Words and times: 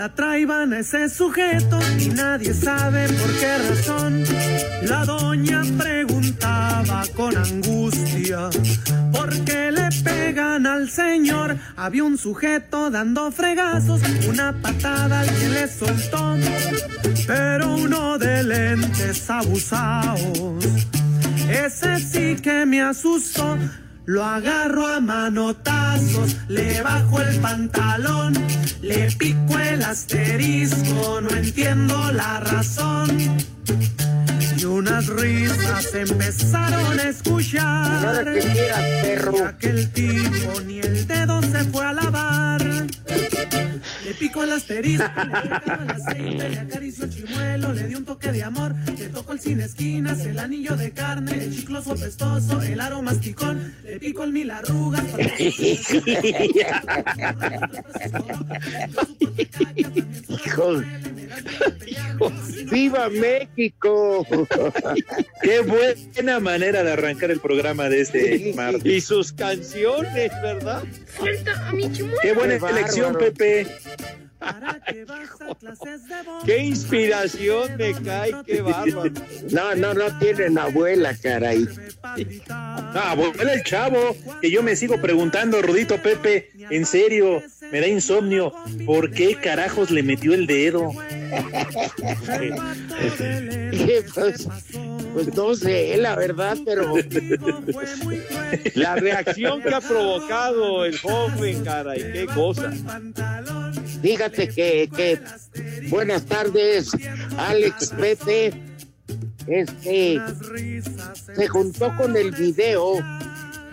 Bola 0.00 0.14
traiban 0.14 0.72
a 0.72 0.78
ese 0.78 1.10
sujeto 1.10 1.78
y 1.98 2.08
nadie 2.08 2.54
sabe 2.54 3.06
por 3.06 3.38
qué 3.38 3.58
razón. 3.68 4.24
La 4.84 5.04
doña 5.04 5.60
preguntaba 5.76 7.02
con 7.14 7.36
angustia, 7.36 8.48
¿por 9.12 9.28
qué 9.44 9.70
le 9.70 9.90
pegan 10.02 10.66
al 10.66 10.88
señor? 10.88 11.58
Había 11.76 12.04
un 12.04 12.16
sujeto 12.16 12.88
dando 12.90 13.30
fregazos, 13.30 14.00
una 14.26 14.54
patada 14.54 15.20
alguien 15.20 15.52
le 15.52 15.68
soltó, 15.68 16.34
pero 17.26 17.74
uno 17.74 18.16
de 18.16 18.42
lentes 18.42 19.28
abusados. 19.28 20.64
Ese 21.46 21.98
sí 21.98 22.36
que 22.40 22.64
me 22.64 22.80
asustó. 22.80 23.58
Lo 24.10 24.24
agarro 24.24 24.88
a 24.88 24.98
manotazos, 24.98 26.36
le 26.48 26.82
bajo 26.82 27.22
el 27.22 27.38
pantalón, 27.38 28.34
le 28.82 29.08
pico 29.12 29.56
el 29.56 29.84
asterisco, 29.84 31.20
no 31.20 31.30
entiendo 31.30 32.10
la 32.10 32.40
razón. 32.40 33.36
Y 34.56 34.64
unas 34.64 35.06
risas 35.06 35.94
empezaron 35.94 36.98
a 36.98 37.04
escuchar. 37.04 38.34
Y 38.36 39.42
aquel 39.44 39.88
tipo 39.92 40.60
ni 40.66 40.80
Pico 44.40 44.44
el 44.44 44.52
asterisco, 44.52 45.04
le 45.16 45.82
el 45.82 45.90
aceite, 45.90 46.48
le 46.48 46.58
acarició 46.58 47.04
el 47.04 47.10
chimuelo, 47.10 47.72
le 47.74 47.88
dio 47.88 47.98
un 47.98 48.04
toque 48.06 48.32
de 48.32 48.42
amor, 48.42 48.74
le 48.98 49.08
tocó 49.08 49.32
el 49.34 49.40
sin 49.40 49.60
esquinas, 49.60 50.20
el 50.20 50.38
anillo 50.38 50.76
de 50.76 50.92
carne, 50.92 51.32
el 51.32 51.54
chicloso 51.54 51.94
pestoso, 51.94 52.62
el 52.62 52.80
aro 52.80 53.02
masticón, 53.02 53.74
le 53.84 53.98
pico 53.98 54.24
el 54.24 54.32
mil 54.32 54.50
arrugas. 54.50 55.04
Hijo, 60.28 60.82
¡Viva 62.70 63.08
México! 63.08 64.26
Qué 65.42 65.60
buena 65.60 66.40
manera 66.40 66.82
de 66.82 66.92
arrancar 66.92 67.30
el 67.30 67.40
programa 67.40 67.88
de 67.88 68.00
este 68.00 68.52
martes. 68.54 68.86
Y 68.86 69.00
sus 69.00 69.32
canciones, 69.32 70.30
¿verdad? 70.42 70.82
Suelta 71.16 71.68
a 71.68 71.72
mi 71.72 71.92
chimuelo. 71.92 72.20
Qué 72.22 72.32
buena 72.32 72.58
Qué 72.58 72.70
elección. 72.70 73.16
Pepe. 73.18 73.66
Para 74.40 74.80
que 74.80 75.04
vas 75.04 75.30
a 75.40 75.54
clases 75.54 76.08
de 76.08 76.22
voz. 76.22 76.44
Qué 76.44 76.58
inspiración 76.58 77.76
me 77.76 77.92
cae, 77.92 78.34
qué 78.46 78.62
bárbaro. 78.62 79.12
No, 79.50 79.74
no, 79.74 79.94
no 79.94 80.18
tienen 80.18 80.58
abuela, 80.58 81.14
caray. 81.22 81.68
Ah, 82.48 83.14
bueno, 83.16 83.42
el 83.42 83.62
chavo, 83.62 84.16
que 84.40 84.50
yo 84.50 84.62
me 84.62 84.74
sigo 84.74 85.00
preguntando, 85.00 85.60
Rudito 85.62 86.02
Pepe, 86.02 86.50
en 86.70 86.86
serio, 86.86 87.42
me 87.72 87.80
da 87.80 87.86
insomnio, 87.86 88.52
¿por 88.86 89.10
qué 89.10 89.36
carajos 89.36 89.90
le 89.90 90.02
metió 90.02 90.34
el 90.34 90.46
dedo? 90.46 90.92
Pues, 94.14 94.48
pues 95.14 95.34
no 95.34 95.54
sé, 95.54 95.96
la 95.96 96.14
verdad, 96.16 96.56
pero 96.64 96.94
La 98.74 98.96
reacción 98.96 99.62
que 99.62 99.74
ha 99.74 99.80
provocado 99.80 100.84
el 100.84 100.98
joven, 100.98 101.64
caray, 101.64 102.12
qué 102.12 102.26
cosa. 102.26 102.72
fíjate 104.02 104.48
que, 104.48 104.88
que 104.94 105.18
buenas 105.88 106.24
tardes, 106.26 106.90
Alex 107.36 107.90
Pepe. 107.98 108.52
Este 109.46 110.20
se 111.34 111.48
juntó 111.48 111.94
con 111.96 112.16
el 112.16 112.30
video 112.32 112.94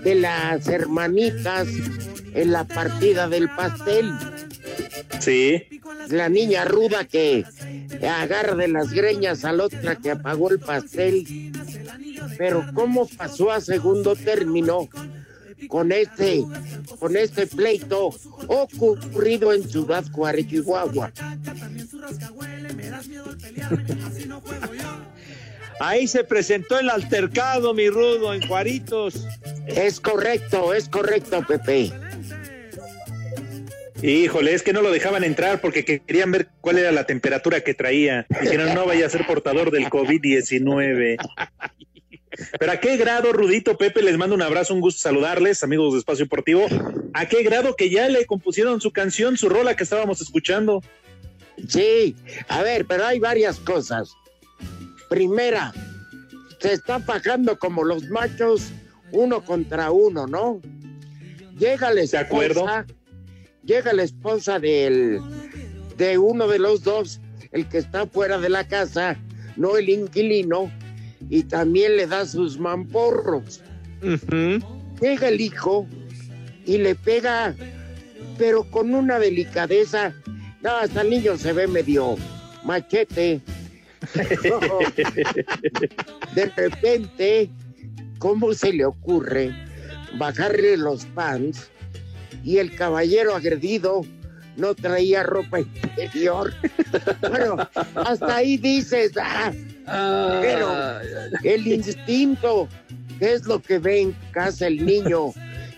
de 0.03 0.16
las 0.16 0.68
hermanitas 0.68 1.68
en 2.37 2.51
la 2.51 2.65
partida 2.65 3.27
del 3.27 3.49
pastel. 3.49 4.13
Sí, 5.19 5.63
La 6.09 6.29
niña 6.29 6.65
ruda 6.65 7.03
que 7.05 7.43
agarra 8.07 8.55
de 8.55 8.67
las 8.67 8.91
greñas 8.91 9.43
a 9.43 9.51
la 9.51 9.65
otra 9.65 9.95
que 9.95 10.11
apagó 10.11 10.51
el 10.51 10.59
pastel. 10.59 11.51
Pero 12.37 12.63
cómo 12.73 13.07
pasó 13.07 13.51
a 13.51 13.59
segundo 13.59 14.15
término 14.15 14.87
con 15.67 15.91
este, 15.91 16.45
con 16.99 17.17
este 17.17 17.47
pleito 17.47 18.11
ocurrido 18.47 19.51
en 19.51 19.67
Ciudad 19.67 20.05
Juárez, 20.11 20.47
Chihuahua. 20.47 21.11
Ahí 25.79 26.07
se 26.07 26.23
presentó 26.23 26.79
el 26.79 26.89
altercado, 26.89 27.73
mi 27.73 27.89
rudo, 27.89 28.33
en 28.33 28.47
Juaritos. 28.47 29.27
Es 29.65 29.99
correcto, 29.99 30.73
es 30.73 30.87
correcto, 30.87 31.43
Pepe. 31.47 31.91
Híjole, 34.02 34.53
es 34.53 34.63
que 34.63 34.74
no 34.74 34.81
lo 34.81 34.91
dejaban 34.91 35.24
entrar 35.24 35.62
porque 35.62 35.84
querían 35.84 36.31
ver 36.31 36.50
cuál 36.62 36.78
era 36.78 36.91
la 36.91 37.06
temperatura 37.06 37.62
que 37.62 37.74
traía. 37.74 38.25
Dijeron, 38.41 38.74
no 38.74 38.85
vaya 38.85 39.06
a 39.06 39.09
ser 39.09 39.25
portador 39.25 39.72
del 39.72 39.85
COVID-19. 39.85 41.18
Pero 42.59 42.72
a 42.72 42.78
qué 42.78 42.97
grado, 42.97 43.34
Rudito 43.34 43.78
Pepe, 43.78 44.03
les 44.03 44.18
mando 44.18 44.35
un 44.35 44.41
abrazo, 44.41 44.74
un 44.74 44.81
gusto 44.81 45.02
saludarles, 45.02 45.63
amigos 45.63 45.94
de 45.94 46.00
Espacio 46.00 46.25
Deportivo. 46.25 46.68
¿A 47.13 47.25
qué 47.28 47.44
grado 47.44 47.75
que 47.75 47.90
ya 47.90 48.08
le 48.09 48.25
compusieron 48.25 48.80
su 48.80 48.91
canción, 48.91 49.38
su 49.38 49.50
rola 49.50 49.75
que 49.75 49.84
estábamos 49.84 50.22
escuchando? 50.22 50.84
Sí, 51.68 52.16
a 52.47 52.62
ver, 52.62 52.85
pero 52.85 53.06
hay 53.06 53.19
varias 53.19 53.59
cosas. 53.59 54.14
Primera, 55.09 55.74
se 56.59 56.74
está 56.74 57.00
pagando 57.00 57.58
como 57.58 57.84
los 57.84 58.03
machos 58.09 58.72
uno 59.12 59.44
contra 59.44 59.91
uno, 59.91 60.28
¿no? 60.28 60.62
Llega 61.58 61.91
la 61.91 62.02
esposa, 62.02 62.19
acuerdo. 62.19 62.66
Llega 63.67 63.94
la 63.94 64.03
esposa 64.03 64.59
del, 64.59 65.22
de 65.97 66.17
uno 66.17 66.47
de 66.47 66.57
los 66.57 66.83
dos, 66.83 67.19
el 67.51 67.67
que 67.67 67.78
está 67.78 68.07
fuera 68.07 68.39
de 68.39 68.50
la 68.50 68.67
casa, 68.67 69.19
no 69.57 69.78
el 69.78 69.89
inquilino, 69.89 70.72
y 71.29 71.44
también 71.44 71.97
le 71.97 72.07
da 72.07 72.25
sus 72.25 72.57
mamporros. 72.57 73.61
Llega 75.01 75.28
el 75.28 75.41
hijo 75.41 75.85
y 76.66 76.78
le 76.78 76.95
pega, 76.95 77.53
pero 78.38 78.63
con 78.63 78.95
una 78.95 79.19
delicadeza. 79.19 80.13
No, 80.61 80.72
hasta 80.72 81.01
el 81.01 81.09
niño 81.09 81.38
se 81.38 81.51
ve 81.53 81.67
medio 81.67 82.16
machete. 82.63 83.41
De 86.35 86.45
repente, 86.55 87.49
¿cómo 88.19 88.53
se 88.53 88.72
le 88.72 88.85
ocurre 88.85 89.52
bajarle 90.17 90.78
los 90.78 91.05
pants 91.08 91.69
y 92.43 92.57
el 92.57 92.75
caballero 92.75 93.35
agredido 93.35 94.01
no 94.55 94.73
traía 94.75 95.23
ropa 95.23 95.59
interior? 95.59 96.53
Bueno, 97.29 97.57
hasta 97.95 98.37
ahí 98.37 98.57
dices, 98.57 99.11
ah, 99.22 99.51
pero 100.41 100.99
el 101.43 101.67
instinto, 101.67 102.67
¿qué 103.19 103.34
es 103.34 103.45
lo 103.45 103.61
que 103.61 103.79
ve 103.79 104.01
en 104.01 104.16
casa 104.31 104.67
el 104.67 104.85
niño? 104.85 105.34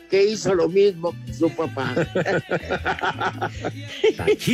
que 0.10 0.24
hizo 0.24 0.56
lo 0.56 0.68
mismo 0.68 1.14
que 1.26 1.34
su 1.34 1.50
papá. 1.52 1.96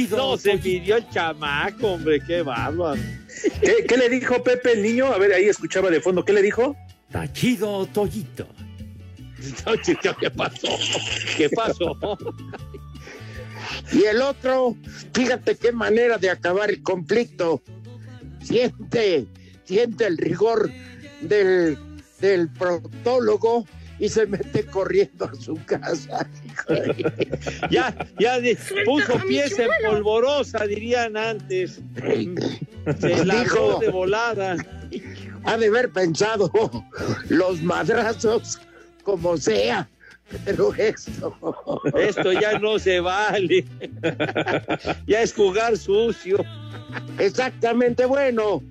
No, 0.10 0.38
se 0.38 0.58
pidió 0.58 0.98
el 0.98 1.10
chamaco, 1.10 1.94
hombre, 1.94 2.20
qué 2.20 2.42
bárbaro. 2.42 3.02
¿Qué, 3.62 3.86
qué 3.88 3.98
le 3.98 4.10
dijo 4.10 4.44
Pepe 4.44 4.74
el 4.74 4.84
niño? 4.84 5.08
A 5.08 5.18
ver, 5.18 5.34
ahí 5.34 5.46
escuchaba 5.46 5.90
de 5.90 6.02
fondo. 6.02 6.26
¿Qué 6.26 6.34
le 6.34 6.42
dijo? 6.42 6.76
Tachido 7.12 7.86
Toyito. 7.88 8.48
¿Qué 10.20 10.30
pasó? 10.32 10.68
¿Qué 11.38 11.50
pasó? 11.50 11.98
Y 13.92 14.04
el 14.04 14.22
otro, 14.22 14.76
fíjate 15.14 15.56
qué 15.56 15.72
manera 15.72 16.18
de 16.18 16.30
acabar 16.30 16.70
el 16.70 16.84
conflicto. 16.84 17.62
Siente, 18.44 19.26
siente 19.66 20.06
el 20.06 20.18
rigor 20.18 20.70
del 21.22 21.78
del 22.20 22.50
proctólogo 22.50 23.66
y 24.00 24.10
se 24.10 24.26
mete 24.26 24.66
corriendo 24.66 25.26
a 25.26 25.36
su 25.36 25.58
casa. 25.66 26.28
ya, 27.70 27.96
ya 28.20 28.40
de, 28.40 28.58
puso 28.84 29.20
pies 29.28 29.58
en 29.58 29.70
polvorosa, 29.86 30.66
dirían 30.66 31.16
antes. 31.16 31.80
Se 33.00 33.26
la 33.26 33.44
Dijo- 33.44 33.80
de 33.80 33.90
volada. 33.90 34.58
Ha 35.46 35.58
de 35.58 35.68
haber 35.68 35.92
pensado 35.92 36.52
los 37.30 37.62
madrazos 37.62 38.60
como 39.06 39.38
sea, 39.38 39.88
pero 40.44 40.74
esto. 40.74 41.34
Esto 41.98 42.34
ya 42.34 42.60
no 42.60 42.78
se 42.80 43.00
vale. 43.00 43.64
ya 45.08 45.22
es 45.22 45.34
jugar 45.34 45.78
sucio. 45.78 46.44
Exactamente, 47.20 48.06
bueno, 48.06 48.62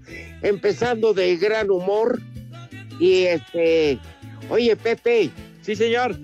empezando 0.42 1.14
de 1.14 1.36
gran 1.36 1.70
humor 1.70 2.20
y 3.00 3.22
este, 3.25 3.98
oye 4.50 4.76
Pepe, 4.76 5.31
Sí, 5.62 5.75
señor. 5.76 6.16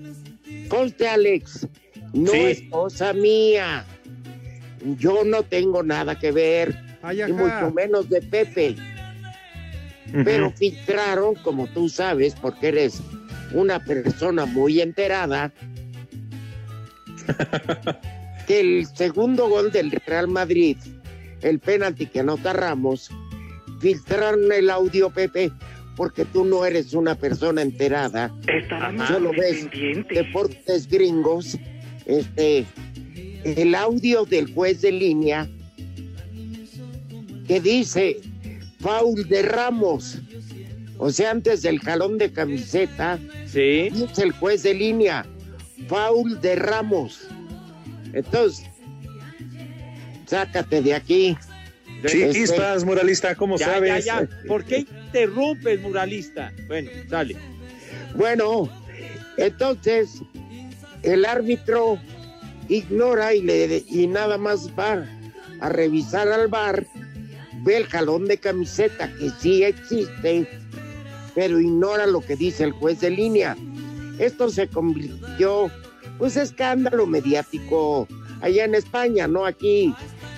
conste 0.69 1.07
Alex, 1.07 1.67
no 2.13 2.31
Sí. 2.31 2.37
es 2.39 2.61
cosa 2.69 3.13
mía, 3.13 3.85
yo 4.99 5.23
no 5.23 5.43
tengo 5.43 5.83
nada 5.83 6.17
que 6.17 6.31
ver, 6.31 6.77
Ay, 7.01 7.21
y 7.23 7.33
mucho 7.33 7.71
menos 7.75 8.09
de 8.09 8.21
Pepe, 8.21 8.75
pero 10.23 10.51
filtraron, 10.51 11.35
como 11.35 11.67
tú 11.67 11.89
sabes, 11.89 12.35
porque 12.41 12.69
eres 12.69 13.01
una 13.53 13.83
persona 13.83 14.45
muy 14.45 14.81
enterada, 14.81 15.53
que 18.47 18.59
el 18.59 18.87
segundo 18.87 19.49
gol 19.49 19.71
del 19.71 19.91
Real 19.91 20.27
Madrid, 20.27 20.77
el 21.41 21.59
penalti 21.59 22.05
que 22.05 22.21
anota 22.21 22.53
Ramos, 22.53 23.09
filtraron 23.79 24.51
el 24.51 24.69
audio, 24.69 25.09
Pepe, 25.09 25.51
porque 25.95 26.25
tú 26.25 26.45
no 26.45 26.65
eres 26.65 26.93
una 26.93 27.15
persona 27.15 27.61
enterada, 27.61 28.33
solo 29.07 29.31
ves 29.31 29.67
deportes 30.09 30.87
gringos, 30.87 31.57
este, 32.05 32.65
el 33.43 33.75
audio 33.75 34.25
del 34.25 34.53
juez 34.53 34.81
de 34.81 34.91
línea 34.91 35.49
que 37.47 37.59
dice 37.59 38.17
foul 38.79 39.27
de 39.27 39.41
Ramos. 39.41 40.19
O 41.03 41.09
sea, 41.09 41.31
antes 41.31 41.63
del 41.63 41.79
jalón 41.79 42.19
de 42.19 42.31
camiseta, 42.31 43.17
Sí. 43.47 43.89
dice 43.91 44.21
el 44.21 44.31
juez 44.33 44.61
de 44.61 44.75
línea, 44.75 45.25
foul 45.87 46.39
de 46.41 46.55
Ramos. 46.55 47.27
Entonces, 48.13 48.67
sácate 50.27 50.83
de 50.83 50.93
aquí. 50.93 51.35
Sí, 52.05 52.21
Este, 52.21 52.43
estás, 52.43 52.83
muralista, 52.85 53.33
¿cómo 53.33 53.57
Ya, 53.57 53.65
sabes? 53.65 54.05
ya, 54.05 54.21
ya. 54.21 54.29
¿Por 54.47 54.63
qué 54.63 54.85
interrumpes, 55.07 55.81
muralista? 55.81 56.53
Bueno, 56.67 56.91
sale. 57.09 57.35
Bueno, 58.15 58.69
entonces 59.37 60.21
el 61.01 61.25
árbitro 61.25 61.97
ignora 62.69 63.33
y, 63.33 63.41
le, 63.41 63.83
y 63.87 64.05
nada 64.05 64.37
más 64.37 64.69
va 64.77 65.03
a 65.59 65.69
revisar 65.69 66.27
al 66.27 66.47
bar, 66.47 66.85
ve 67.63 67.77
el 67.77 67.85
jalón 67.87 68.25
de 68.25 68.37
camiseta 68.37 69.11
que 69.17 69.31
sí 69.39 69.63
existe, 69.63 70.47
pero 71.35 71.59
ignora 71.59 72.05
lo 72.05 72.21
que 72.21 72.35
dice 72.35 72.63
el 72.63 72.71
juez 72.71 73.01
de 73.01 73.09
línea. 73.09 73.55
Esto 74.19 74.49
se 74.49 74.67
convirtió, 74.67 75.71
pues, 76.17 76.37
escándalo 76.37 77.07
mediático 77.07 78.07
allá 78.41 78.65
en 78.65 78.75
España, 78.75 79.27
no 79.27 79.45
aquí, 79.45 79.93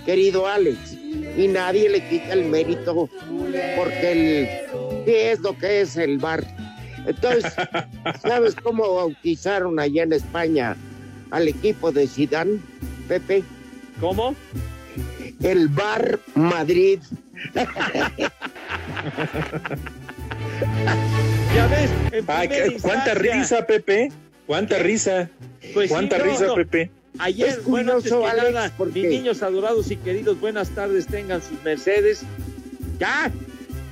querido 0.05 0.47
Alex. 0.47 0.93
Y 1.37 1.47
nadie 1.47 1.89
le 1.89 2.07
quita 2.09 2.33
el 2.33 2.45
mérito 2.45 3.09
porque 3.77 4.11
el, 4.11 5.05
¿qué 5.05 5.31
es 5.31 5.39
lo 5.39 5.57
que 5.57 5.81
es 5.81 5.97
el 5.97 6.17
bar? 6.17 6.43
Entonces, 7.05 7.53
¿sabes 8.21 8.55
cómo 8.55 8.95
bautizaron 8.95 9.79
allá 9.79 10.03
en 10.03 10.13
España 10.13 10.75
al 11.31 11.47
equipo 11.47 11.91
de 11.91 12.07
Sidán, 12.07 12.61
Pepe? 13.07 13.43
¿Cómo? 13.99 14.35
El 15.41 15.67
Bar 15.67 16.19
Madrid. 16.35 16.99
Ya 21.55 21.67
ves. 21.67 22.81
cuánta 22.81 23.13
risa, 23.13 23.65
Pepe. 23.65 24.11
Cuánta 24.45 24.77
risa. 24.79 25.29
pues 25.73 25.88
sí, 25.88 25.94
Cuánta 25.94 26.17
no, 26.17 26.23
risa, 26.25 26.45
no. 26.47 26.55
Pepe. 26.55 26.91
Ayer, 27.19 27.47
Es 27.47 27.53
antes 27.55 27.65
curioso, 27.67 28.21
que 28.21 28.27
Alex, 28.27 28.53
nada, 28.53 28.73
porque- 28.77 29.01
mis 29.01 29.09
niños 29.09 29.44
adorados 29.44 29.91
y 29.91 29.97
queridos, 29.97 30.39
buenas 30.39 30.69
tardes, 30.69 31.05
tengan 31.07 31.41
sus 31.41 31.61
Mercedes. 31.63 32.23
Ya, 33.00 33.31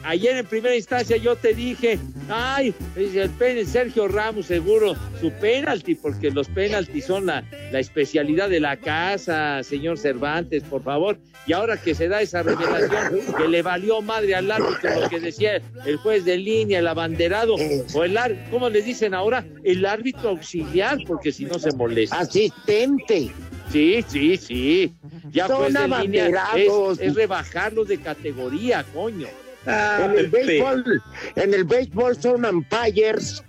ayer 0.04 0.38
en 0.38 0.46
primera 0.46 0.76
instancia 0.76 1.18
yo 1.18 1.36
te 1.36 1.54
dije, 1.54 2.00
ay, 2.30 2.74
el 2.96 3.30
pen- 3.32 3.66
Sergio 3.66 4.08
Ramos 4.08 4.46
seguro, 4.48 4.96
su 5.20 5.32
penalti, 5.32 5.96
porque 5.96 6.32
los 6.32 6.48
penaltis 6.50 7.06
son 7.06 7.26
la, 7.28 7.44
la 7.72 7.80
especialidad 7.80 8.50
de 8.50 8.60
la 8.60 8.78
casa, 8.78 9.64
señor 9.64 9.98
Cervantes, 9.98 10.64
por 10.64 10.84
favor. 10.84 11.18
Y 11.48 11.54
ahora 11.54 11.76
que 11.78 11.96
se 11.96 12.08
da 12.08 12.22
esa 12.22 12.44
revelación 12.44 13.20
que 13.36 13.48
le 13.48 13.62
valió 13.64 14.02
madre 14.02 14.36
al 14.36 14.52
árbitro 14.52 15.02
lo 15.02 15.10
que 15.10 15.20
decía 15.20 15.60
el 15.86 15.98
juez 15.98 16.24
de 16.24 16.38
línea, 16.38 16.80
el 16.80 16.88
abanderado, 16.88 17.56
o 17.94 18.04
el 18.04 18.16
árbitro, 18.16 18.46
¿cómo 18.52 18.70
les 18.70 18.86
dicen 18.86 19.14
ahora? 19.16 19.44
El 19.64 19.86
árbitro 19.86 20.30
auxiliar, 20.30 21.00
porque 21.08 21.32
si 21.32 21.46
no 21.46 21.58
se 21.58 21.72
molesta. 21.76 22.20
Asistente. 22.20 23.32
Sí, 23.72 24.04
sí, 24.08 24.38
sí. 24.38 24.94
Ya 25.32 25.48
Son 25.48 25.58
pues 25.72 25.76
en 25.76 25.90
línea 26.02 26.28
es, 26.56 27.00
es 27.00 27.16
rebajarlos 27.16 27.88
de 27.88 27.98
categoría, 28.00 28.86
coño. 28.94 29.28
Ah, 29.66 30.08
En 30.12 30.18
el 30.18 30.28
béisbol, 30.30 31.04
en 31.36 31.54
el 31.54 31.64
béisbol 31.66 32.20
son 32.22 32.46
umpires, 32.46 33.44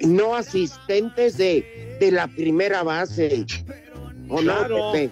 no 0.00 0.34
asistentes 0.34 1.36
de, 1.36 1.96
de 2.00 2.10
la 2.12 2.26
primera 2.28 2.82
base. 2.82 3.44
¿O 4.28 4.38
Claro. 4.38 4.68
no, 4.78 4.92
Pepe? 4.92 5.10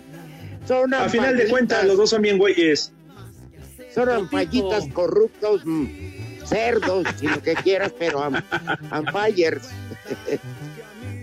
Son 0.67 0.95
A 0.95 1.09
final 1.09 1.37
de 1.37 1.49
cuentas, 1.49 1.85
los 1.85 1.97
dos 1.97 2.11
son 2.11 2.23
bien 2.23 2.39
güeyes. 2.39 2.93
Son 3.95 4.09
ampallitas 4.09 4.87
corruptos, 4.93 5.63
mm, 5.65 5.87
cerdos, 6.45 7.07
si 7.19 7.27
lo 7.27 7.43
que 7.43 7.55
quieras, 7.55 7.93
pero 7.99 8.23
am- 8.23 8.43
umpires. 8.99 9.69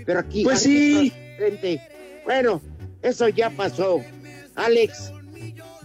pero 0.05 0.19
aquí. 0.19 0.43
Pues 0.43 0.61
sí. 0.61 1.11
Bueno, 2.25 2.61
eso 3.01 3.27
ya 3.29 3.49
pasó. 3.49 4.01
Alex, 4.55 5.11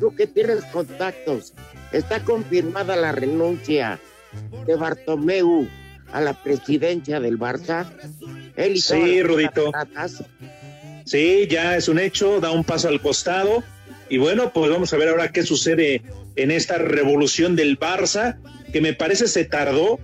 tú 0.01 0.15
que 0.15 0.27
tienes 0.27 0.65
contactos, 0.67 1.53
está 1.93 2.25
confirmada 2.25 2.97
la 2.97 3.13
renuncia 3.13 4.01
de 4.67 4.75
Bartomeu 4.77 5.69
a 6.13 6.21
la 6.21 6.35
presidencia 6.35 7.21
del 7.21 7.39
Barça. 7.39 7.87
Él 8.57 8.81
Sí, 8.81 9.23
Rudito. 9.23 9.73
Sí, 11.05 11.47
ya 11.51 11.77
es 11.77 11.89
un 11.89 11.99
hecho, 11.99 12.41
da 12.41 12.51
un 12.51 12.65
paso 12.65 12.89
al 12.89 13.01
costado. 13.01 13.63
Y 14.09 14.19
bueno, 14.19 14.53
pues 14.53 14.71
vamos 14.71 14.93
a 14.93 14.97
ver 14.97 15.09
ahora 15.09 15.33
qué 15.33 15.43
sucede 15.43 16.03
en 16.37 16.51
esta 16.51 16.79
revolución 16.79 17.57
del 17.57 17.79
Barça, 17.79 18.37
que 18.73 18.81
me 18.81 18.93
parece 18.93 19.27
se 19.27 19.45
tardó. 19.45 19.99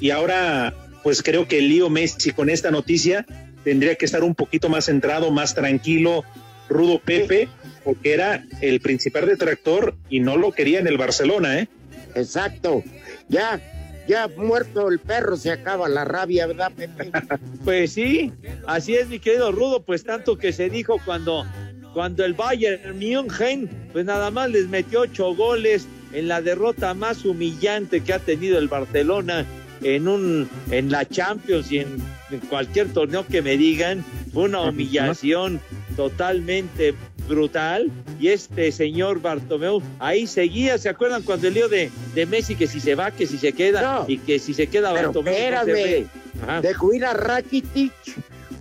Y 0.00 0.10
ahora, 0.10 0.74
pues 1.02 1.22
creo 1.22 1.46
que 1.46 1.60
lío 1.60 1.90
Messi 1.90 2.32
con 2.32 2.50
esta 2.50 2.70
noticia 2.70 3.26
tendría 3.62 3.94
que 3.94 4.04
estar 4.04 4.24
un 4.24 4.34
poquito 4.34 4.68
más 4.68 4.86
centrado, 4.86 5.30
más 5.30 5.54
tranquilo, 5.54 6.24
Rudo 6.68 6.98
Pepe, 6.98 7.48
porque 7.84 8.14
era 8.14 8.44
el 8.60 8.80
principal 8.80 9.26
detractor 9.26 9.94
y 10.08 10.20
no 10.20 10.36
lo 10.36 10.52
quería 10.52 10.78
en 10.80 10.86
el 10.86 10.98
Barcelona, 10.98 11.58
¿eh? 11.58 11.68
Exacto. 12.14 12.82
Ya, 13.28 13.60
ya 14.06 14.28
muerto 14.28 14.88
el 14.88 14.98
perro 14.98 15.36
se 15.36 15.50
acaba 15.50 15.88
la 15.88 16.04
rabia, 16.04 16.46
¿verdad, 16.46 16.72
Pepe? 16.74 17.10
Pues 17.64 17.92
sí, 17.92 18.32
así 18.66 18.94
es, 18.94 19.08
mi 19.08 19.18
querido 19.18 19.52
Rudo, 19.52 19.82
pues 19.82 20.04
tanto 20.04 20.36
que 20.36 20.52
se 20.52 20.68
dijo 20.68 21.00
cuando, 21.04 21.46
cuando 21.94 22.24
el 22.24 22.34
Bayern 22.34 22.98
München, 22.98 23.68
pues 23.92 24.04
nada 24.04 24.30
más 24.30 24.50
les 24.50 24.68
metió 24.68 25.02
ocho 25.02 25.34
goles 25.34 25.86
en 26.12 26.28
la 26.28 26.42
derrota 26.42 26.94
más 26.94 27.24
humillante 27.24 28.02
que 28.02 28.12
ha 28.12 28.18
tenido 28.18 28.58
el 28.58 28.68
Barcelona 28.68 29.46
en 29.82 30.08
un 30.08 30.48
en 30.70 30.90
la 30.90 31.04
Champions 31.04 31.72
y 31.72 31.78
en, 31.78 31.96
en 32.30 32.40
cualquier 32.40 32.92
torneo 32.92 33.26
que 33.26 33.42
me 33.42 33.56
digan, 33.56 34.04
fue 34.32 34.44
una 34.44 34.62
humillación 34.62 35.60
totalmente 35.96 36.94
brutal 37.28 37.90
y 38.20 38.28
este 38.28 38.72
señor 38.72 39.20
Bartomeu 39.20 39.82
ahí 39.98 40.26
seguía, 40.26 40.78
¿se 40.78 40.88
acuerdan 40.88 41.22
cuando 41.22 41.48
el 41.48 41.54
lío 41.54 41.68
de, 41.68 41.90
de 42.14 42.26
Messi 42.26 42.54
que 42.56 42.66
si 42.66 42.80
se 42.80 42.94
va, 42.94 43.10
que 43.10 43.26
si 43.26 43.38
se 43.38 43.52
queda 43.52 43.82
No. 43.82 44.04
y 44.08 44.18
que 44.18 44.38
si 44.38 44.54
se 44.54 44.66
queda 44.66 44.92
Pero 44.92 45.08
Bartomeu 45.12 45.32
no 45.34 45.64
se 45.64 45.70
espérame? 45.72 46.08
Ajá. 46.42 46.60
dejó 46.60 46.92
ir 46.92 47.04
a 47.04 47.14
Rakitic 47.14 47.92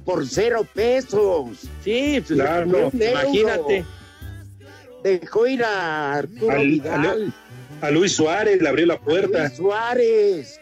por 0.05 0.27
cero 0.27 0.65
pesos. 0.73 1.49
Sí, 1.83 2.21
pues, 2.25 2.39
Claro. 2.39 2.91
Imagínate. 2.93 3.85
Dejó 5.03 5.47
ir 5.47 5.63
a 5.63 6.13
Arturo 6.15 6.51
Al- 6.51 6.67
Vidal, 6.67 7.33
A 7.81 7.89
Luis 7.91 8.13
Suárez 8.15 8.61
le 8.61 8.69
abrió 8.69 8.85
la 8.85 8.99
puerta. 8.99 9.45
Luis 9.47 9.57
Suárez. 9.57 10.59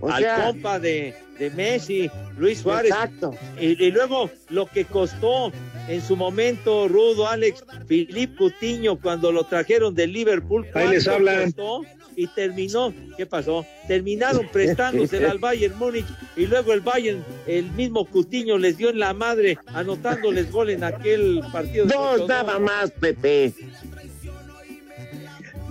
O 0.00 0.08
al 0.10 0.22
sea, 0.22 0.44
compa 0.46 0.78
de, 0.78 1.14
de 1.38 1.50
Messi, 1.50 2.10
Luis 2.38 2.58
Suárez. 2.60 2.90
exacto. 2.90 3.34
Y, 3.60 3.82
y 3.84 3.90
luego 3.90 4.30
lo 4.50 4.66
que 4.66 4.84
costó 4.84 5.52
en 5.88 6.00
su 6.00 6.16
momento, 6.16 6.88
Rudo, 6.88 7.28
Alex, 7.28 7.64
Filip 7.86 8.36
Cutiño, 8.36 9.00
cuando 9.00 9.32
lo 9.32 9.44
trajeron 9.44 9.94
de 9.94 10.06
Liverpool. 10.06 10.66
Ahí 10.74 10.88
les 10.88 11.04
¿cuánto 11.04 11.30
hablan. 11.30 11.44
costó? 11.52 11.82
y 12.16 12.26
terminó, 12.28 12.94
¿qué 13.16 13.26
pasó? 13.26 13.66
Terminaron 13.88 14.48
prestándose 14.52 15.24
al 15.26 15.38
Bayern 15.38 15.76
Múnich 15.78 16.06
y 16.36 16.46
luego 16.46 16.72
el 16.72 16.80
Bayern, 16.80 17.24
el 17.46 17.70
mismo 17.72 18.04
Cutiño 18.04 18.58
les 18.58 18.76
dio 18.76 18.90
en 18.90 18.98
la 18.98 19.12
madre 19.14 19.58
anotándoles 19.66 20.50
gol 20.50 20.70
en 20.70 20.84
aquel 20.84 21.40
partido. 21.52 21.86
Dos 21.86 22.28
nada 22.28 22.58
más, 22.58 22.90
Pepe. 22.92 23.52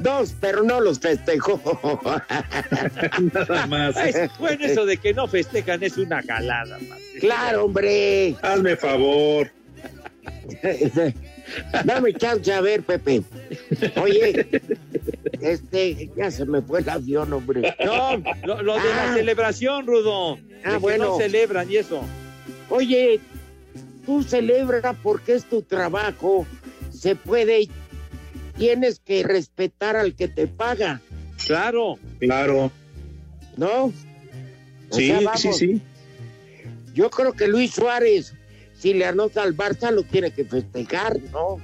Dos, 0.03 0.35
pero 0.39 0.63
no 0.63 0.81
los 0.81 0.99
festejó. 0.99 1.59
Nada 3.33 3.67
más. 3.67 3.95
bueno, 4.37 4.65
eso 4.65 4.85
de 4.85 4.97
que 4.97 5.13
no 5.13 5.27
festejan 5.27 5.81
es 5.81 5.97
una 5.97 6.21
calada. 6.21 6.77
Claro, 7.19 7.65
hombre. 7.65 8.35
Hazme 8.41 8.75
favor. 8.75 9.49
Dame 11.85 12.13
chance 12.13 12.51
a 12.51 12.61
ver, 12.61 12.83
Pepe. 12.83 13.23
Oye, 14.01 14.47
este, 15.41 16.09
ya 16.17 16.31
se 16.31 16.45
me 16.45 16.61
fue 16.61 16.81
el 16.81 16.89
avión, 16.89 17.31
hombre. 17.31 17.75
No, 17.85 18.17
lo, 18.43 18.73
de 18.75 18.89
la 18.89 19.11
ah. 19.11 19.13
celebración, 19.13 19.87
Rudo. 19.87 20.37
Ah, 20.65 20.77
bueno. 20.79 21.05
No 21.05 21.17
celebran 21.17 21.71
y 21.71 21.77
eso. 21.77 22.01
Oye, 22.69 23.19
tú 24.05 24.23
celebra 24.23 24.93
porque 25.01 25.35
es 25.35 25.45
tu 25.45 25.61
trabajo. 25.61 26.45
Se 26.91 27.15
puede 27.15 27.69
tienes 28.57 28.99
que 28.99 29.23
respetar 29.23 29.95
al 29.95 30.15
que 30.15 30.27
te 30.27 30.47
paga. 30.47 31.01
Claro. 31.45 31.97
Claro. 32.19 32.71
¿No? 33.57 33.93
sí, 34.91 35.13
sí, 35.35 35.53
sí. 35.53 35.81
Yo 36.93 37.09
creo 37.09 37.33
que 37.33 37.47
Luis 37.47 37.71
Suárez, 37.71 38.33
si 38.77 38.93
le 38.93 39.05
anota 39.05 39.41
al 39.41 39.55
Barça, 39.55 39.91
lo 39.91 40.03
tiene 40.03 40.31
que 40.31 40.45
festejar, 40.45 41.19
¿no? 41.31 41.57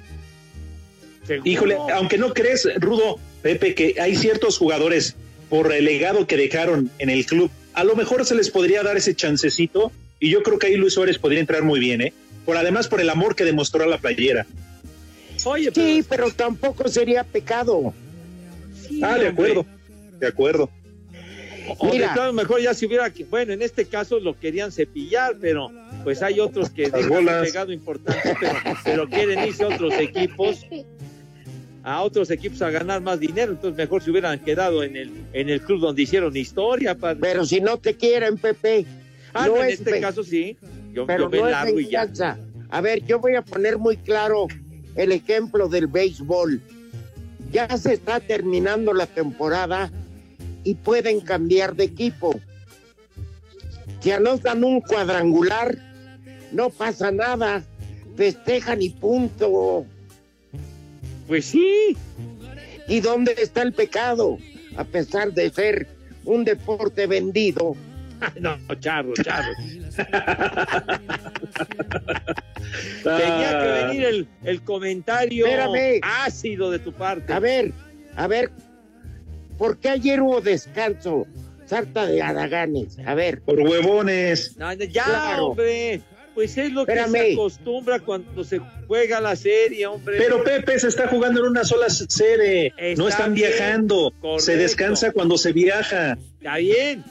Híjole, 1.43 1.77
aunque 1.93 2.17
no 2.17 2.33
crees, 2.33 2.67
Rudo, 2.77 3.19
Pepe, 3.43 3.75
que 3.75 3.95
hay 4.01 4.15
ciertos 4.15 4.57
jugadores 4.57 5.15
por 5.47 5.71
el 5.71 5.85
legado 5.85 6.25
que 6.25 6.37
dejaron 6.37 6.89
en 6.97 7.09
el 7.09 7.25
club, 7.25 7.51
a 7.73 7.83
lo 7.83 7.95
mejor 7.95 8.25
se 8.25 8.33
les 8.35 8.49
podría 8.49 8.81
dar 8.81 8.97
ese 8.97 9.13
chancecito 9.13 9.91
y 10.19 10.31
yo 10.31 10.41
creo 10.41 10.57
que 10.57 10.67
ahí 10.67 10.75
Luis 10.75 10.93
Suárez 10.93 11.19
podría 11.19 11.39
entrar 11.39 11.63
muy 11.63 11.79
bien, 11.79 12.01
¿eh? 12.01 12.13
Por 12.45 12.57
además 12.57 12.87
por 12.87 12.99
el 12.99 13.09
amor 13.09 13.35
que 13.35 13.45
demostró 13.45 13.83
a 13.83 13.87
la 13.87 13.99
playera. 13.99 14.47
Oye, 15.45 15.71
sí, 15.73 16.03
pero 16.07 16.31
tampoco 16.31 16.87
sería 16.87 17.23
pecado. 17.23 17.93
ah, 19.03 19.17
de 19.17 19.27
acuerdo, 19.27 19.65
de 20.19 20.27
acuerdo. 20.27 20.69
Mira, 21.83 22.31
mejor 22.31 22.61
ya 22.61 22.73
si 22.73 22.85
hubiera, 22.85 23.11
bueno, 23.29 23.53
en 23.53 23.61
este 23.61 23.85
caso 23.85 24.19
lo 24.19 24.37
querían 24.39 24.71
cepillar, 24.71 25.35
pero 25.39 25.71
pues 26.03 26.21
hay 26.23 26.39
otros 26.39 26.69
que 26.69 26.89
dejan 26.89 27.25
pegado 27.43 27.71
importante, 27.71 28.35
pero, 28.83 29.07
quieren 29.07 29.47
irse 29.47 29.63
a 29.63 29.67
otros 29.67 29.93
equipos, 29.95 30.65
a 31.83 32.01
otros 32.01 32.31
equipos 32.31 32.61
a 32.61 32.71
ganar 32.71 33.01
más 33.01 33.19
dinero, 33.19 33.51
entonces 33.51 33.77
mejor 33.77 34.01
se 34.01 34.09
hubieran 34.11 34.39
quedado 34.39 34.83
en 34.83 34.95
el, 34.95 35.11
en 35.33 35.49
el 35.49 35.61
club 35.61 35.79
donde 35.79 36.01
hicieron 36.01 36.35
historia. 36.35 36.95
Pero 36.95 37.45
si 37.45 37.61
no 37.61 37.77
te 37.77 37.95
quieren, 37.95 38.37
Pepe. 38.37 38.85
Ah, 39.33 39.47
no, 39.47 39.61
en 39.61 39.69
este 39.69 39.99
caso 40.01 40.23
sí. 40.23 40.57
Yo, 40.91 41.05
pero 41.05 41.29
no 41.29 41.49
largo 41.49 41.79
y 41.79 41.87
ya. 41.87 42.09
A 42.71 42.81
ver, 42.81 43.05
yo 43.05 43.19
voy 43.19 43.35
a 43.35 43.41
poner 43.41 43.77
muy 43.77 43.97
claro 43.97 44.47
el 44.99 45.13
ejemplo 45.13 45.69
del 45.69 45.87
béisbol. 45.87 46.61
Ya 47.53 47.77
se 47.77 47.93
está 47.93 48.19
terminando 48.19 48.93
la 48.93 49.07
temporada 49.07 49.89
y 50.65 50.75
pueden 50.75 51.21
cambiar 51.21 51.73
de 51.75 51.85
equipo. 51.85 52.37
Si 54.01 54.11
anotan 54.11 54.63
un 54.65 54.81
cuadrangular, 54.81 55.77
no 56.51 56.69
pasa 56.69 57.11
nada, 57.11 57.63
festejan 58.17 58.81
y 58.81 58.89
punto. 58.89 59.85
Pues 61.27 61.45
sí. 61.45 61.95
¿Y 62.89 62.99
dónde 62.99 63.35
está 63.37 63.61
el 63.61 63.71
pecado? 63.71 64.37
A 64.75 64.83
pesar 64.83 65.33
de 65.33 65.49
ser 65.49 65.87
un 66.25 66.43
deporte 66.43 67.07
vendido. 67.07 67.77
no, 68.39 68.57
charro, 68.79 69.13
charro. 69.13 69.53
Tenía 73.03 73.59
que 73.59 73.85
venir 73.85 74.05
el, 74.05 74.27
el 74.43 74.61
comentario 74.63 75.45
ácido 76.01 76.71
de 76.71 76.79
tu 76.79 76.93
parte. 76.93 77.33
A 77.33 77.39
ver, 77.39 77.71
a 78.15 78.27
ver, 78.27 78.51
¿por 79.57 79.79
qué 79.79 79.89
ayer 79.89 80.21
hubo 80.21 80.41
descanso? 80.41 81.25
Sarta 81.65 82.07
de 82.07 82.21
Araganes, 82.21 82.97
a 83.05 83.13
ver. 83.13 83.41
Por 83.41 83.59
huevones. 83.59 84.55
ya, 84.91 85.41
hombre. 85.41 86.01
Pues 86.33 86.57
es 86.57 86.71
lo 86.71 86.85
que 86.85 86.95
se 86.95 87.33
acostumbra 87.33 87.99
cuando 87.99 88.43
se 88.43 88.61
juega 88.87 89.19
la 89.19 89.35
serie, 89.35 89.85
hombre. 89.87 90.17
Pero 90.17 90.43
Pepe 90.43 90.79
se 90.79 90.87
está 90.87 91.07
jugando 91.07 91.41
en 91.41 91.47
una 91.47 91.65
sola 91.65 91.89
serie. 91.89 92.73
no 92.97 93.07
están 93.07 93.33
viajando. 93.33 94.13
Se 94.37 94.55
descansa 94.55 95.11
cuando 95.11 95.37
se 95.37 95.51
viaja. 95.51 96.17
Está 96.39 96.57
bien. 96.57 97.03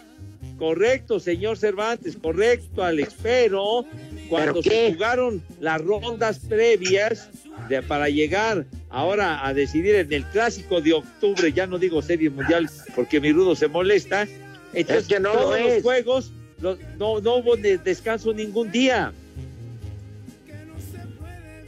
Correcto, 0.59 1.21
señor 1.21 1.57
Cervantes, 1.57 2.17
correcto, 2.17 2.83
Alex, 2.83 3.15
pero 3.23 3.85
cuando 4.29 4.61
se 4.61 4.93
jugaron 4.93 5.41
las 5.61 5.81
rondas 5.81 6.41
previas 6.41 7.31
de, 7.69 7.81
para 7.81 8.09
llegar 8.09 8.67
ahora 8.91 9.47
a 9.47 9.55
decidir 9.55 9.95
en 9.95 10.13
el 10.13 10.25
clásico 10.27 10.81
de 10.81 10.95
octubre, 10.95 11.53
ya 11.53 11.69
no 11.69 11.79
digo 11.79 12.03
serie 12.03 12.29
mundial 12.29 12.69
porque 12.97 13.21
mi 13.21 13.31
rudo 13.33 13.55
se 13.55 13.69
molesta, 13.69 14.27
entonces 14.73 15.07
que 15.07 15.21
no 15.21 15.31
todos 15.31 15.61
los 15.61 15.83
juegos 15.83 16.33
no, 16.61 16.77
no 17.21 17.37
hubo 17.37 17.57
descanso 17.57 18.35
ningún 18.35 18.73
día. 18.73 19.13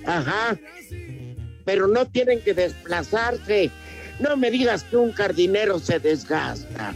Ajá, 0.05 0.59
pero 1.65 1.87
no 1.87 2.07
tienen 2.07 2.41
que 2.41 2.55
desplazarse. 2.55 3.71
No 4.19 4.37
me 4.37 4.51
digas 4.51 4.83
que 4.83 4.97
un 4.97 5.13
jardinero 5.13 5.79
se 5.79 6.01
desgasta. 6.01 6.93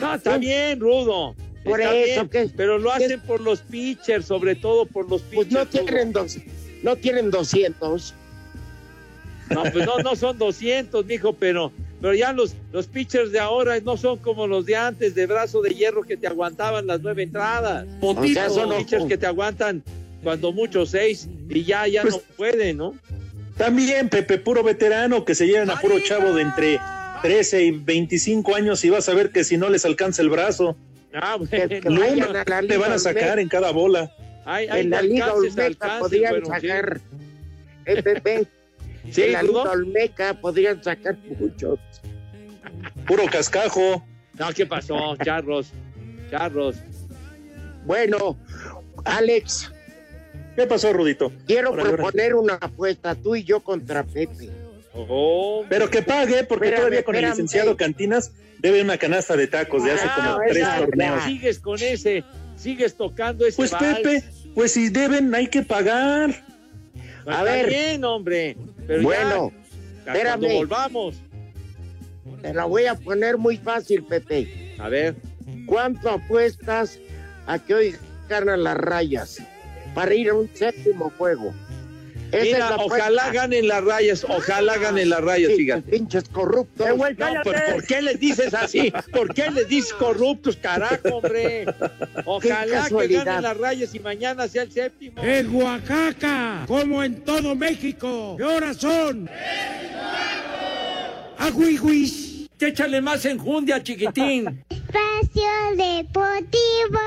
No, 0.00 0.14
está 0.14 0.38
bien, 0.38 0.80
Rudo. 0.80 1.34
Por 1.64 1.80
eso, 1.80 2.28
pero 2.56 2.78
lo 2.78 2.92
hacen 2.92 3.20
por 3.20 3.40
los 3.40 3.60
pitchers, 3.60 4.26
sobre 4.26 4.54
todo 4.54 4.86
por 4.86 5.08
los 5.10 5.22
pitchers. 5.22 5.48
Pues 5.48 5.52
no 5.52 5.66
tienen, 5.66 6.12
dos, 6.12 6.38
no 6.82 6.96
tienen 6.96 7.30
200. 7.30 8.14
No, 9.50 9.62
pues 9.72 9.86
no, 9.86 9.98
no 9.98 10.16
son 10.16 10.38
200, 10.38 11.04
mijo, 11.06 11.32
pero, 11.32 11.72
pero 12.00 12.14
ya 12.14 12.32
los, 12.32 12.54
los 12.72 12.86
pitchers 12.86 13.32
de 13.32 13.40
ahora 13.40 13.78
no 13.80 13.96
son 13.96 14.18
como 14.18 14.46
los 14.46 14.66
de 14.66 14.76
antes, 14.76 15.14
de 15.14 15.26
brazo 15.26 15.60
de 15.60 15.70
hierro 15.70 16.02
que 16.02 16.16
te 16.16 16.26
aguantaban 16.26 16.86
las 16.86 17.00
nueve 17.00 17.24
entradas. 17.24 17.86
O 18.00 18.24
sea, 18.26 18.48
son 18.48 18.76
pitchers 18.76 19.04
que 19.06 19.18
te 19.18 19.26
aguantan 19.26 19.82
cuando 20.22 20.52
mucho 20.52 20.86
seis 20.86 21.28
y 21.48 21.64
ya, 21.64 21.86
ya 21.86 22.02
pues 22.02 22.14
no 22.14 22.20
pueden, 22.36 22.76
¿no? 22.76 22.94
También, 23.56 24.08
Pepe, 24.08 24.38
puro 24.38 24.62
veterano 24.62 25.24
que 25.24 25.34
se 25.34 25.46
llevan 25.46 25.70
a 25.70 25.80
puro 25.80 25.98
chavo 26.00 26.32
de 26.34 26.42
entre 26.42 26.78
13 27.22 27.62
y 27.62 27.70
25 27.72 28.54
años 28.54 28.84
y 28.84 28.90
vas 28.90 29.08
a 29.08 29.14
ver 29.14 29.30
que 29.30 29.44
si 29.44 29.56
no 29.56 29.68
les 29.68 29.84
alcanza 29.84 30.22
el 30.22 30.30
brazo, 30.30 30.76
ah, 31.14 31.38
te 31.50 32.76
van 32.76 32.92
a 32.92 32.98
sacar 32.98 33.38
en 33.38 33.48
cada 33.48 33.70
bola. 33.72 34.12
en 34.46 34.90
la 34.90 35.02
Liga 35.02 35.32
Olmeca 35.32 35.98
podrían 35.98 36.44
sacar, 36.46 37.00
en 37.84 39.32
la 39.32 39.42
Liga 39.42 39.62
Olmeca 39.62 40.34
podrían 40.40 40.82
sacar 40.82 41.16
muchos. 41.38 41.78
Puro 43.06 43.24
cascajo. 43.26 44.04
No, 44.38 44.52
¿qué 44.52 44.66
pasó? 44.66 45.16
Charros, 45.24 45.68
charros. 46.30 46.76
Bueno, 47.84 48.36
Alex. 49.04 49.72
¿Qué 50.56 50.66
pasó, 50.66 50.92
Rudito? 50.92 51.32
Quiero 51.46 51.72
proponer 51.72 52.34
una 52.34 52.54
apuesta, 52.54 53.14
tú 53.14 53.36
y 53.36 53.44
yo 53.44 53.60
contra 53.60 54.02
Pepe. 54.04 54.50
Oh, 54.96 55.64
pero 55.68 55.90
que 55.90 56.02
pague, 56.02 56.44
porque 56.44 56.72
todavía 56.72 57.04
con 57.04 57.14
el 57.16 57.26
licenciado 57.26 57.76
Cantinas 57.76 58.32
debe 58.58 58.82
una 58.82 58.96
canasta 58.96 59.36
de 59.36 59.46
tacos 59.46 59.84
de 59.84 59.92
hace 59.92 60.06
como 60.14 60.38
tres 60.48 60.66
torneos. 60.78 61.24
Sigues 61.24 61.58
con 61.58 61.82
ese, 61.82 62.24
sigues 62.56 62.96
tocando 62.96 63.46
ese 63.46 63.56
Pues 63.56 63.72
Pepe, 63.74 64.24
pues 64.54 64.72
si 64.72 64.88
deben, 64.88 65.34
hay 65.34 65.48
que 65.48 65.62
pagar. 65.62 66.42
Pues 67.24 67.36
a 67.36 67.42
ver. 67.42 67.68
bien, 67.68 68.04
hombre. 68.04 68.56
Pero 68.86 69.02
bueno, 69.02 69.52
espérame. 70.06 70.54
volvamos. 70.54 71.16
Te 72.40 72.54
la 72.54 72.64
voy 72.64 72.86
a 72.86 72.94
poner 72.94 73.36
muy 73.36 73.56
fácil, 73.56 74.04
Pepe. 74.04 74.74
A 74.78 74.88
ver. 74.88 75.16
¿Cuánto 75.66 76.10
apuestas 76.10 76.98
a 77.46 77.58
que 77.58 77.74
hoy 77.74 77.96
ganan 78.28 78.64
las 78.64 78.76
rayas 78.76 79.42
para 79.94 80.14
ir 80.14 80.30
a 80.30 80.34
un 80.34 80.48
séptimo 80.54 81.12
juego? 81.18 81.52
Mira, 82.42 82.76
ojalá 82.76 83.30
ganen 83.30 83.68
las 83.68 83.84
rayas, 83.84 84.24
ojalá 84.28 84.78
ganen 84.78 85.10
las 85.10 85.20
rayas, 85.20 85.52
fíjate. 85.56 85.90
Pinches 85.90 86.24
corruptos. 86.28 86.86
No, 86.86 86.96
¿por, 87.42 87.86
qué 87.86 88.02
les 88.02 88.20
dices 88.20 88.54
así? 88.54 88.92
¿Por 89.12 89.34
qué 89.34 89.50
les 89.50 89.68
dices 89.68 89.92
corruptos, 89.92 90.56
carajo, 90.56 91.16
hombre? 91.16 91.66
Ojalá 92.24 92.88
que 92.88 93.08
ganen 93.08 93.42
las 93.42 93.56
rayas 93.56 93.94
y 93.94 94.00
mañana 94.00 94.48
sea 94.48 94.62
el 94.62 94.72
séptimo. 94.72 95.22
En 95.22 95.54
Oaxaca, 95.54 96.64
como 96.66 97.02
en 97.02 97.22
todo 97.22 97.54
México, 97.54 98.34
¿qué 98.36 98.44
horas 98.44 98.76
son? 98.76 99.28
¡Aguiguis! 101.38 102.26
Échale 102.58 103.02
más 103.02 103.24
enjundia, 103.26 103.82
chiquitín. 103.82 104.64
Espacio 104.70 105.42
Deportivo. 105.76 107.00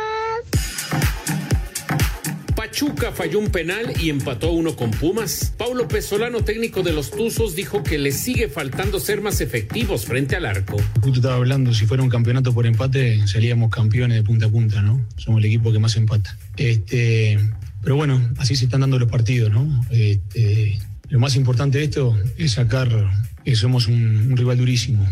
Pachuca 2.70 3.12
falló 3.12 3.40
un 3.40 3.50
penal 3.50 3.94
y 4.00 4.12
empató 4.12 4.52
uno 4.52 4.76
con 4.76 4.92
Pumas. 4.92 5.56
Paulo 5.58 5.88
Pesolano, 5.88 6.44
técnico 6.44 6.84
de 6.84 6.94
los 6.94 7.10
Tuzos, 7.10 7.56
dijo 7.56 7.82
que 7.82 7.98
le 7.98 8.12
sigue 8.12 8.48
faltando 8.48 9.00
ser 9.00 9.22
más 9.22 9.42
efectivos 9.42 10.06
frente 10.06 10.36
al 10.36 10.46
arco. 10.46 10.78
Justo 11.02 11.16
estaba 11.16 11.34
hablando, 11.34 11.74
si 11.74 11.88
fuera 11.88 12.04
un 12.04 12.10
campeonato 12.10 12.54
por 12.54 12.68
empate, 12.68 13.26
seríamos 13.28 13.72
campeones 13.72 14.18
de 14.18 14.24
punta 14.24 14.46
a 14.46 14.50
punta, 14.50 14.84
¿no? 14.84 15.04
Somos 15.18 15.40
el 15.40 15.46
equipo 15.46 15.72
que 15.72 15.80
más 15.80 15.96
empata. 15.96 16.38
Este, 16.58 17.40
pero 17.82 17.96
bueno, 17.96 18.22
así 18.38 18.56
se 18.56 18.66
están 18.66 18.82
dando 18.82 19.00
los 19.00 19.10
partidos, 19.10 19.52
¿no? 19.52 19.84
Este, 19.90 20.78
lo 21.10 21.20
más 21.20 21.36
importante 21.36 21.80
de 21.80 21.86
esto 21.86 22.16
es 22.38 22.52
sacar 22.52 22.90
que 23.44 23.56
somos 23.56 23.88
un, 23.88 24.30
un 24.30 24.38
rival 24.38 24.60
durísimo 24.60 25.08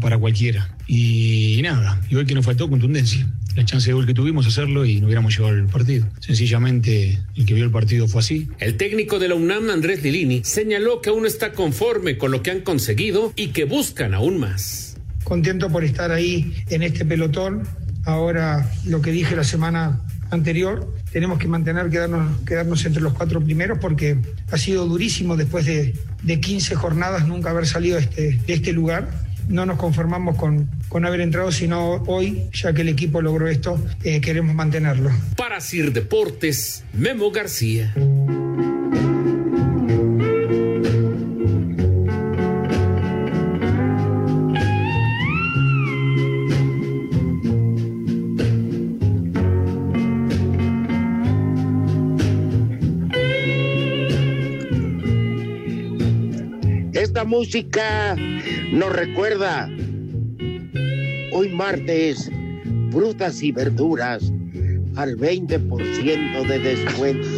para 0.00 0.18
cualquiera. 0.18 0.68
Y, 0.86 1.60
nada, 1.62 2.00
y 2.10 2.16
hoy 2.16 2.26
que 2.26 2.34
nos 2.34 2.44
faltó 2.44 2.68
contundencia. 2.68 3.26
La 3.54 3.64
chance 3.64 3.88
de 3.88 3.94
gol 3.94 4.06
que 4.06 4.14
tuvimos 4.14 4.46
hacerlo 4.46 4.84
y 4.84 5.00
no 5.00 5.06
hubiéramos 5.06 5.36
llevado 5.36 5.56
el 5.56 5.66
partido. 5.66 6.06
Sencillamente, 6.20 7.18
el 7.34 7.44
que 7.44 7.54
vio 7.54 7.64
el 7.64 7.70
partido 7.70 8.06
fue 8.06 8.20
así. 8.20 8.48
El 8.58 8.76
técnico 8.76 9.18
de 9.18 9.28
la 9.28 9.34
UNAM, 9.34 9.70
Andrés 9.70 10.02
Lilini, 10.02 10.42
señaló 10.44 11.00
que 11.00 11.10
aún 11.10 11.26
está 11.26 11.52
conforme 11.52 12.18
con 12.18 12.30
lo 12.30 12.42
que 12.42 12.50
han 12.50 12.60
conseguido 12.60 13.32
y 13.34 13.48
que 13.48 13.64
buscan 13.64 14.14
aún 14.14 14.38
más. 14.38 14.96
Contento 15.24 15.70
por 15.70 15.84
estar 15.84 16.12
ahí 16.12 16.54
en 16.70 16.82
este 16.82 17.04
pelotón. 17.04 17.62
Ahora, 18.04 18.70
lo 18.86 19.02
que 19.02 19.10
dije 19.10 19.34
la 19.34 19.44
semana 19.44 20.00
anterior, 20.30 20.94
tenemos 21.12 21.38
que 21.38 21.48
mantener, 21.48 21.90
quedarnos, 21.90 22.40
quedarnos 22.42 22.84
entre 22.84 23.02
los 23.02 23.12
cuatro 23.12 23.40
primeros 23.42 23.78
porque 23.78 24.18
ha 24.50 24.58
sido 24.58 24.86
durísimo 24.86 25.36
después 25.36 25.66
de, 25.66 25.94
de 26.22 26.40
15 26.40 26.74
jornadas 26.76 27.26
nunca 27.26 27.50
haber 27.50 27.66
salido 27.66 27.98
este, 27.98 28.38
de 28.46 28.52
este 28.52 28.72
lugar 28.72 29.27
no 29.48 29.66
nos 29.66 29.78
conformamos 29.78 30.36
con, 30.36 30.68
con 30.88 31.04
haber 31.04 31.20
entrado, 31.20 31.50
sino 31.52 32.02
hoy, 32.06 32.44
ya 32.52 32.72
que 32.72 32.82
el 32.82 32.88
equipo 32.88 33.20
logró 33.22 33.48
esto, 33.48 33.80
eh, 34.04 34.20
queremos 34.20 34.54
mantenerlo. 34.54 35.10
Para 35.36 35.60
Sir 35.60 35.92
Deportes, 35.92 36.84
Memo 36.92 37.30
García. 37.30 37.94
Música 57.28 58.16
nos 58.72 58.90
recuerda 58.90 59.68
hoy 61.30 61.50
martes 61.50 62.30
frutas 62.90 63.42
y 63.42 63.52
verduras 63.52 64.32
al 64.96 65.14
20% 65.18 66.46
de 66.46 66.58
descuento. 66.58 67.28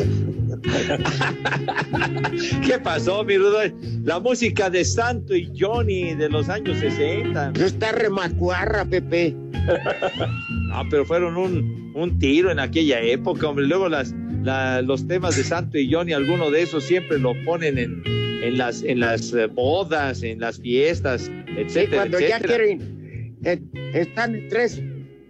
¿Qué 2.64 2.78
pasó, 2.78 3.24
mi 3.24 3.36
Rudo? 3.36 3.58
La 4.04 4.20
música 4.20 4.70
de 4.70 4.84
Santo 4.84 5.34
y 5.34 5.50
Johnny 5.58 6.14
de 6.14 6.28
los 6.28 6.48
años 6.48 6.78
60. 6.78 7.54
Está 7.56 7.90
remacuarra, 7.90 8.84
Pepe. 8.84 9.34
no, 10.68 10.84
pero 10.88 11.04
fueron 11.04 11.36
un, 11.36 11.92
un, 11.96 12.16
tiro 12.20 12.52
en 12.52 12.60
aquella 12.60 13.00
época, 13.00 13.48
hombre. 13.48 13.66
Luego 13.66 13.88
las, 13.88 14.14
la, 14.44 14.82
los 14.82 15.08
temas 15.08 15.36
de 15.36 15.42
Santo 15.42 15.78
y 15.78 15.92
Johnny, 15.92 16.12
alguno 16.12 16.48
de 16.50 16.62
esos 16.62 16.84
siempre 16.84 17.18
lo 17.18 17.34
ponen 17.44 17.76
en, 17.76 18.29
en 18.42 18.58
las, 18.58 18.82
en 18.82 19.00
las 19.00 19.32
eh, 19.32 19.46
bodas, 19.46 20.22
en 20.22 20.40
las 20.40 20.60
fiestas, 20.60 21.30
etcétera. 21.56 21.68
Sí, 21.68 21.86
cuando 21.96 22.18
etcétera. 22.18 22.38
ya 22.38 22.46
quieren, 22.46 23.36
eh, 23.44 23.60
están 23.94 24.34
en 24.34 24.48
tres, 24.48 24.82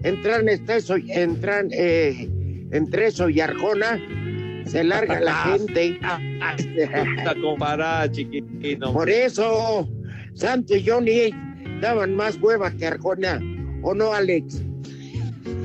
entran 0.02 0.48
Esteso, 0.48 0.96
entran 0.96 1.68
eh, 1.72 2.28
en 2.72 2.90
Treso 2.90 3.28
y 3.28 3.40
Arjona, 3.40 4.00
se 4.66 4.84
larga 4.84 5.20
la 5.20 5.34
gente. 5.58 5.98
Está 7.18 7.34
comparada, 7.40 8.10
chiquitino. 8.10 8.92
Por 8.92 9.10
eso, 9.10 9.88
Santo 10.34 10.76
y 10.76 10.86
Johnny 10.86 11.30
daban 11.80 12.14
más 12.14 12.38
hueva 12.40 12.70
que 12.70 12.86
Arjona, 12.86 13.40
¿o 13.82 13.94
no, 13.94 14.12
Alex? 14.12 14.62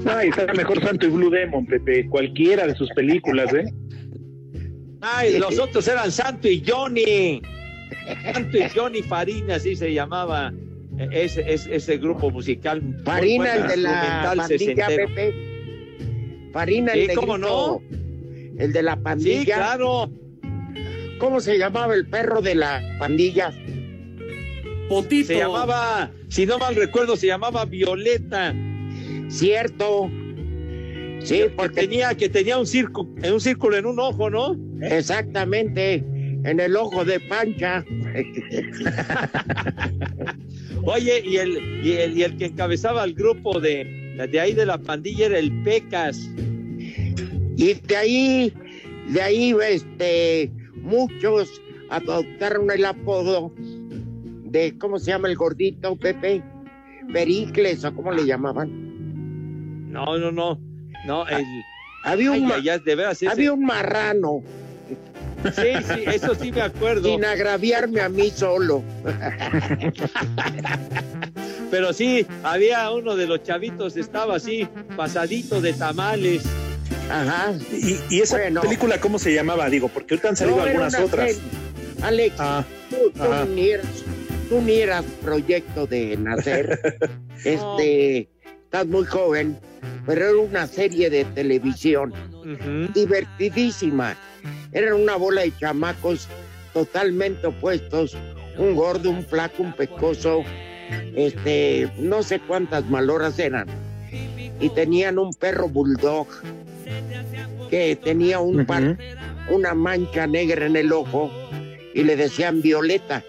Ay, 0.06 0.30
está 0.30 0.52
mejor 0.54 0.82
Santo 0.82 1.08
y 1.08 1.10
Blue 1.10 1.30
Demon, 1.30 1.66
Pepe, 1.66 2.08
cualquiera 2.08 2.68
de 2.68 2.76
sus 2.76 2.90
películas, 2.92 3.54
¿eh? 3.54 3.66
Ay, 5.08 5.38
los 5.38 5.60
otros 5.60 5.88
eran 5.88 6.12
Santo 6.12 6.48
y 6.48 6.64
Johnny. 6.66 7.42
Santo 8.34 8.58
y 8.58 8.70
Johnny 8.76 9.04
Farina, 9.04 9.56
así 9.56 9.76
se 9.76 9.94
llamaba 9.94 10.52
ese, 11.12 11.54
ese, 11.54 11.76
ese 11.76 11.98
grupo 11.98 12.32
musical. 12.32 12.82
Farina, 13.06 13.54
el 13.54 13.68
de 13.68 13.78
la 13.78 14.34
pandilla, 14.36 14.88
Pepe. 14.88 15.34
Farina, 16.52 16.94
sí, 16.94 17.02
el 17.02 17.08
de 17.08 17.16
¿cómo 17.16 17.38
no? 17.38 17.82
El 18.58 18.74
de 18.74 18.82
la 18.82 18.96
pandilla. 18.96 19.40
Sí, 19.40 19.46
claro. 19.46 20.10
¿Cómo 21.20 21.40
se 21.40 21.58
llamaba 21.58 21.94
el 21.94 22.08
perro 22.08 22.42
de 22.42 22.56
la 22.56 22.82
pandilla? 22.98 23.54
Potito. 24.90 25.28
Se 25.28 25.38
llamaba, 25.38 26.12
si 26.30 26.48
no 26.48 26.58
mal 26.58 26.76
recuerdo, 26.76 27.16
se 27.16 27.28
llamaba 27.28 27.66
Violeta. 27.66 28.56
Cierto. 29.28 30.10
Sí, 31.26 31.46
porque 31.56 31.82
tenía 31.82 32.14
que 32.14 32.30
tenía 32.30 32.60
un 32.60 32.68
círculo, 32.68 33.10
un 33.34 33.42
círculo 33.42 33.78
en 33.78 33.88
un 33.88 34.00
ojo, 34.00 34.30
¿no? 34.30 34.56
Exactamente, 34.82 35.96
en 35.96 36.60
el 36.60 36.76
ojo 36.76 37.04
de 37.04 37.20
Pancha. 37.20 37.84
Oye, 40.84 41.24
y 41.26 41.38
el, 41.38 41.84
y 41.84 41.94
el, 41.94 42.16
y 42.16 42.22
el 42.22 42.38
que 42.38 42.46
encabezaba 42.46 43.04
el 43.04 43.16
grupo 43.16 43.60
de, 43.60 44.28
de 44.32 44.40
ahí 44.40 44.54
de 44.54 44.68
la 44.68 44.78
pandilla 44.78 45.26
era 45.26 45.40
el 45.40 45.64
Pecas. 45.64 46.30
Y 47.58 47.74
de 47.74 47.98
ahí, 47.98 48.54
de 49.10 49.22
ahí, 49.22 49.56
este, 49.68 50.52
muchos 50.76 51.60
adoptaron 51.90 52.70
el 52.70 52.86
apodo 52.86 53.52
de, 53.58 54.78
¿cómo 54.78 55.00
se 55.00 55.10
llama 55.10 55.28
el 55.28 55.36
gordito, 55.36 55.96
Pepe? 55.96 56.44
Pericles, 57.12 57.84
o 57.84 57.96
cómo 57.96 58.12
le 58.12 58.28
llamaban. 58.28 59.92
No, 59.92 60.20
no, 60.20 60.32
no. 60.32 60.65
No, 61.06 61.28
el, 61.28 61.46
había 62.04 62.32
un, 62.32 62.52
ay, 62.52 62.70
ay, 62.70 62.80
de 62.84 62.96
veras, 62.96 63.18
ese... 63.22 63.30
había 63.30 63.54
un 63.54 63.66
marrano. 63.66 64.44
Sí, 65.44 65.74
sí, 65.94 66.04
eso 66.08 66.34
sí 66.36 66.52
me 66.52 66.62
acuerdo. 66.62 67.10
Sin 67.10 67.24
agraviarme 67.24 68.02
a 68.02 68.10
mí 68.10 68.32
solo. 68.32 68.84
Pero 71.72 71.94
sí, 71.94 72.26
había 72.44 72.90
uno 72.92 73.16
de 73.16 73.28
los 73.28 73.44
chavitos, 73.44 73.98
estaba 73.98 74.36
así, 74.38 74.68
pasadito 74.96 75.62
de 75.62 75.74
tamales. 75.74 76.44
Ajá. 77.10 77.54
¿Y, 77.72 78.00
y 78.10 78.22
esa 78.22 78.38
bueno, 78.38 78.62
película 78.62 79.00
cómo 79.00 79.20
se 79.20 79.34
llamaba? 79.34 79.70
Digo, 79.70 79.90
porque 79.90 80.16
ahorita 80.16 80.30
han 80.30 80.36
salido 80.36 80.58
no, 80.58 80.64
algunas 80.64 81.00
otras. 81.00 81.34
Serie. 81.34 81.50
Alex, 82.02 82.36
ah, 82.40 82.64
tú, 82.90 83.12
tú, 83.12 83.24
ni 83.54 83.70
eras, 83.70 83.86
tú, 84.50 84.62
ni 84.62 84.76
eras, 84.76 85.04
proyecto 85.22 85.88
de 85.88 86.18
nacer. 86.18 87.00
este, 87.44 88.30
estás 88.66 88.88
muy 88.88 89.06
joven, 89.06 89.58
pero 90.06 90.30
era 90.30 90.38
una 90.38 90.68
serie 90.68 91.10
de 91.10 91.24
televisión 91.26 92.12
uh 92.12 92.46
-huh. 92.46 92.94
divertidísima. 92.94 94.18
Eran 94.74 94.94
una 94.94 95.16
bola 95.16 95.42
de 95.42 95.54
chamacos 95.58 96.28
totalmente 96.74 97.48
opuestos, 97.48 98.18
un 98.58 98.76
gordo, 98.76 99.10
un 99.12 99.24
flaco, 99.24 99.64
un 99.64 99.74
pescoso, 99.74 100.44
este, 101.16 101.90
no 101.98 102.22
sé 102.24 102.40
cuántas 102.40 102.86
maloras 102.90 103.40
eran. 103.40 103.68
Y 104.60 104.70
tenían 104.70 105.20
un 105.20 105.34
perro 105.34 105.70
bulldog 105.70 106.28
que 107.70 107.96
tenía 107.96 108.40
un 108.40 108.60
uh 108.60 108.64
-huh. 108.64 108.66
par, 108.66 108.98
una 109.50 109.74
mancha 109.74 110.28
negra 110.28 110.66
en 110.66 110.76
el 110.76 110.92
ojo 110.92 111.32
y 111.94 112.04
le 112.04 112.16
decían 112.16 112.62
Violeta. 112.62 113.24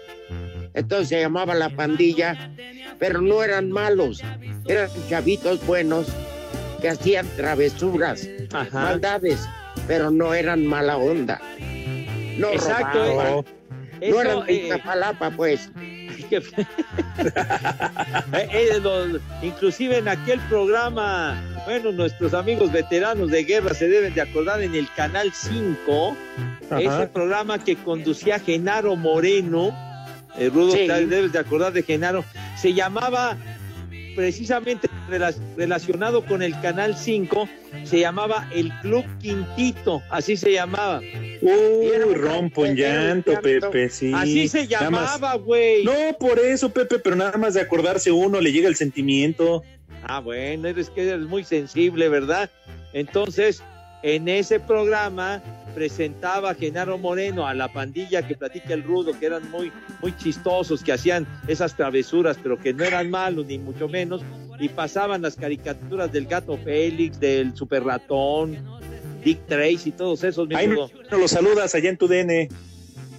Entonces 0.77 1.09
se 1.09 1.19
llamaba 1.19 1.55
la 1.55 1.69
pandilla, 1.69 2.51
pero 2.99 3.19
no 3.19 3.41
eran 3.41 3.71
malos, 3.71 4.23
eran 4.67 4.87
chavitos 5.09 5.65
buenos 5.65 6.05
que 6.79 6.89
hacían 6.89 7.27
travesuras, 7.35 8.29
Ajá. 8.53 8.81
maldades, 8.81 9.49
pero 9.87 10.11
no 10.11 10.35
eran 10.35 10.67
mala 10.67 10.97
onda. 10.97 11.41
No 12.37 12.49
Exacto. 12.49 13.03
Robaban, 13.03 13.45
eh. 14.01 14.11
no 14.11 14.21
eran 14.21 14.45
de 14.45 14.53
Iztapalapa, 14.53 15.31
pues. 15.31 15.71
eh, 16.31 16.41
eh, 18.33 19.19
inclusive 19.41 19.97
en 19.97 20.07
aquel 20.09 20.39
programa, 20.41 21.41
bueno, 21.65 21.91
nuestros 21.91 22.35
amigos 22.35 22.71
veteranos 22.71 23.31
de 23.31 23.43
guerra 23.45 23.73
se 23.73 23.87
deben 23.87 24.13
de 24.13 24.21
acordar 24.21 24.61
en 24.61 24.75
el 24.75 24.87
Canal 24.95 25.31
5, 25.33 26.17
Ajá. 26.69 26.81
ese 26.81 27.07
programa 27.07 27.63
que 27.63 27.75
conducía 27.77 28.39
Genaro 28.39 28.95
Moreno, 28.95 29.86
eh, 30.37 30.49
Rudo, 30.49 30.71
sí. 30.71 30.87
debes 30.87 31.31
de 31.31 31.39
acordar 31.39 31.73
de 31.73 31.83
Genaro, 31.83 32.23
se 32.57 32.73
llamaba 32.73 33.37
precisamente 34.15 34.89
relacionado 35.55 36.25
con 36.25 36.41
el 36.41 36.59
Canal 36.59 36.97
5, 36.97 37.47
se 37.83 37.99
llamaba 37.99 38.49
el 38.51 38.71
Club 38.81 39.05
Quintito, 39.19 40.01
así 40.09 40.35
se 40.35 40.53
llamaba. 40.53 41.01
Uy, 41.39 42.13
rompo 42.15 42.65
en 42.65 42.75
llanto, 42.75 43.39
Pepe, 43.39 43.89
sí. 43.89 44.11
Así 44.15 44.47
se 44.47 44.65
llamaba, 44.67 45.35
güey. 45.35 45.83
No, 45.83 46.17
por 46.19 46.39
eso, 46.39 46.69
Pepe, 46.69 46.97
pero 46.97 47.15
nada 47.15 47.37
más 47.37 47.53
de 47.53 47.61
acordarse 47.61 48.11
uno 48.11 48.41
le 48.41 48.51
llega 48.51 48.67
el 48.67 48.75
sentimiento. 48.75 49.63
Ah, 50.01 50.19
bueno, 50.19 50.67
eres 50.67 50.89
que 50.89 51.07
eres 51.07 51.27
muy 51.27 51.43
sensible, 51.43 52.09
¿verdad? 52.09 52.49
Entonces, 52.93 53.61
en 54.01 54.27
ese 54.27 54.59
programa 54.59 55.43
presentaba 55.77 56.49
a 56.49 56.55
Genaro 56.55 56.97
Moreno, 56.97 57.45
a 57.45 57.53
la 57.53 57.71
pandilla 57.71 58.27
que 58.27 58.35
platica 58.35 58.73
el 58.73 58.81
rudo, 58.81 59.11
que 59.19 59.27
eran 59.27 59.51
muy, 59.51 59.71
muy 60.01 60.17
chistosos, 60.17 60.83
que 60.83 60.91
hacían 60.91 61.27
esas 61.47 61.75
travesuras, 61.75 62.35
pero 62.41 62.57
que 62.57 62.73
no 62.73 62.83
eran 62.83 63.11
malos, 63.11 63.45
ni 63.45 63.59
mucho 63.59 63.87
menos, 63.87 64.23
y 64.59 64.69
pasaban 64.69 65.21
las 65.21 65.35
caricaturas 65.35 66.11
del 66.11 66.25
gato 66.25 66.57
Félix, 66.57 67.19
del 67.19 67.55
super 67.55 67.83
ratón, 67.83 68.57
Dick 69.23 69.45
Tracy 69.45 69.89
y 69.89 69.91
todos 69.91 70.23
esos. 70.23 70.49
Ahí 70.55 70.65
rudo. 70.65 70.89
no 71.11 71.17
lo 71.19 71.27
saludas 71.27 71.75
allá 71.75 71.91
en 71.91 71.97
tu 71.97 72.07
DN. 72.07 72.49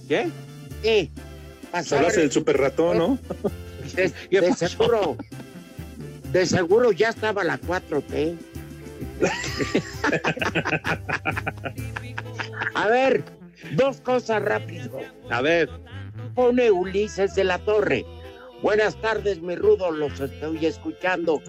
¿Qué? 0.09 0.27
Sí, 0.83 1.11
Hablaste 1.71 2.19
del 2.19 2.31
super 2.33 2.57
ratón, 2.57 2.97
¿no? 2.97 3.19
De, 3.95 4.11
de 4.29 4.53
seguro, 4.53 5.15
de 6.33 6.45
seguro 6.45 6.91
ya 6.91 7.09
estaba 7.09 7.45
la 7.45 7.57
4T. 7.57 8.37
A 12.79 12.87
ver, 12.87 13.25
dos 13.73 13.99
cosas 13.99 14.41
rápido. 14.41 15.01
A 15.29 15.41
ver, 15.41 15.69
Pone 16.33 16.71
Ulises 16.71 17.35
de 17.35 17.43
la 17.43 17.57
Torre. 17.59 18.05
Buenas 18.61 18.95
tardes, 19.01 19.41
mi 19.41 19.57
rudo, 19.57 19.91
los 19.91 20.17
estoy 20.21 20.65
escuchando. 20.65 21.41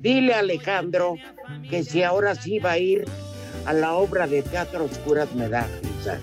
Dile 0.00 0.32
a 0.32 0.38
Alejandro 0.38 1.16
que 1.68 1.84
si 1.84 2.02
ahora 2.02 2.34
sí 2.34 2.58
va 2.58 2.72
a 2.72 2.78
ir 2.78 3.04
a 3.66 3.74
la 3.74 3.92
obra 3.92 4.26
de 4.26 4.40
teatro 4.40 4.84
Oscuras 4.84 5.34
me 5.34 5.46
da 5.50 5.68
risa. 5.82 6.18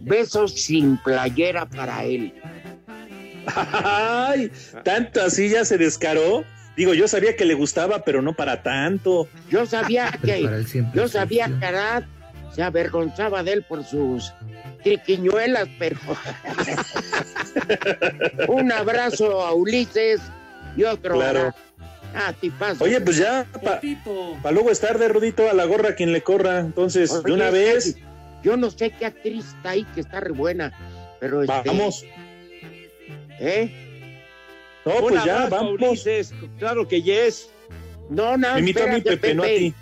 Besos 0.00 0.52
sin 0.52 0.96
playera 0.96 1.66
para 1.68 2.04
él. 2.04 2.32
Ay, 3.54 4.50
tanto 4.82 5.20
así 5.20 5.50
ya 5.50 5.66
se 5.66 5.76
descaró. 5.76 6.42
Digo, 6.74 6.94
yo 6.94 7.06
sabía 7.06 7.36
que 7.36 7.44
le 7.44 7.52
gustaba, 7.52 8.02
pero 8.02 8.22
no 8.22 8.32
para 8.32 8.62
tanto. 8.62 9.28
Yo 9.50 9.66
sabía 9.66 10.10
que, 10.24 10.42
yo 10.94 11.06
sabía 11.08 11.48
ficción. 11.48 12.15
Se 12.56 12.62
avergonzaba 12.62 13.42
de 13.42 13.52
él 13.52 13.62
por 13.64 13.84
sus 13.84 14.32
triquiñuelas, 14.82 15.68
pero 15.78 15.98
un 18.48 18.72
abrazo 18.72 19.42
a 19.42 19.52
Ulises 19.52 20.22
y 20.74 20.84
otro 20.84 21.16
Claro. 21.16 21.54
a 22.14 22.32
tipazo. 22.32 22.84
Oye, 22.84 22.98
pues 23.02 23.18
ya, 23.18 23.46
para 23.62 24.54
luego 24.54 24.70
estar 24.70 24.98
de 24.98 25.08
Rudito 25.08 25.50
a 25.50 25.52
la 25.52 25.66
gorra 25.66 25.94
quien 25.94 26.14
le 26.14 26.22
corra. 26.22 26.60
Entonces, 26.60 27.22
de 27.22 27.30
una 27.30 27.50
vez, 27.50 27.98
Yo 28.42 28.56
no 28.56 28.70
sé 28.70 28.90
qué 28.90 29.04
actriz 29.04 29.44
está 29.56 29.70
ahí 29.70 29.84
que 29.94 30.00
está 30.00 30.20
re 30.20 30.32
buena, 30.32 30.72
pero 31.20 31.42
este, 31.42 31.62
vamos. 31.66 32.06
¿eh? 33.38 33.70
No, 34.86 34.94
un 34.94 35.08
pues 35.10 35.24
ya, 35.24 35.46
vamos. 35.50 35.74
Ulises, 35.74 36.32
claro 36.58 36.88
que 36.88 37.02
yes. 37.02 37.50
No, 38.08 38.38
no, 38.38 38.54
Me 38.54 38.60
invitó 38.60 38.84
a 38.84 38.86
mí, 38.86 38.96
espérate, 38.96 39.16
Pepe, 39.18 39.34
no 39.34 39.42
a 39.42 39.46
ti. 39.46 39.74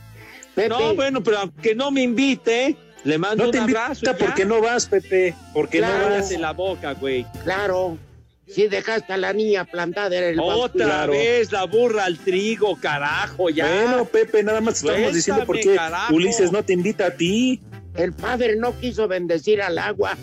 Pepe, 0.55 0.69
No, 0.69 0.95
bueno, 0.95 1.23
pero 1.23 1.39
aunque 1.39 1.75
no 1.75 1.91
me 1.91 2.03
invite, 2.03 2.77
le 3.05 3.19
mando 3.19 3.43
No 3.45 3.49
un 3.49 3.53
te 3.53 3.59
abrazo. 3.59 3.93
invita 4.07 4.13
ya. 4.13 4.19
porque 4.27 4.45
no 4.45 4.61
vas, 4.61 4.87
Pepe. 4.87 5.35
Porque 5.53 5.79
Claro. 5.79 5.95
no 5.99 6.05
vas. 6.11 6.13
Cállate 6.27 6.39
la 6.39 6.53
boca, 6.53 6.93
güey. 6.95 7.27
claro. 7.43 7.99
Si 8.47 8.69
dejaste 8.69 9.11
a 9.11 9.17
la 9.17 9.33
niña 9.33 9.65
plantada 9.65 10.15
en 10.19 10.25
el 10.25 10.39
Otra 10.39 10.85
Claro. 10.85 11.13
vez 11.13 11.51
la 11.51 11.65
burra 11.65 12.05
al 12.05 12.19
trigo, 12.19 12.77
carajo, 12.79 13.49
ya. 13.49 13.67
Bueno, 13.67 14.05
Pepe, 14.05 14.43
nada 14.43 14.61
más 14.61 14.75
estamos 14.77 14.97
Suéltame, 14.97 15.17
diciendo 15.17 15.47
por 15.47 15.59
qué 15.59 15.75
carajo. 15.75 16.15
Ulises 16.15 16.53
no 16.53 16.63
te 16.63 16.75
invita 16.75 17.07
a 17.07 17.11
ti. 17.13 17.63
El 17.97 18.13
padre 18.13 18.57
no 18.57 18.79
quiso 18.79 19.09
bendecir 19.09 19.63
al 19.63 19.79
agua 19.79 20.19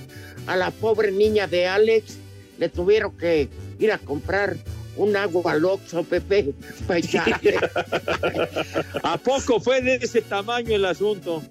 a 0.46 0.56
la 0.56 0.70
pobre 0.70 1.12
niña 1.12 1.48
de 1.48 1.68
Alex. 1.68 2.18
Le 2.60 2.70
tuvieron 2.70 3.18
que 3.18 3.50
ir 3.80 3.92
a 3.92 3.98
comprar 3.98 4.56
un 4.98 5.16
agua 5.16 5.54
al 5.54 5.66
Oxxo, 5.66 6.04
Pepe, 6.04 6.54
para 6.88 7.00
echarle. 7.00 7.56
¿A 9.04 9.18
poco 9.18 9.60
fue 9.60 9.82
de 9.82 9.96
ese 9.96 10.22
tamaño 10.22 10.76
el 10.76 10.86
asunto? 10.86 11.42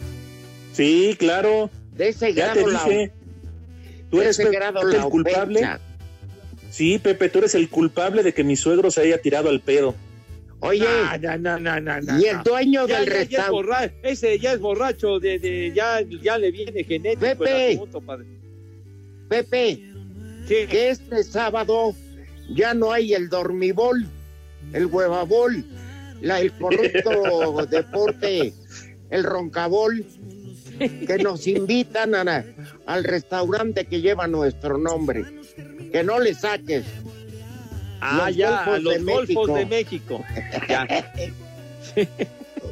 Sí, 0.72 1.16
claro. 1.18 1.70
De 1.96 2.08
ese 2.08 2.32
Ya 2.34 2.52
te 2.52 2.60
grado 2.62 2.70
la, 2.72 2.84
dije. 2.84 3.12
Tú 4.10 4.16
de 4.18 4.22
eres 4.24 4.38
ese 4.38 4.44
Pepe, 4.48 4.56
grado 4.56 4.82
el 4.82 4.96
la 4.96 5.02
culpable. 5.04 5.68
Sí, 6.70 6.98
Pepe, 6.98 7.28
tú 7.28 7.38
eres 7.40 7.54
el 7.54 7.68
culpable 7.68 8.22
de 8.22 8.32
que 8.32 8.44
mi 8.44 8.56
suegro 8.56 8.90
se 8.90 9.00
haya 9.02 9.18
tirado 9.20 9.48
al 9.48 9.60
pedo. 9.60 9.94
Oye, 10.62 10.84
no, 11.22 11.38
no, 11.38 11.58
no, 11.58 11.80
no, 11.80 12.00
no, 12.02 12.20
y 12.20 12.26
el 12.26 12.42
dueño 12.42 12.86
Ya, 12.86 12.98
del 12.98 13.06
restaurante. 13.06 13.94
ese 14.02 14.38
ya 14.38 14.52
es 14.52 14.60
borracho, 14.60 15.18
de, 15.18 15.38
de- 15.38 15.72
ya, 15.74 16.00
ya 16.22 16.36
le 16.36 16.50
viene 16.50 16.84
genético 16.84 17.24
el 17.26 17.36
Pepe. 17.38 17.72
asunto, 17.76 18.00
padre. 18.02 18.26
Pepe, 19.28 19.80
Sí. 20.46 20.66
que 20.68 20.90
este 20.90 21.24
sábado 21.24 21.94
ya 22.54 22.74
no 22.74 22.92
hay 22.92 23.14
el 23.14 23.28
dormibol, 23.28 24.06
el 24.72 24.86
huevabol, 24.86 25.64
la, 26.20 26.40
el 26.40 26.52
corrupto 26.52 27.66
deporte, 27.70 28.52
el 29.10 29.24
roncabol, 29.24 30.04
que 30.78 31.18
nos 31.22 31.46
invitan 31.46 32.14
a 32.14 32.44
al 32.86 33.04
restaurante 33.04 33.84
que 33.86 34.00
lleva 34.00 34.26
nuestro 34.26 34.78
nombre. 34.78 35.24
Que 35.92 36.02
no 36.04 36.18
le 36.20 36.34
saques. 36.34 36.84
Ah, 38.00 38.24
Los 38.28 38.36
ya, 38.36 38.64
Golfos 38.64 38.82
los 38.82 38.94
de 38.94 39.00
golfos 39.12 39.26
México. 39.26 39.54
de 39.56 39.66
México. 39.66 40.24
Ya. 40.68 40.86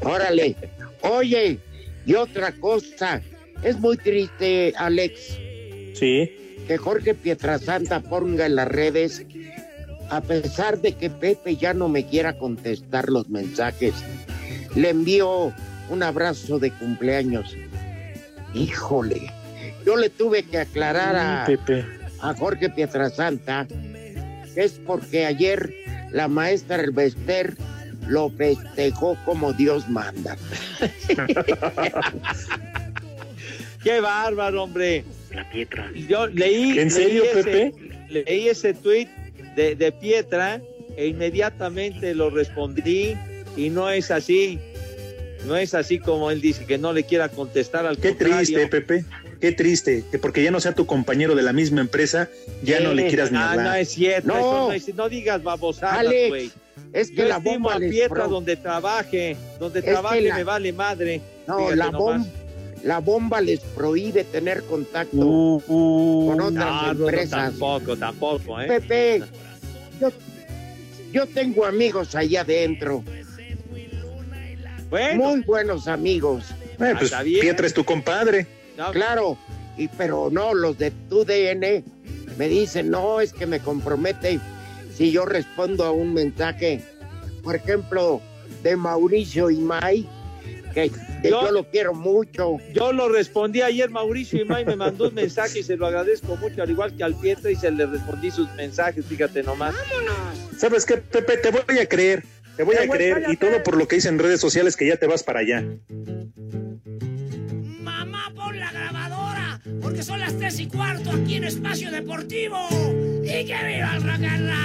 Órale. 0.03 0.57
Oye, 1.03 1.59
y 2.07 2.15
otra 2.15 2.53
cosa, 2.53 3.21
es 3.63 3.79
muy 3.79 3.97
triste, 3.97 4.73
Alex, 4.77 5.39
Sí. 5.95 6.31
que 6.67 6.77
Jorge 6.79 7.15
Pietrasanta 7.15 8.01
ponga 8.01 8.47
en 8.47 8.55
las 8.57 8.69
redes, 8.69 9.25
a 10.11 10.21
pesar 10.21 10.81
de 10.81 10.93
que 10.93 11.11
Pepe 11.11 11.57
ya 11.57 11.75
no 11.75 11.89
me 11.89 12.07
quiera 12.07 12.39
contestar 12.39 13.09
los 13.09 13.29
mensajes, 13.29 13.95
le 14.75 14.91
envío 14.91 15.53
un 15.91 16.03
abrazo 16.03 16.59
de 16.59 16.71
cumpleaños. 16.73 17.55
Híjole, 18.55 19.31
yo 19.85 19.97
le 19.97 20.11
tuve 20.11 20.43
que 20.43 20.59
aclarar 20.59 21.17
a, 21.17 21.45
Pepe. 21.47 21.85
a 22.21 22.35
Jorge 22.35 22.71
Pietrasanta 22.71 23.67
que 24.55 24.65
es 24.65 24.81
porque 24.87 25.27
ayer 25.27 25.73
la 26.11 26.27
maestra 26.29 26.83
Elvester 26.83 27.55
lo 28.09 28.31
festejó 28.31 29.17
como 29.25 29.53
Dios 29.53 29.89
manda. 29.89 30.37
Qué 33.83 34.01
bárbaro, 34.01 34.65
hombre. 34.65 35.05
La 35.35 35.49
Pietra. 35.51 35.91
Yo 36.09 36.27
leí. 36.27 36.79
¿En 36.79 36.91
serio, 36.91 37.23
leí 37.25 37.31
ese- 37.31 37.43
Pepe? 37.45 37.75
Leí 38.09 38.49
ese 38.49 38.75
tweet 38.75 39.09
de, 39.59 39.75
de 39.75 39.91
Pietra 39.93 40.63
e 40.97 41.09
inmediatamente 41.09 42.15
lo 42.15 42.31
respondí 42.31 43.17
y 43.57 43.71
no 43.71 43.91
es 43.91 44.11
así. 44.11 44.59
No 45.47 45.57
es 45.57 45.75
así 45.75 45.99
como 45.99 46.31
él 46.31 46.41
dice, 46.41 46.65
que 46.65 46.79
no 46.79 46.93
le 46.93 47.05
quiera 47.05 47.29
contestar 47.29 47.87
al 47.87 47.97
Qué 47.99 48.11
contrario. 48.11 48.37
triste, 48.37 48.67
Pepe. 48.69 49.05
Qué 49.41 49.53
triste. 49.53 50.05
Que 50.11 50.19
porque 50.19 50.43
ya 50.43 50.51
no 50.51 50.61
sea 50.61 50.73
tu 50.75 50.85
compañero 50.87 51.35
de 51.35 51.43
la 51.43 51.53
misma 51.53 51.81
empresa, 51.81 52.29
ya 52.63 52.81
no 52.81 52.93
le 52.93 53.07
quieras 53.09 53.31
ni 53.31 53.39
Ah, 53.39 53.41
no 53.55 53.61
hablar. 53.61 53.79
es 53.81 53.89
cierto. 53.91 54.29
No. 54.29 54.37
eso 54.37 54.69
no, 54.69 54.73
es- 54.73 54.95
no 54.95 55.09
digas 55.09 55.43
babosadas, 55.43 56.05
güey. 56.29 56.51
Es 56.93 57.11
que 57.11 57.17
Yo 57.17 57.25
la 57.29 57.39
bomba 57.39 57.75
a 57.75 57.79
Pietra 57.79 58.27
donde 58.27 58.57
trabaje. 58.57 59.37
Donde 59.61 59.83
trabaje 59.83 60.21
la- 60.23 60.37
me 60.37 60.45
vale 60.45 60.73
madre. 60.73 61.21
No, 61.47 61.73
la, 61.75 61.91
nomás. 61.91 62.01
bom- 62.27 62.31
la 62.83 62.99
bomba 63.01 63.41
les 63.41 63.61
prohíbe 63.61 64.25
tener 64.25 64.63
contacto 64.65 65.17
Uh, 65.17 65.63
uh, 65.69 66.27
con 66.31 66.41
otras 66.41 66.65
No, 66.67 66.95
no, 66.95 67.05
empresas. 67.09 67.31
tampoco, 67.51 67.97
tampoco, 67.97 68.61
¿eh? 68.61 68.67
Pepe, 68.67 69.23
yo, 70.01 70.13
yo 71.13 71.27
tengo 71.27 71.65
amigos 71.67 72.15
allá 72.15 72.43
adentro, 72.43 73.03
Bueno, 74.91 75.23
muy 75.23 75.41
buenos 75.43 75.89
amigos, 75.89 76.45
eh, 76.81 76.95
pues. 76.99 77.13
Pietra 77.23 77.67
es 77.67 77.75
tu 77.75 77.85
compadre. 77.85 78.47
no, 78.77 78.91
claro, 78.91 79.39
y 79.77 79.89
pero 79.89 80.29
no, 80.31 80.55
los 80.55 80.79
de 80.79 80.91
tu 80.91 81.25
DN 81.25 81.85
me 82.37 82.49
dicen, 82.49 82.91
no, 82.91 83.21
es 83.21 83.33
que 83.33 83.47
me 83.47 83.61
compromete 83.61 84.41
si 84.95 85.11
yo 85.13 85.25
respondo 85.25 85.85
a 85.85 85.93
un 85.93 86.15
mensaje, 86.15 86.83
por 87.43 87.57
ejemplo, 87.57 88.21
de 88.63 88.77
Mauricio 88.77 89.51
Imay, 89.51 90.09
que, 90.75 90.91
que 91.23 91.31
Yo- 91.31 91.43
yo 91.43 91.51
lo 91.53 91.65
quiero 91.71 91.95
mucho. 91.95 92.57
Yo 92.73 92.93
lo 92.93 93.09
respondí 93.09 93.63
ayer, 93.63 93.91
Mauricio 93.91 94.41
Imay 94.43 94.65
me 94.65 94.77
mandó 94.77 95.09
un 95.09 95.15
mensaje 95.15 95.61
y 95.61 95.63
se 95.63 95.77
lo 95.77 95.87
agradezco 95.87 96.37
mucho, 96.37 96.63
al 96.63 96.71
igual 96.71 96.97
que 96.97 97.05
al 97.05 97.15
Pietra, 97.15 97.51
y 97.51 97.57
se 97.57 97.71
le 97.71 97.87
respondí 97.87 98.31
sus 98.31 98.51
mensajes, 98.55 99.05
fíjate 99.07 99.43
nomás. 99.43 99.75
¿Sabes 100.57 100.85
qué, 100.87 100.97
Pepe? 100.99 101.37
Te 101.39 101.51
voy 101.51 101.79
a 101.79 101.87
creer. 101.87 102.25
Te 102.57 102.63
voy 102.65 102.77
Te 102.77 102.83
a 102.83 102.87
voy- 102.87 102.97
creer. 102.97 103.25
Y 103.29 103.37
todo 103.37 103.63
por 103.63 103.77
lo 103.77 103.87
que 103.87 103.97
dice 103.97 104.09
en 104.09 104.19
redes 104.19 104.41
sociales 104.41 104.77
que 104.77 104.87
ya 104.87 104.97
te 104.97 105.07
vas 105.07 105.23
para 105.23 105.41
allá. 105.41 105.65
Mamá, 107.81 108.33
pon 108.35 108.59
la 108.59 108.73
grabadora, 108.73 109.61
porque 109.81 110.03
son 110.03 110.21
las 110.21 110.37
tres 110.37 110.59
y 110.59 110.67
cuarto 110.67 111.11
aquí 111.11 111.37
en 111.37 111.45
Espacio 111.45 111.91
Deportivo. 111.91 112.57
¡Y 113.23 113.45
que 113.45 113.57
viva 113.67 113.97
el 113.97 114.03
rock 114.03 114.23
and 114.25 114.51
roll! 114.51 114.59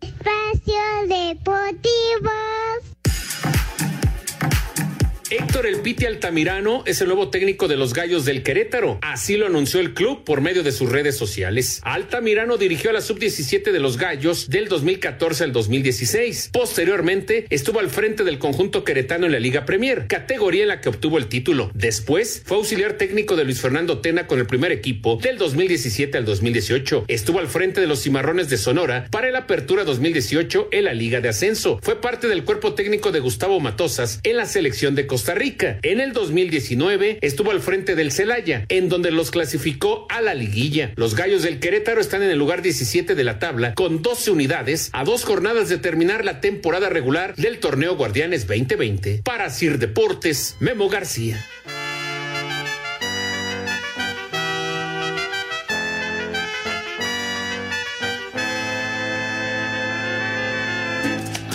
Espacio 0.00 0.82
Deportivo. 1.08 2.30
En 5.32 5.46
Víctor 5.52 5.66
El 5.66 5.80
Piti 5.80 6.06
Altamirano 6.06 6.82
es 6.86 7.00
el 7.00 7.08
nuevo 7.08 7.28
técnico 7.28 7.68
de 7.68 7.76
los 7.76 7.92
Gallos 7.92 8.24
del 8.24 8.42
Querétaro. 8.42 8.98
Así 9.02 9.36
lo 9.36 9.46
anunció 9.46 9.80
el 9.80 9.92
club 9.92 10.24
por 10.24 10.40
medio 10.40 10.62
de 10.62 10.72
sus 10.72 10.90
redes 10.90 11.16
sociales. 11.16 11.80
Altamirano 11.84 12.56
dirigió 12.56 12.88
a 12.88 12.94
la 12.94 13.02
sub-17 13.02 13.70
de 13.70 13.78
los 13.78 13.98
Gallos 13.98 14.48
del 14.48 14.68
2014 14.68 15.44
al 15.44 15.52
2016. 15.52 16.50
Posteriormente 16.52 17.46
estuvo 17.50 17.80
al 17.80 17.90
frente 17.90 18.24
del 18.24 18.38
conjunto 18.38 18.82
queretano 18.82 19.26
en 19.26 19.32
la 19.32 19.40
Liga 19.40 19.66
Premier, 19.66 20.06
categoría 20.06 20.62
en 20.62 20.68
la 20.68 20.80
que 20.80 20.88
obtuvo 20.88 21.18
el 21.18 21.28
título. 21.28 21.70
Después 21.74 22.42
fue 22.44 22.56
auxiliar 22.58 22.94
técnico 22.94 23.36
de 23.36 23.44
Luis 23.44 23.60
Fernando 23.60 24.00
Tena 24.00 24.26
con 24.26 24.38
el 24.38 24.46
primer 24.46 24.72
equipo 24.72 25.18
del 25.22 25.36
2017 25.36 26.16
al 26.16 26.24
2018. 26.24 27.04
Estuvo 27.08 27.38
al 27.38 27.48
frente 27.48 27.80
de 27.80 27.86
los 27.86 28.02
Cimarrones 28.02 28.48
de 28.48 28.56
Sonora 28.56 29.08
para 29.10 29.28
el 29.28 29.36
Apertura 29.36 29.84
2018 29.84 30.68
en 30.72 30.84
la 30.84 30.94
Liga 30.94 31.20
de 31.20 31.28
Ascenso. 31.28 31.78
Fue 31.82 32.00
parte 32.00 32.28
del 32.28 32.44
cuerpo 32.44 32.74
técnico 32.74 33.12
de 33.12 33.20
Gustavo 33.20 33.60
Matosas 33.60 34.20
en 34.24 34.38
la 34.38 34.46
selección 34.46 34.94
de 34.94 35.06
Costa 35.22 35.34
Rica. 35.34 35.78
En 35.82 36.00
el 36.00 36.12
2019 36.12 37.18
estuvo 37.20 37.52
al 37.52 37.60
frente 37.60 37.94
del 37.94 38.10
Celaya, 38.10 38.66
en 38.68 38.88
donde 38.88 39.12
los 39.12 39.30
clasificó 39.30 40.04
a 40.08 40.20
la 40.20 40.34
liguilla. 40.34 40.90
Los 40.96 41.14
Gallos 41.14 41.44
del 41.44 41.60
Querétaro 41.60 42.00
están 42.00 42.24
en 42.24 42.30
el 42.30 42.40
lugar 42.40 42.60
17 42.60 43.14
de 43.14 43.22
la 43.22 43.38
tabla 43.38 43.74
con 43.74 44.02
12 44.02 44.32
unidades 44.32 44.90
a 44.92 45.04
dos 45.04 45.24
jornadas 45.24 45.68
de 45.68 45.78
terminar 45.78 46.24
la 46.24 46.40
temporada 46.40 46.88
regular 46.88 47.36
del 47.36 47.60
torneo 47.60 47.94
Guardianes 47.94 48.48
2020. 48.48 49.22
Para 49.22 49.48
Sir 49.50 49.78
Deportes, 49.78 50.56
Memo 50.58 50.88
García. 50.88 51.38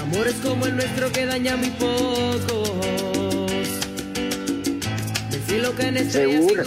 Amores 0.01 0.35
como 0.35 0.67
el 0.67 0.77
nuestro 0.77 1.11
que 1.11 1.25
daña 1.25 1.57
muy 1.57 1.69
pocos. 1.71 3.16
Lo 5.67 5.75
que 5.75 5.87
en 5.87 6.09
Seguro. 6.11 6.63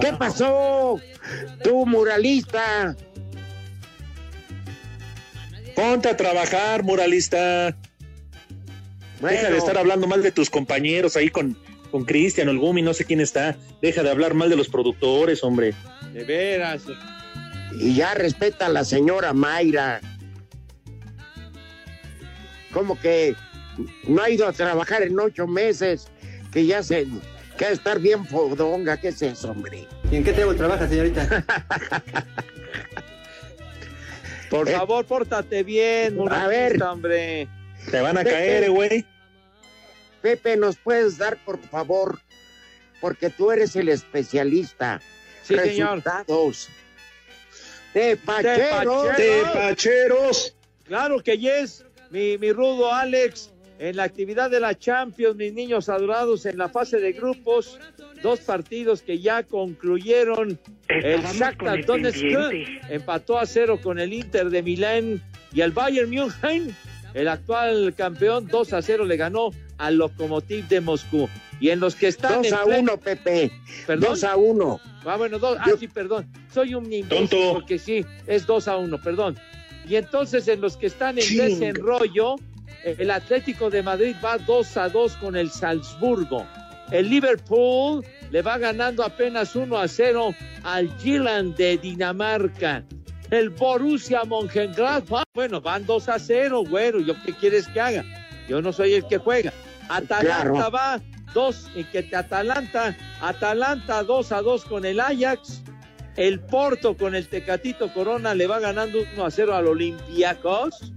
¿Qué 0.00 0.12
pasó? 0.18 1.00
Tú, 1.62 1.86
muralista. 1.86 2.96
Ponte 5.76 6.08
a 6.08 6.16
trabajar, 6.16 6.82
muralista. 6.82 7.76
Bueno. 9.20 9.36
Deja 9.36 9.50
de 9.50 9.58
estar 9.58 9.78
hablando 9.78 10.08
mal 10.08 10.20
de 10.20 10.32
tus 10.32 10.50
compañeros 10.50 11.16
ahí 11.16 11.28
con, 11.30 11.56
con 11.92 12.04
Cristian 12.04 12.48
o 12.48 12.50
el 12.50 12.58
Gumi, 12.58 12.82
no 12.82 12.92
sé 12.92 13.04
quién 13.04 13.20
está. 13.20 13.56
Deja 13.80 14.02
de 14.02 14.10
hablar 14.10 14.34
mal 14.34 14.50
de 14.50 14.56
los 14.56 14.68
productores, 14.68 15.44
hombre. 15.44 15.74
De 16.12 16.24
veras. 16.24 16.82
Y 17.78 17.94
ya 17.94 18.14
respeta 18.14 18.66
a 18.66 18.68
la 18.68 18.84
señora 18.84 19.32
Mayra. 19.32 20.00
Como 22.72 22.98
que 23.00 23.36
no 24.04 24.22
ha 24.22 24.30
ido 24.30 24.46
a 24.46 24.52
trabajar 24.52 25.02
en 25.02 25.18
ocho 25.18 25.46
meses, 25.46 26.08
que 26.52 26.66
ya 26.66 26.82
se... 26.82 27.06
que 27.56 27.64
ha 27.64 27.68
de 27.68 27.74
estar 27.74 27.98
bien 27.98 28.24
fodonga, 28.26 28.96
¿qué 28.96 29.08
es 29.08 29.22
eso, 29.22 29.50
hombre? 29.50 29.86
¿Y 30.10 30.16
en 30.16 30.24
qué 30.24 30.32
tiempo 30.32 30.54
trabaja, 30.54 30.88
señorita? 30.88 31.44
Por 34.50 34.68
favor, 34.70 35.04
pórtate 35.04 35.62
bien, 35.62 36.18
A 36.30 36.46
ver. 36.46 36.82
hombre. 36.82 37.48
Te 37.90 38.00
van 38.00 38.16
a 38.16 38.22
Pepe. 38.24 38.30
caer, 38.34 38.64
eh, 38.64 38.68
güey. 38.68 39.04
Pepe, 40.22 40.56
¿nos 40.56 40.76
puedes 40.76 41.18
dar, 41.18 41.36
por 41.44 41.58
favor? 41.60 42.18
Porque 43.00 43.30
tú 43.30 43.52
eres 43.52 43.76
el 43.76 43.88
especialista. 43.88 45.00
Sí, 45.42 45.54
señor. 45.54 46.02
Resultados. 46.02 46.68
Tepacheros. 47.92 49.16
Tepacheros. 49.16 50.56
Claro 50.84 51.22
que 51.22 51.36
yes, 51.38 51.84
mi, 52.10 52.38
mi 52.38 52.50
rudo 52.52 52.92
Alex. 52.92 53.50
En 53.78 53.96
la 53.96 54.02
actividad 54.04 54.50
de 54.50 54.58
la 54.58 54.76
Champions, 54.76 55.36
mis 55.36 55.52
niños 55.52 55.88
adorados, 55.88 56.46
en 56.46 56.58
la 56.58 56.68
fase 56.68 56.98
de 56.98 57.12
grupos, 57.12 57.78
dos 58.22 58.40
partidos 58.40 59.02
que 59.02 59.20
ya 59.20 59.44
concluyeron. 59.44 60.58
El 60.88 61.22
Shakhtar 61.22 61.84
Donetsk 61.84 62.24
empató 62.90 63.38
a 63.38 63.46
cero 63.46 63.78
con 63.80 64.00
el 64.00 64.12
Inter 64.12 64.50
de 64.50 64.62
Milán 64.62 65.22
y 65.52 65.60
el 65.60 65.70
Bayern 65.70 66.10
München, 66.10 66.74
el 67.14 67.28
actual 67.28 67.94
campeón, 67.96 68.48
2 68.48 68.72
a 68.74 68.82
0 68.82 69.04
le 69.06 69.16
ganó 69.16 69.50
al 69.78 69.96
Lokomotiv 69.96 70.66
de 70.68 70.80
Moscú. 70.80 71.28
Y 71.60 71.70
en 71.70 71.80
los 71.80 71.94
que 71.94 72.08
están 72.08 72.42
2 72.42 72.46
en 72.48 72.54
a 72.54 72.64
pleno- 72.64 72.92
1, 72.94 73.00
Pepe. 73.00 73.50
¿Perdón? 73.86 74.10
2 74.10 74.24
a 74.24 74.36
1. 74.36 74.80
Ah, 75.04 75.16
bueno, 75.16 75.38
dos. 75.38 75.56
Ah, 75.60 75.64
Yo- 75.68 75.76
sí, 75.78 75.88
perdón. 75.88 76.26
Soy 76.52 76.74
un 76.74 76.92
imbécil 76.92 77.28
Tonto. 77.30 77.52
porque 77.54 77.78
sí, 77.78 78.04
es 78.26 78.44
2 78.46 78.68
a 78.68 78.76
1, 78.76 78.98
perdón. 79.00 79.36
Y 79.88 79.96
entonces 79.96 80.46
en 80.48 80.60
los 80.60 80.76
que 80.76 80.86
están 80.86 81.16
en 81.18 81.24
Chinga. 81.24 81.44
desenrollo, 81.46 82.36
el 82.84 83.10
Atlético 83.10 83.70
de 83.70 83.82
Madrid 83.82 84.16
va 84.24 84.38
2 84.38 84.76
a 84.76 84.88
2 84.88 85.16
con 85.16 85.36
el 85.36 85.50
Salzburgo. 85.50 86.46
El 86.90 87.10
Liverpool 87.10 88.04
le 88.30 88.42
va 88.42 88.58
ganando 88.58 89.02
apenas 89.04 89.54
1 89.54 89.76
a 89.78 89.88
0 89.88 90.34
al 90.62 90.88
Gilan 90.98 91.54
de 91.54 91.76
Dinamarca. 91.76 92.84
El 93.30 93.50
Borussia 93.50 94.24
Mönchengladbach, 94.24 95.26
bueno, 95.34 95.60
van 95.60 95.84
2 95.84 96.08
a 96.08 96.18
0, 96.18 96.64
güero. 96.66 97.00
¿Yo 97.00 97.14
qué 97.24 97.34
quieres 97.34 97.68
que 97.68 97.80
haga? 97.80 98.04
Yo 98.48 98.62
no 98.62 98.72
soy 98.72 98.94
el 98.94 99.06
que 99.06 99.18
juega. 99.18 99.52
Atalanta 99.90 100.50
Claro. 100.50 100.70
va 100.70 101.00
2 101.34 101.70
y 101.74 101.84
que 101.84 102.08
Atalanta, 102.16 102.96
Atalanta 103.20 104.02
2 104.02 104.32
a 104.32 104.40
2 104.40 104.64
con 104.64 104.84
el 104.86 105.00
Ajax. 105.00 105.62
El 106.16 106.40
Porto 106.40 106.96
con 106.96 107.14
el 107.14 107.28
Tecatito 107.28 107.92
Corona 107.92 108.34
le 108.34 108.46
va 108.46 108.58
ganando 108.58 108.98
1 109.14 109.24
a 109.24 109.30
0 109.30 109.54
al 109.54 109.66
Olympiacos. 109.66 110.92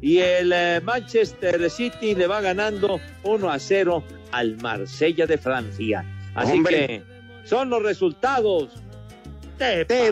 Y 0.00 0.18
el 0.18 0.52
eh, 0.52 0.80
Manchester 0.82 1.70
City 1.70 2.14
le 2.14 2.26
va 2.26 2.40
ganando 2.40 3.00
1 3.22 3.50
a 3.50 3.58
0 3.58 4.04
al 4.32 4.56
Marsella 4.58 5.26
de 5.26 5.38
Francia. 5.38 6.04
Así 6.34 6.52
Hombre. 6.52 6.86
que 6.86 7.02
son 7.44 7.70
los 7.70 7.82
resultados. 7.82 8.70
Tepacheros. 9.58 10.02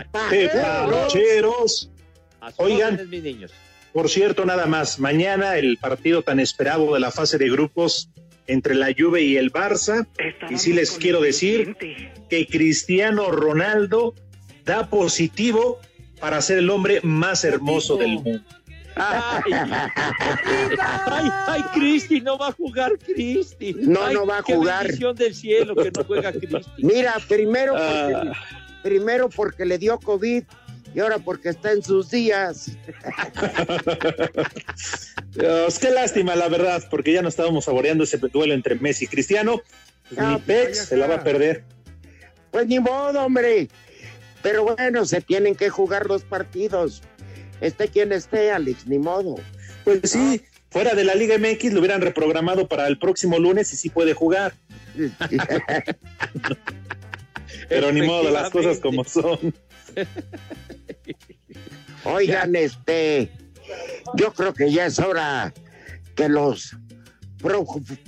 Oigan. 2.56 3.08
mis 3.10 3.22
niños. 3.22 3.52
Por 3.92 4.08
cierto, 4.08 4.44
nada 4.44 4.66
más, 4.66 4.98
mañana 4.98 5.56
el 5.56 5.76
partido 5.78 6.22
tan 6.22 6.40
esperado 6.40 6.94
de 6.94 7.00
la 7.00 7.10
fase 7.12 7.38
de 7.38 7.48
grupos 7.48 8.10
entre 8.46 8.74
la 8.74 8.88
Juve 8.96 9.22
y 9.22 9.36
el 9.36 9.52
Barça. 9.52 10.06
Y 10.50 10.58
sí 10.58 10.72
les 10.72 10.92
quiero 10.92 11.20
decir 11.20 11.76
que 12.28 12.46
Cristiano 12.46 13.30
Ronaldo 13.30 14.14
da 14.64 14.88
positivo 14.88 15.78
para 16.20 16.40
ser 16.40 16.58
el 16.58 16.70
hombre 16.70 17.00
más 17.02 17.44
hermoso 17.44 17.96
del 17.96 18.14
mundo. 18.14 18.42
Ay, 18.96 19.52
ay, 20.80 21.30
ay, 21.46 21.62
Cristi, 21.74 22.20
no 22.20 22.38
va 22.38 22.48
a 22.48 22.52
jugar 22.52 22.92
Cristi. 22.98 23.74
No, 23.80 24.04
Ay, 24.04 24.14
no 24.14 24.26
va 24.26 24.38
a 24.38 24.42
qué 24.42 24.54
jugar. 24.54 24.82
bendición 24.84 25.16
del 25.16 25.34
cielo 25.34 25.74
que 25.74 25.90
no 25.90 26.04
juega 26.04 26.32
Cristi. 26.32 26.70
Mira, 26.78 27.14
primero 27.28 27.72
porque, 27.72 28.14
Ah. 28.14 28.32
primero 28.82 29.28
porque 29.28 29.64
le 29.64 29.78
dio 29.78 29.98
COVID 29.98 30.44
y 30.94 31.00
ahora 31.00 31.18
porque 31.18 31.48
está 31.48 31.72
en 31.72 31.82
sus 31.82 32.10
días. 32.10 32.70
Dios, 35.32 35.78
qué 35.78 35.90
lástima, 35.90 36.36
la 36.36 36.48
verdad, 36.48 36.82
porque 36.90 37.12
ya 37.12 37.22
no 37.22 37.28
estábamos 37.28 37.64
saboreando 37.64 38.04
ese 38.04 38.18
duelo 38.18 38.54
entre 38.54 38.76
Messi 38.76 39.06
y 39.06 39.08
Cristiano. 39.08 39.60
Pues 40.08 40.20
mi 40.26 40.34
pues 40.38 40.66
Pex 40.66 40.78
se 40.86 40.96
la 40.96 41.06
va 41.06 41.16
a 41.16 41.24
perder. 41.24 41.64
Pues 42.50 42.66
ni 42.66 42.78
modo, 42.78 43.24
hombre. 43.24 43.68
Pero 44.42 44.62
bueno, 44.64 45.06
se 45.06 45.20
tienen 45.22 45.54
que 45.56 45.70
jugar 45.70 46.06
los 46.06 46.22
partidos. 46.22 47.02
Esté 47.60 47.88
quien 47.88 48.12
esté, 48.12 48.50
Alex, 48.50 48.86
ni 48.86 48.98
modo. 48.98 49.36
Pues 49.84 50.00
sí, 50.04 50.42
fuera 50.70 50.94
de 50.94 51.04
la 51.04 51.14
Liga 51.14 51.38
MX 51.38 51.72
lo 51.72 51.80
hubieran 51.80 52.00
reprogramado 52.00 52.68
para 52.68 52.86
el 52.86 52.98
próximo 52.98 53.38
lunes 53.38 53.72
y 53.72 53.76
sí 53.76 53.90
puede 53.90 54.14
jugar. 54.14 54.54
Pero 57.68 57.92
ni 57.92 58.02
modo, 58.02 58.30
las 58.30 58.50
cosas 58.50 58.80
como 58.80 59.04
son. 59.04 59.54
Oigan, 62.04 62.54
este, 62.56 63.30
yo 64.16 64.32
creo 64.32 64.52
que 64.52 64.70
ya 64.70 64.86
es 64.86 64.98
hora 64.98 65.52
que 66.14 66.28
los 66.28 66.76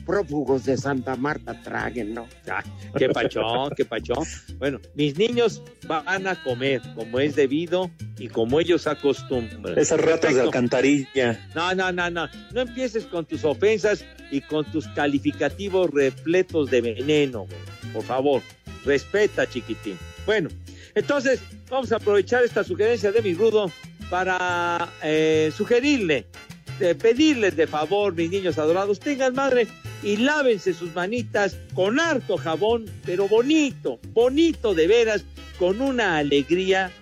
prófugos, 0.05 0.65
de 0.65 0.77
Santa 0.77 1.17
Marta 1.17 1.61
traguen, 1.63 2.15
¿no? 2.15 2.27
Ah, 2.49 2.63
qué 2.97 3.09
pachón, 3.09 3.71
qué 3.77 3.85
pachón. 3.85 4.25
Bueno, 4.59 4.81
mis 4.95 5.19
niños 5.19 5.63
van 5.87 6.27
a 6.27 6.43
comer 6.43 6.81
como 6.95 7.19
es 7.21 7.37
debido 7.37 7.91
y 8.19 8.29
como 8.29 8.61
ellos 8.61 8.87
acostumbran. 8.87 9.79
Esas 9.79 10.01
ratas 10.01 10.35
de 10.35 10.41
alcantarilla. 10.41 11.49
No, 11.55 11.75
no, 11.75 11.93
no, 11.93 12.09
no. 12.09 12.29
No 12.53 12.61
empieces 12.61 13.05
con 13.05 13.27
tus 13.27 13.45
ofensas 13.45 14.05
y 14.31 14.41
con 14.41 14.65
tus 14.73 14.89
calificativos 14.89 15.91
repletos 15.91 16.71
de 16.71 16.81
veneno, 16.81 17.41
güey. 17.47 17.93
Por 17.93 18.05
favor, 18.05 18.43
respeta, 18.85 19.47
chiquitín. 19.49 19.99
Bueno, 20.25 20.49
entonces 20.95 21.41
vamos 21.69 21.93
a 21.93 21.97
aprovechar 21.97 22.45
esta 22.45 22.65
sugerencia 22.65 23.13
de 23.13 23.23
mi 23.23 23.35
rudo 23.35 23.71
para 24.09 24.89
eh, 25.03 25.53
sugerirle, 25.55 26.27
de 26.79 26.95
pedirles 26.95 27.57
de 27.57 27.67
favor, 27.67 28.15
mis 28.15 28.31
niños 28.31 28.59
adorados, 28.59 29.01
tengan 29.01 29.35
madre 29.35 29.67
y 30.03 30.17
lávense 30.17 30.75
sus 30.75 30.95
manitas 30.95 31.57
con 31.75 31.99
harto 31.99 32.37
jabón, 32.37 32.87
pero 33.05 33.29
bonito, 33.29 33.99
bonito 34.13 34.75
de 34.75 34.87
veras, 34.87 35.25
con 35.59 35.81
una 35.81 36.19
alegría 36.19 36.93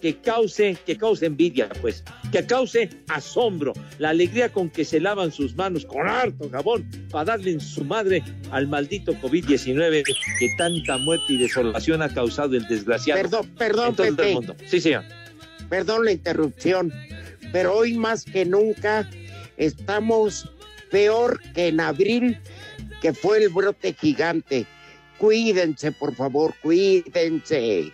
que 0.00 0.16
cause, 0.16 0.76
que 0.86 0.96
cause 0.96 1.26
envidia, 1.26 1.68
pues, 1.80 2.04
que 2.30 2.44
cause 2.46 2.88
asombro, 3.08 3.72
la 3.98 4.10
alegría 4.10 4.50
con 4.50 4.70
que 4.70 4.84
se 4.84 5.00
lavan 5.00 5.32
sus 5.32 5.56
manos 5.56 5.84
con 5.84 6.08
harto 6.08 6.48
jabón 6.50 6.88
para 7.10 7.32
darle 7.36 7.52
en 7.52 7.60
su 7.60 7.84
madre 7.84 8.22
al 8.50 8.68
maldito 8.68 9.12
COVID-19 9.14 10.04
que 10.04 10.48
tanta 10.56 10.98
muerte 10.98 11.24
y 11.30 11.38
desolación 11.38 12.02
ha 12.02 12.08
causado 12.12 12.56
el 12.56 12.66
desgraciado. 12.68 13.20
Perdón, 13.20 13.50
perdón, 13.56 13.88
en 13.88 14.16
todo 14.16 14.26
el 14.26 14.34
mundo. 14.34 14.56
Sí, 14.66 14.80
señor. 14.80 15.04
Perdón 15.68 16.04
la 16.04 16.12
interrupción, 16.12 16.92
pero 17.52 17.76
hoy 17.76 17.94
más 17.94 18.24
que 18.24 18.44
nunca 18.44 19.08
estamos 19.56 20.48
peor 20.90 21.40
que 21.54 21.68
en 21.68 21.80
abril, 21.80 22.38
que 23.02 23.12
fue 23.12 23.44
el 23.44 23.48
brote 23.50 23.94
gigante. 23.94 24.66
Cuídense, 25.18 25.92
por 25.92 26.14
favor, 26.14 26.54
cuídense. 26.62 27.92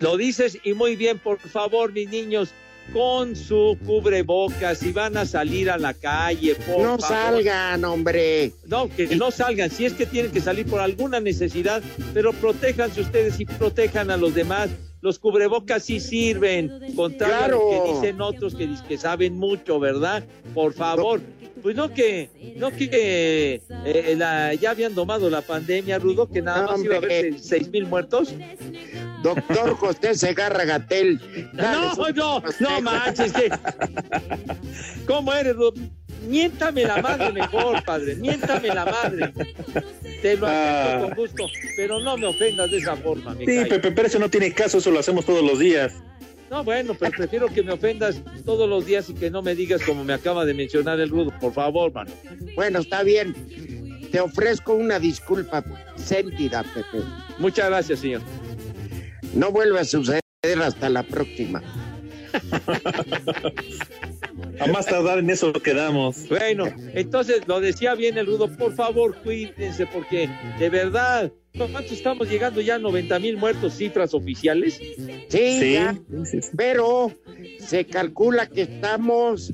Lo 0.00 0.16
dices 0.16 0.58
y 0.64 0.72
muy 0.74 0.96
bien, 0.96 1.18
por 1.18 1.38
favor, 1.38 1.92
mis 1.92 2.08
niños, 2.08 2.50
con 2.92 3.36
su 3.36 3.78
cubrebocas, 3.86 4.78
si 4.78 4.90
van 4.90 5.16
a 5.16 5.24
salir 5.26 5.70
a 5.70 5.78
la 5.78 5.94
calle, 5.94 6.54
por 6.54 6.82
No 6.82 6.98
favor. 6.98 7.00
salgan, 7.44 7.84
hombre. 7.84 8.52
No, 8.66 8.88
que 8.88 9.14
no 9.14 9.30
salgan, 9.30 9.70
si 9.70 9.84
es 9.84 9.92
que 9.92 10.06
tienen 10.06 10.32
que 10.32 10.40
salir 10.40 10.66
por 10.66 10.80
alguna 10.80 11.20
necesidad, 11.20 11.82
pero 12.12 12.32
protéjanse 12.32 13.02
ustedes 13.02 13.38
y 13.38 13.44
protejan 13.44 14.10
a 14.10 14.16
los 14.16 14.34
demás. 14.34 14.70
Los 15.02 15.18
cubrebocas 15.18 15.84
sí 15.84 15.98
sirven, 16.00 16.70
contrario 16.94 17.36
a 17.36 17.48
lo 17.48 17.68
Claro. 17.68 17.84
que 17.86 17.92
dicen 17.94 18.20
otros 18.20 18.54
que, 18.54 18.98
saben 18.98 19.34
mucho, 19.38 19.80
¿verdad? 19.80 20.24
Por 20.54 20.72
favor. 20.74 21.20
Pues 21.62 21.76
no 21.76 21.92
que, 21.92 22.30
no 22.56 22.70
que 22.70 23.60
eh, 23.84 24.14
la- 24.16 24.54
ya 24.54 24.70
habían 24.70 24.94
domado 24.94 25.28
la 25.28 25.42
pandemia, 25.42 25.98
Rudo, 25.98 26.26
que 26.26 26.40
nada 26.40 26.66
más 26.66 26.82
iba 26.82 26.94
a 26.94 26.98
haber 26.98 27.38
seis 27.38 27.70
mil 27.70 27.86
muertos. 27.86 28.34
Doctor 29.22 29.74
José 29.76 30.14
Segarra 30.14 30.64
Gatel. 30.64 31.20
No, 31.52 31.94
no, 32.14 32.42
no 32.60 32.80
manches, 32.80 33.32
que... 33.32 33.50
¿Cómo 35.06 35.32
eres? 35.32 35.54
Miéntame 36.28 36.84
la 36.84 37.00
madre 37.00 37.32
mejor, 37.32 37.82
padre, 37.84 38.14
miéntame 38.16 38.68
la 38.68 38.84
madre. 38.84 39.32
Te 40.22 40.36
lo 40.36 40.46
acepto 40.46 40.46
Ah. 40.46 40.98
con 41.00 41.14
gusto, 41.14 41.46
pero 41.76 41.98
no 42.00 42.16
me 42.18 42.26
ofendas 42.26 42.70
de 42.70 42.76
esa 42.78 42.94
forma, 42.96 43.34
me 43.34 43.46
Sí. 43.46 43.64
Pepe, 43.68 43.90
pero 43.90 44.06
eso 44.06 44.18
no 44.18 44.28
tiene 44.28 44.52
caso, 44.52 44.78
eso 44.78 44.90
lo 44.90 44.98
hacemos 45.00 45.24
todos 45.24 45.42
los 45.42 45.58
días. 45.58 45.94
No, 46.50 46.62
bueno, 46.64 46.94
pero 46.98 47.12
prefiero 47.12 47.46
que 47.48 47.62
me 47.62 47.72
ofendas 47.72 48.20
todos 48.44 48.68
los 48.68 48.84
días 48.84 49.08
y 49.08 49.14
que 49.14 49.30
no 49.30 49.40
me 49.40 49.54
digas 49.54 49.82
como 49.82 50.04
me 50.04 50.12
acaba 50.12 50.44
de 50.44 50.52
mencionar 50.52 50.98
el 51.00 51.08
Rudo, 51.08 51.32
por 51.40 51.54
favor, 51.54 51.92
mano. 51.92 52.10
Bueno, 52.54 52.80
está 52.80 53.02
bien. 53.02 53.34
Te 54.10 54.18
ofrezco 54.20 54.74
una 54.74 54.98
disculpa 54.98 55.64
sentida, 55.96 56.64
Pepe. 56.74 57.04
Muchas 57.38 57.68
gracias, 57.70 58.00
señor. 58.00 58.20
No 59.34 59.50
vuelve 59.50 59.80
a 59.80 59.84
suceder 59.84 60.20
hasta 60.62 60.88
la 60.88 61.02
próxima. 61.02 61.62
A 64.60 64.66
más 64.66 64.86
tardar 64.86 65.18
en 65.18 65.30
eso 65.30 65.52
quedamos. 65.52 66.28
Bueno, 66.28 66.66
entonces 66.94 67.46
lo 67.46 67.60
decía 67.60 67.94
bien 67.94 68.18
el 68.18 68.26
Rudo, 68.26 68.48
por 68.56 68.74
favor, 68.74 69.16
cuídense, 69.22 69.86
porque 69.86 70.28
de 70.58 70.68
verdad, 70.68 71.32
¿cuánto 71.56 71.94
estamos 71.94 72.28
llegando 72.28 72.60
ya 72.60 72.74
a 72.76 72.78
90 72.78 73.18
mil 73.20 73.36
muertos, 73.36 73.74
cifras 73.74 74.12
oficiales? 74.14 74.74
Sí, 75.28 75.58
Sí, 75.60 75.72
ya. 75.74 75.96
pero 76.56 77.12
se 77.58 77.86
calcula 77.86 78.46
que 78.46 78.62
estamos, 78.62 79.52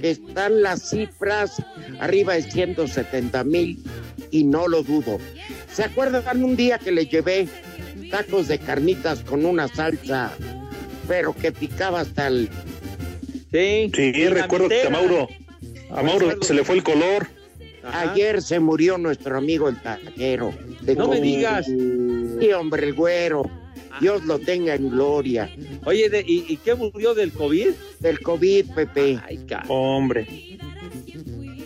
que 0.00 0.10
están 0.10 0.62
las 0.62 0.88
cifras 0.90 1.62
arriba 2.00 2.34
de 2.34 2.42
170 2.42 3.44
mil 3.44 3.82
y 4.30 4.44
no 4.44 4.68
lo 4.68 4.82
dudo. 4.82 5.18
¿Se 5.72 5.82
acuerdan 5.84 6.42
un 6.44 6.56
día 6.56 6.78
que 6.78 6.92
le 6.92 7.06
llevé 7.06 7.48
tacos 8.14 8.46
de 8.46 8.58
carnitas 8.60 9.20
con 9.20 9.44
una 9.44 9.66
salsa, 9.66 10.30
pero 11.08 11.34
que 11.34 11.50
picaba 11.50 12.00
hasta 12.00 12.28
el... 12.28 12.48
Sí, 13.50 13.90
Sí, 13.94 14.28
recuerdo 14.28 14.68
que 14.68 14.82
a 14.86 14.90
Mauro, 14.90 15.28
a 15.90 16.02
Mauro 16.02 16.36
se 16.42 16.54
le 16.54 16.64
fue 16.64 16.76
el 16.76 16.82
color. 16.84 17.26
Ayer 17.92 18.40
se 18.40 18.60
murió 18.60 18.98
nuestro 18.98 19.36
amigo 19.36 19.68
el 19.68 19.76
taquero. 19.80 20.54
de 20.80 20.94
No 20.94 21.08
me 21.08 21.16
COVID. 21.18 21.22
digas. 21.22 21.66
Sí, 21.66 22.52
hombre, 22.52 22.86
el 22.86 22.94
güero. 22.94 23.50
Dios 24.00 24.24
lo 24.24 24.38
tenga 24.38 24.74
en 24.74 24.90
gloria. 24.90 25.50
Oye, 25.84 26.08
de- 26.08 26.24
¿y, 26.26 26.46
y 26.48 26.56
qué 26.56 26.74
murió 26.74 27.14
del 27.14 27.30
COVID? 27.32 27.68
Del 28.00 28.20
COVID, 28.20 28.74
Pepe. 28.74 29.20
Ay, 29.28 29.38
ca- 29.48 29.64
Hombre. 29.68 30.26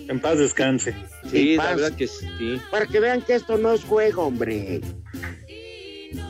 En 0.09 0.21
paz 0.21 0.39
descanse. 0.39 0.95
Sí, 1.31 1.57
la 1.57 1.63
paz. 1.65 1.77
verdad 1.77 1.97
que 1.97 2.07
sí. 2.07 2.27
Para 2.71 2.87
que 2.87 3.01
vean 3.01 3.23
que 3.23 3.35
esto 3.35 3.57
no 3.59 3.73
es 3.73 3.85
juego, 3.85 4.25
hombre. 4.27 4.81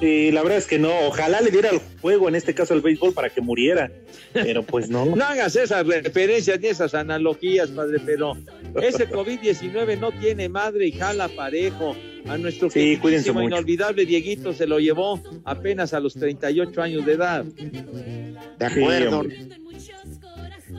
Y 0.00 0.32
la 0.32 0.42
verdad 0.42 0.58
es 0.58 0.66
que 0.66 0.78
no, 0.78 0.90
ojalá 1.06 1.40
le 1.40 1.50
diera 1.50 1.70
el 1.70 1.80
juego, 2.00 2.28
en 2.28 2.34
este 2.34 2.52
caso 2.54 2.74
al 2.74 2.80
béisbol, 2.80 3.14
para 3.14 3.30
que 3.30 3.40
muriera. 3.40 3.90
Pero 4.32 4.62
pues 4.64 4.88
no. 4.90 5.04
No 5.16 5.24
hagas 5.24 5.54
esas 5.56 5.86
referencias 5.86 6.60
ni 6.60 6.68
esas 6.68 6.94
analogías, 6.94 7.70
padre, 7.70 7.98
pero 8.04 8.36
ese 8.82 9.08
COVID-19 9.08 9.98
no 9.98 10.10
tiene 10.12 10.48
madre 10.48 10.86
y 10.88 10.92
jala 10.92 11.28
parejo. 11.28 11.96
A 12.26 12.36
nuestro 12.36 12.68
Sí, 12.68 12.98
cuídense 12.98 13.00
queridísimo, 13.30 13.40
mucho. 13.40 13.54
inolvidable 13.54 14.04
Dieguito 14.04 14.52
se 14.52 14.66
lo 14.66 14.78
llevó 14.80 15.22
apenas 15.44 15.94
a 15.94 16.00
los 16.00 16.12
38 16.14 16.82
años 16.82 17.06
de 17.06 17.12
edad. 17.12 17.44
De 17.44 18.34
Sí, 18.58 18.80
acuerdo. 18.80 19.24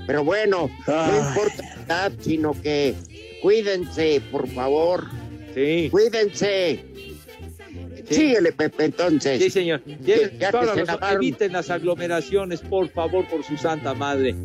Pero 0.06 0.24
bueno, 0.24 0.70
no 0.88 1.28
importa 1.30 1.64
la 1.64 1.84
edad, 1.86 2.12
sino 2.20 2.60
que 2.62 2.94
cuídense, 3.42 4.22
por 4.32 4.48
favor. 4.50 5.06
Sí, 5.56 5.88
Cuídense. 5.90 6.84
Síguele, 8.10 8.52
Pepe, 8.52 8.86
entonces. 8.86 9.42
sí, 9.42 9.50
señor. 9.50 9.82
Ya 10.02 10.16
que 10.30 10.48
toda 10.52 10.66
la 10.66 10.74
se 10.74 10.80
razón. 10.82 10.86
lavaron. 11.02 11.24
Eviten 11.24 11.54
las 11.54 11.70
aglomeraciones, 11.70 12.62
por 12.62 12.90
favor, 12.90 13.28
por 13.28 13.44
su 13.44 13.58
santa 13.58 13.94
madre. 13.94 14.36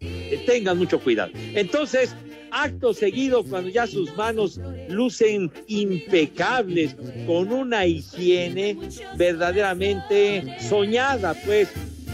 Eh, 0.00 0.42
Tengan 0.46 0.78
mucho 0.78 1.00
cuidado. 1.00 1.32
Entonces, 1.54 2.14
acto 2.50 2.94
seguido, 2.94 3.44
cuando 3.44 3.68
ya 3.70 3.86
sus 3.86 4.14
manos 4.16 4.60
lucen 4.88 5.50
impecables, 5.66 6.96
con 7.26 7.52
una 7.52 7.86
higiene 7.86 8.76
verdaderamente 9.16 10.56
soñada, 10.68 11.34
pues. 11.44 11.68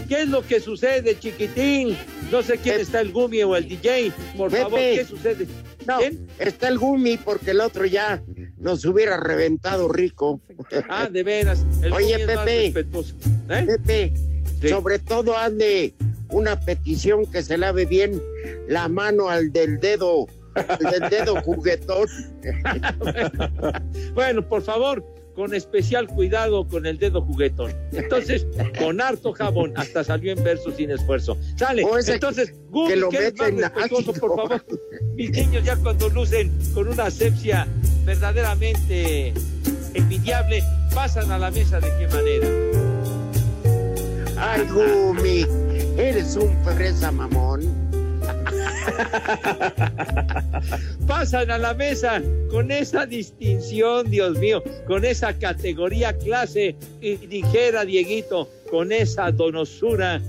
¿Qué 0.08 0.20
es 0.20 0.28
lo 0.28 0.42
que 0.46 0.60
sucede, 0.60 1.18
chiquitín? 1.18 1.96
No 2.30 2.42
sé 2.42 2.58
quién 2.58 2.74
Pep- 2.74 2.82
está 2.82 3.00
el 3.00 3.10
Gumi 3.10 3.42
o 3.42 3.56
el 3.56 3.66
DJ. 3.66 4.12
Por 4.36 4.50
Pepe. 4.50 4.62
favor, 4.64 4.78
¿qué 4.78 5.04
sucede? 5.06 5.46
No, 5.86 5.98
¿Quién? 5.98 6.26
está 6.38 6.68
el 6.68 6.78
Gumi 6.78 7.16
porque 7.16 7.52
el 7.52 7.60
otro 7.62 7.86
ya 7.86 8.22
nos 8.58 8.84
hubiera 8.84 9.16
reventado 9.16 9.88
rico. 9.88 10.42
Ah, 10.88 11.08
de 11.10 11.22
veras. 11.22 11.64
El 11.82 11.92
Oye, 11.92 12.26
Pepe. 12.26 12.66
¿Eh? 12.66 13.66
Pepe, 13.66 14.12
Sí. 14.60 14.68
sobre 14.68 14.98
todo 14.98 15.36
hazle 15.36 15.94
una 16.30 16.58
petición 16.60 17.26
que 17.26 17.42
se 17.42 17.58
lave 17.58 17.84
bien 17.84 18.20
la 18.68 18.88
mano 18.88 19.28
al 19.28 19.52
del 19.52 19.78
dedo, 19.78 20.26
al 20.54 20.78
del 21.00 21.10
dedo 21.10 21.36
juguetón. 21.42 22.08
Bueno, 24.14 24.48
por 24.48 24.62
favor, 24.62 25.04
con 25.34 25.52
especial 25.54 26.06
cuidado 26.06 26.66
con 26.68 26.86
el 26.86 26.98
dedo 26.98 27.20
juguetón. 27.22 27.72
Entonces, 27.92 28.46
con 28.78 29.00
harto 29.00 29.32
jabón, 29.32 29.72
hasta 29.76 30.04
salió 30.04 30.32
en 30.32 30.42
verso 30.44 30.70
sin 30.70 30.90
esfuerzo. 30.92 31.36
Sale. 31.56 31.84
O 31.84 31.98
Entonces, 31.98 32.54
Gumi, 32.70 32.88
que 32.88 32.96
lo 32.96 33.08
que 33.08 33.16
eres 33.18 33.34
más 33.34 33.50
respetuoso, 33.74 34.12
por 34.14 34.36
favor. 34.36 34.64
Mis 35.16 35.30
niños 35.32 35.64
ya 35.64 35.76
cuando 35.76 36.08
lucen 36.08 36.52
con 36.72 36.88
una 36.88 37.04
asepsia 37.06 37.66
verdaderamente 38.04 39.32
envidiable, 39.94 40.62
pasan 40.94 41.30
a 41.30 41.38
la 41.38 41.50
mesa 41.50 41.80
de 41.80 41.88
qué 41.98 42.08
manera. 42.08 42.48
Ay, 44.36 44.66
Gumi, 44.66 45.46
eres 45.96 46.36
un 46.36 46.52
fresa 46.64 47.10
mamón. 47.10 47.62
Pasan 51.06 51.50
a 51.50 51.58
la 51.58 51.74
mesa 51.74 52.22
con 52.50 52.70
esa 52.70 53.06
distinción, 53.06 54.10
Dios 54.10 54.38
mío, 54.38 54.62
con 54.86 55.04
esa 55.04 55.38
categoría, 55.38 56.16
clase 56.16 56.76
y 57.00 57.16
ligera, 57.26 57.84
Dieguito, 57.84 58.48
con 58.70 58.92
esa 58.92 59.30
donosura 59.30 60.20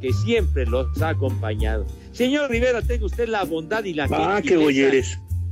que 0.00 0.12
siempre 0.12 0.66
los 0.66 1.00
ha 1.00 1.10
acompañado. 1.10 1.86
Señor 2.12 2.50
Rivera, 2.50 2.82
tenga 2.82 3.06
usted 3.06 3.28
la 3.28 3.44
bondad 3.44 3.84
y 3.84 3.94
la 3.94 4.08
Ah, 4.10 4.40
qué 4.42 4.56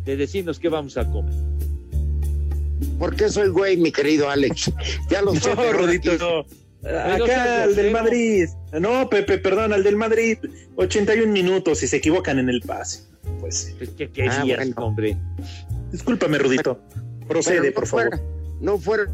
de 0.05 0.17
decirnos 0.17 0.59
qué 0.59 0.69
vamos 0.69 0.97
a 0.97 1.11
comer. 1.11 1.50
¿Por 2.99 3.15
qué 3.17 3.29
soy 3.29 3.49
güey, 3.49 3.77
mi 3.77 3.93
querido 3.93 4.29
Alex? 4.31 4.73
Ya 5.11 5.23
lo 5.23 5.35
sé. 5.37 5.51
No, 5.51 5.57
pero 5.57 5.73
Rodito, 5.73 6.13
aquí- 6.13 6.21
no. 6.23 6.45
Acá, 6.89 7.65
al 7.65 7.77
del. 7.77 7.91
Madrid. 7.91 8.49
No, 8.81 9.09
Pepe, 9.11 9.37
perdón, 9.39 9.73
al 9.75 9.83
del 9.83 9.97
Madrid. 9.97 10.39
81 10.77 11.31
minutos 11.31 11.83
y 11.83 11.87
se 11.87 11.97
equivocan 11.99 12.39
en 12.39 12.49
el 12.49 12.63
pase. 12.63 13.03
Pues, 13.41 13.75
¿Qué, 13.79 13.87
qué 13.89 14.11
querías, 14.11 14.39
Ah, 14.39 14.45
bueno. 14.47 14.75
hombre? 14.79 15.17
discúlpame, 15.93 16.39
Rudito. 16.39 16.81
pero 17.19 17.27
Procede, 17.29 17.69
no 17.69 17.75
por 17.75 17.87
favor. 17.87 18.09
fuera, 18.09 18.23
no 18.61 18.79
fuera 18.79 19.05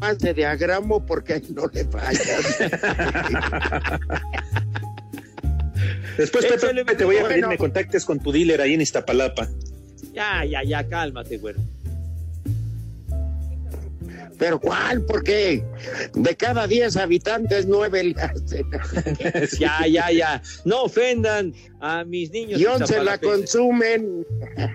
más 0.00 0.18
de 0.18 0.34
diagramo 0.34 1.04
porque 1.06 1.34
ahí 1.34 1.42
no 1.54 1.66
le 1.72 1.84
fallas. 1.84 2.58
Después, 6.18 6.46
Pepe, 6.46 6.56
Échale, 6.56 6.84
te 6.84 7.04
voy 7.04 7.16
a 7.18 7.22
pedir 7.22 7.32
bueno. 7.34 7.48
me 7.48 7.58
contactes 7.58 8.04
con 8.04 8.18
tu 8.18 8.32
dealer 8.32 8.60
ahí 8.60 8.74
en 8.74 8.80
Iztapalapa. 8.80 9.48
Ya, 10.14 10.44
ya, 10.44 10.62
ya, 10.64 10.88
cálmate, 10.88 11.36
güero. 11.38 11.60
¿Pero 14.38 14.60
cuál? 14.60 15.04
¿Por 15.04 15.22
qué? 15.22 15.64
De 16.14 16.36
cada 16.36 16.66
10 16.66 16.96
habitantes, 16.96 17.66
9 17.66 18.04
le 18.04 18.20
hacen. 18.20 18.66
Ya, 19.58 19.86
ya, 19.86 20.10
ya. 20.10 20.42
No 20.64 20.84
ofendan 20.84 21.52
a 21.80 22.04
mis 22.04 22.30
niños. 22.30 22.60
Y 22.60 22.66
11 22.66 23.04
la 23.04 23.18
consumen. 23.18 24.26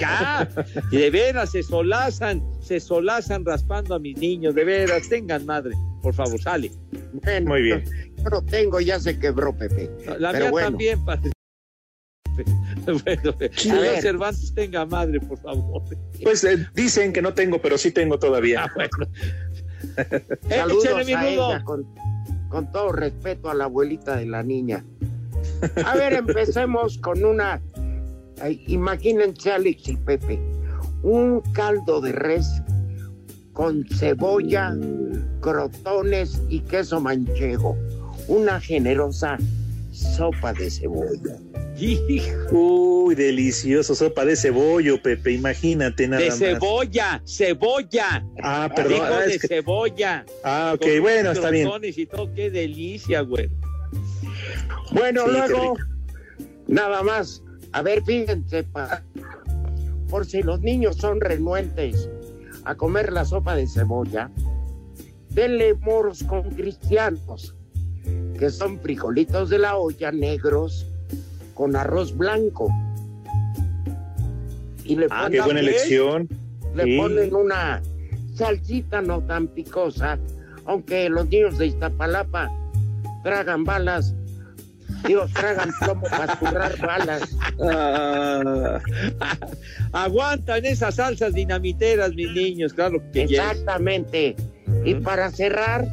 Ya, 0.00 0.48
y 0.90 0.96
de 0.96 1.10
veras 1.10 1.52
se 1.52 1.62
solazan, 1.62 2.42
se 2.60 2.80
solazan 2.80 3.44
raspando 3.44 3.94
a 3.94 3.98
mis 3.98 4.16
niños, 4.18 4.54
de 4.54 4.64
veras, 4.64 5.08
tengan 5.08 5.44
madre, 5.46 5.74
por 6.02 6.14
favor, 6.14 6.40
sale. 6.40 6.70
Bueno, 7.12 7.48
Muy 7.48 7.62
bien. 7.62 7.84
Yo 8.16 8.30
no 8.30 8.44
tengo, 8.44 8.80
ya 8.80 8.98
se 8.98 9.18
quebró, 9.18 9.56
Pepe. 9.56 9.90
La 10.18 10.32
Pero 10.32 10.46
mía 10.46 10.50
bueno. 10.50 10.68
también, 10.68 11.04
padre. 11.04 11.30
Bueno, 12.86 13.34
A 13.34 13.80
ver. 13.80 14.00
Cervantes, 14.00 14.54
tenga 14.54 14.86
madre, 14.86 15.20
por 15.20 15.38
favor. 15.38 15.82
Pues 16.22 16.44
eh, 16.44 16.66
dicen 16.74 17.12
que 17.12 17.20
no 17.20 17.34
tengo, 17.34 17.60
pero 17.60 17.76
sí 17.78 17.90
tengo 17.90 18.18
todavía. 18.18 18.64
Ah, 18.64 18.72
bueno. 18.74 18.90
Saludos 20.48 20.86
a 20.86 21.28
ella, 21.28 21.64
con, 21.64 21.86
con 22.48 22.70
todo 22.70 22.92
respeto 22.92 23.50
a 23.50 23.54
la 23.54 23.64
abuelita 23.64 24.16
de 24.16 24.26
la 24.26 24.42
niña. 24.42 24.84
A 25.84 25.96
ver, 25.96 26.12
empecemos 26.12 26.98
con 26.98 27.24
una. 27.24 27.60
ay, 28.40 28.62
imagínense, 28.68 29.52
Alex 29.52 29.88
y 29.88 29.96
Pepe, 29.96 30.40
un 31.02 31.40
caldo 31.52 32.00
de 32.00 32.12
res 32.12 32.62
con 33.52 33.84
cebolla, 33.88 34.76
crotones 35.40 36.42
y 36.48 36.60
queso 36.60 37.00
manchego. 37.00 37.76
Una 38.28 38.60
generosa 38.60 39.38
sopa 39.96 40.52
de 40.52 40.70
cebolla. 40.70 41.38
Uy, 42.50 43.14
delicioso 43.14 43.94
sopa 43.94 44.24
de 44.24 44.36
cebollo, 44.36 45.00
Pepe, 45.02 45.32
imagínate 45.32 46.08
nada 46.08 46.22
De 46.22 46.30
más. 46.30 46.38
cebolla, 46.38 47.22
cebolla. 47.26 48.24
Ah, 48.42 48.70
perdón. 48.74 49.00
Ah, 49.02 49.20
de 49.26 49.38
que- 49.38 49.48
cebolla. 49.48 50.24
ah, 50.44 50.72
ok, 50.74 50.80
Con 50.80 51.00
bueno, 51.02 51.32
está 51.32 51.50
bien. 51.50 51.68
Y 51.82 52.06
todo, 52.06 52.32
qué 52.34 52.50
delicia, 52.50 53.20
güey. 53.22 53.50
Bueno, 54.92 55.24
Sí, 55.26 55.30
luego, 55.32 55.74
nada 56.68 57.02
más. 57.02 57.42
A 57.72 57.82
ver, 57.82 58.02
fíjense, 58.04 58.62
pa- 58.64 59.02
por 60.08 60.24
si 60.24 60.42
los 60.42 60.60
niños 60.60 60.96
son 60.96 61.20
renuentes 61.20 62.08
a 62.64 62.74
comer 62.76 63.12
la 63.12 63.24
sopa 63.24 63.54
de 63.56 63.66
cebolla, 63.66 64.30
denle 65.30 65.74
moros 65.74 66.22
con 66.22 66.42
cristianos, 66.50 67.54
que 68.36 68.50
son 68.50 68.78
frijolitos 68.80 69.48
de 69.50 69.58
la 69.58 69.76
olla 69.76 70.12
negros 70.12 70.86
con 71.54 71.74
arroz 71.76 72.16
blanco. 72.16 72.68
Y 74.84 74.96
le 74.96 75.06
Ah, 75.10 75.22
ponen, 75.24 75.32
qué 75.32 75.40
buena 75.40 75.60
elección. 75.60 76.28
le 76.74 76.84
Sí. 76.84 76.96
ponen 76.98 77.34
una 77.34 77.82
salsita 78.34 79.00
no 79.02 79.20
tan 79.22 79.48
picosa, 79.48 80.18
aunque 80.66 81.08
los 81.08 81.28
niños 81.28 81.58
de 81.58 81.66
Iztapalapa 81.68 82.50
tragan 83.24 83.64
balas, 83.64 84.14
digo, 85.06 85.26
tragan 85.32 85.70
plomo 85.80 86.02
para 86.02 86.36
currar 86.36 86.78
balas. 86.80 87.36
Ah, 87.62 88.80
Aguantan 89.92 90.64
esas 90.66 90.96
salsas 90.96 91.32
dinamiteras, 91.34 92.14
mis 92.14 92.30
niños, 92.32 92.72
claro 92.74 93.02
que 93.12 93.26
yes. 93.26 93.38
Exactamente. 93.40 94.36
Y 94.84 94.94
para 94.96 95.30
cerrar, 95.30 95.86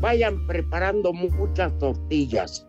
vayan 0.00 0.46
preparando 0.46 1.12
mu- 1.12 1.30
muchas 1.30 1.76
tortillas. 1.78 2.66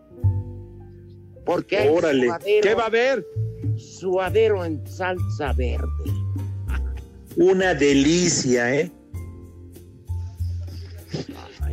Porque 1.44 1.78
hay 1.78 1.88
Órale. 1.88 2.26
suadero, 2.26 2.60
¿Qué 2.62 2.74
va 2.74 2.82
a 2.84 2.86
haber? 2.86 3.26
suadero 3.76 4.64
en 4.64 4.86
salsa 4.86 5.52
verde. 5.52 5.86
una 7.36 7.74
delicia, 7.74 8.74
¿eh? 8.74 8.90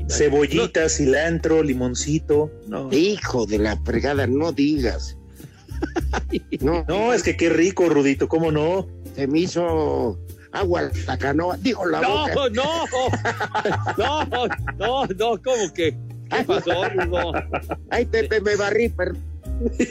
Cebollita, 0.10 0.88
cilantro, 0.88 1.62
limoncito. 1.64 2.50
No. 2.68 2.90
Hijo 2.94 3.46
de 3.46 3.58
la 3.60 3.76
fregada, 3.84 4.28
no 4.28 4.52
digas. 4.52 5.18
No, 6.62 6.84
no, 6.88 7.14
es 7.14 7.22
que 7.22 7.38
qué 7.38 7.50
rico, 7.50 7.88
Rudito, 7.88 8.28
¿cómo 8.28 8.52
no? 8.52 8.88
se 9.16 9.28
me 9.28 9.40
hizo 9.42 10.20
agua 10.60 10.90
la 11.06 11.18
canoa, 11.18 11.58
digo 11.58 11.86
la 11.86 12.00
boca. 12.02 12.34
No, 12.36 12.50
no, 13.98 14.26
no, 14.26 14.26
no, 14.78 15.06
no, 15.08 15.42
¿cómo 15.42 15.74
que? 15.74 15.96
¿Qué 16.30 16.44
pasó, 16.46 16.90
Rudo? 16.90 17.32
Ay, 17.90 18.06
Pepe, 18.06 18.42
me 18.42 18.56
barrí, 18.56 18.90
per- 18.90 19.16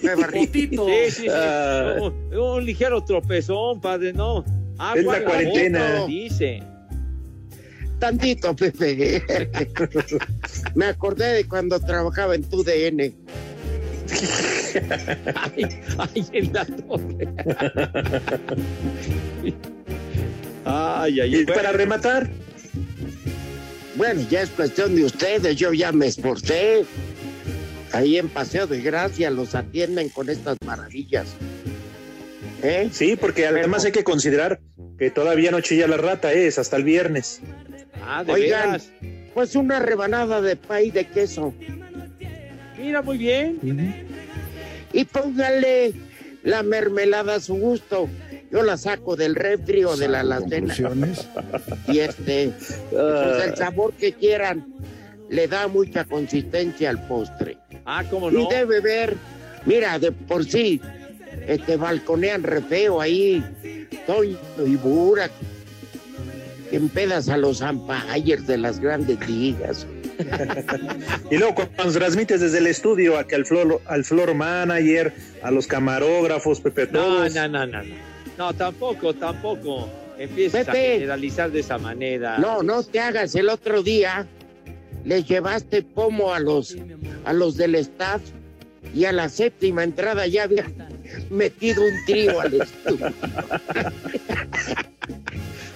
me 0.03 0.15
barrí. 0.15 0.47
Sí, 0.53 0.69
sí, 0.71 1.11
sí. 1.11 1.27
Ah. 1.31 1.95
Un, 2.01 2.37
un 2.37 2.65
ligero 2.65 3.03
tropezón, 3.05 3.81
padre, 3.81 4.13
no. 4.13 4.45
Agua 4.79 4.99
Es 5.01 5.05
la 5.07 5.17
en 5.19 5.25
cuarentena. 5.25 5.91
boca, 5.95 6.07
Dice. 6.07 6.63
Tantito, 7.99 8.55
Pepe. 8.55 9.23
me 10.75 10.87
acordé 10.87 11.33
de 11.33 11.49
cuando 11.49 11.81
trabajaba 11.81 12.35
en 12.35 12.45
tu 12.45 12.63
DN. 12.63 13.15
Ay, 15.57 15.65
ay, 15.99 16.27
en 16.33 16.53
la 16.53 16.65
torre. 16.67 17.29
Ay, 20.67 21.21
ay, 21.21 21.37
Y 21.37 21.45
para 21.47 21.71
rematar, 21.71 22.29
Bueno, 23.95 24.21
ya 24.29 24.43
es 24.43 24.51
cuestión 24.51 24.97
de 24.97 25.05
ustedes, 25.05 25.57
yo 25.57 25.73
ya 25.73 25.93
me 25.93 26.07
esforcé. 26.07 26.85
Ahí 27.93 28.19
en 28.19 28.29
Paseo 28.29 28.67
de 28.67 28.83
Gracia 28.83 29.31
los 29.31 29.55
atienden 29.55 30.09
con 30.11 30.29
estas 30.29 30.59
maravillas. 30.67 31.29
¿Eh? 32.63 32.89
sí, 32.91 33.17
porque 33.17 33.47
además 33.47 33.85
hay 33.85 33.93
que 33.93 34.03
considerar 34.03 34.61
que 34.99 35.11
todavía 35.11 35.51
no 35.51 35.61
chilla 35.61 35.87
la 35.87 35.99
rata, 35.99 36.33
¿eh? 36.33 36.49
es 36.49 36.59
hasta 36.59 36.77
el 36.77 36.85
viernes. 36.85 37.41
Ah, 38.05 38.25
de 38.25 38.33
Oigan. 38.33 38.73
veras. 38.73 38.91
Pues 39.35 39.55
una 39.55 39.79
rebanada 39.79 40.41
de 40.41 40.57
pay 40.57 40.91
de 40.91 41.07
queso. 41.07 41.55
Mira, 42.79 43.03
muy 43.03 43.19
bien. 43.19 44.05
Y 44.93 45.05
póngale 45.05 45.93
la 46.43 46.63
mermelada 46.63 47.37
a 47.37 47.41
su 47.41 47.55
gusto. 47.55 48.09
Yo 48.51 48.63
la 48.63 48.77
saco 48.77 49.17
del 49.17 49.35
refri 49.35 49.85
o 49.85 49.97
de 49.97 50.09
la 50.09 50.21
alacena. 50.21 50.75
Y 51.89 51.99
este, 52.01 52.53
pues 52.91 53.45
el 53.45 53.57
sabor 53.57 53.93
que 53.95 54.13
quieran 54.13 54.67
le 55.29 55.49
da 55.49 55.69
mucha 55.69 56.05
consistencia 56.05 56.91
al 56.91 57.07
postre. 57.07 57.59
Ah, 57.85 58.05
cómo 58.09 58.31
no. 58.31 58.41
Y 58.41 58.55
de 58.55 58.65
beber, 58.65 59.17
mira, 59.65 59.99
de 59.99 60.13
por 60.13 60.45
sí, 60.45 60.81
este 61.47 61.77
balconean 61.77 62.43
re 62.43 62.63
feo 62.63 63.01
ahí, 63.01 63.45
Toño 64.07 64.39
y 64.65 64.77
Burak, 64.77 65.31
que 66.71 66.77
empedas 66.77 67.29
a 67.29 67.37
los 67.37 67.61
umpires 67.61 68.47
de 68.47 68.59
las 68.59 68.81
grandes 68.81 69.29
ligas. 69.29 69.87
Y 71.31 71.37
luego 71.37 71.55
cuando 71.75 71.93
transmites 71.93 72.41
desde 72.41 72.59
el 72.59 72.67
estudio 72.69 73.19
a 73.19 73.27
que 73.27 73.35
al 73.35 73.45
flor, 73.45 73.83
al 73.85 74.03
floor 74.03 74.35
manager, 74.35 75.13
a 75.43 75.51
los 75.51 75.67
camarógrafos, 75.67 76.61
Pepe, 76.61 76.87
todos. 76.87 77.35
no, 77.35 77.49
no, 77.49 77.67
no, 77.67 77.83
no. 77.83 77.83
No, 77.83 78.16
tampoco, 78.57 79.15
tampoco. 79.15 79.89
Empieces 80.19 80.69
a 80.69 80.73
generalizar 80.73 81.51
de 81.51 81.61
esa 81.61 81.79
manera. 81.79 82.39
No, 82.39 82.63
no 82.63 82.83
te 82.83 83.01
hagas, 83.01 83.35
el 83.35 83.49
otro 83.51 83.83
día 83.83 84.27
les 85.05 85.27
llevaste 85.29 85.83
pomo 85.83 86.33
a 86.33 86.41
los, 86.41 86.77
a 87.25 87.33
los 87.33 87.57
del 87.57 87.75
staff 87.77 88.23
y 88.95 89.05
a 89.05 89.13
la 89.13 89.29
séptima 89.29 89.85
entrada 89.85 90.27
ya 90.27 90.45
había 90.45 90.67
metido 91.31 91.83
un 91.83 92.05
trío 92.07 92.41
al 92.41 92.55
estudio. 92.61 93.13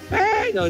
Bueno, 0.09 0.67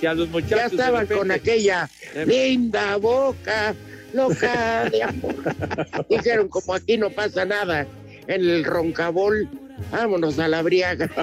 si 0.00 0.06
a 0.06 0.14
los 0.14 0.28
muchachos. 0.30 0.58
Ya 0.58 0.66
estaban 0.66 1.02
repente- 1.02 1.14
con 1.18 1.30
aquella 1.30 1.88
linda 2.26 2.96
boca, 2.96 3.74
loca 4.12 4.88
de 4.90 5.02
amor. 5.04 5.34
Dijeron, 6.10 6.48
como 6.48 6.74
aquí 6.74 6.96
no 6.98 7.10
pasa 7.10 7.44
nada 7.44 7.86
en 8.26 8.40
el 8.40 8.64
roncabol, 8.64 9.48
vámonos 9.90 10.38
a 10.38 10.48
la 10.48 10.62
briaga. 10.62 11.08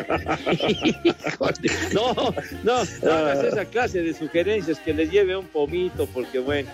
No, 1.93 2.13
no, 2.63 2.83
no 3.03 3.11
hagas 3.11 3.43
esa 3.43 3.65
clase 3.65 4.01
de 4.01 4.13
sugerencias 4.13 4.79
que 4.79 4.93
les 4.93 5.11
lleve 5.11 5.35
un 5.35 5.47
pomito, 5.47 6.05
porque 6.07 6.39
bueno, 6.39 6.69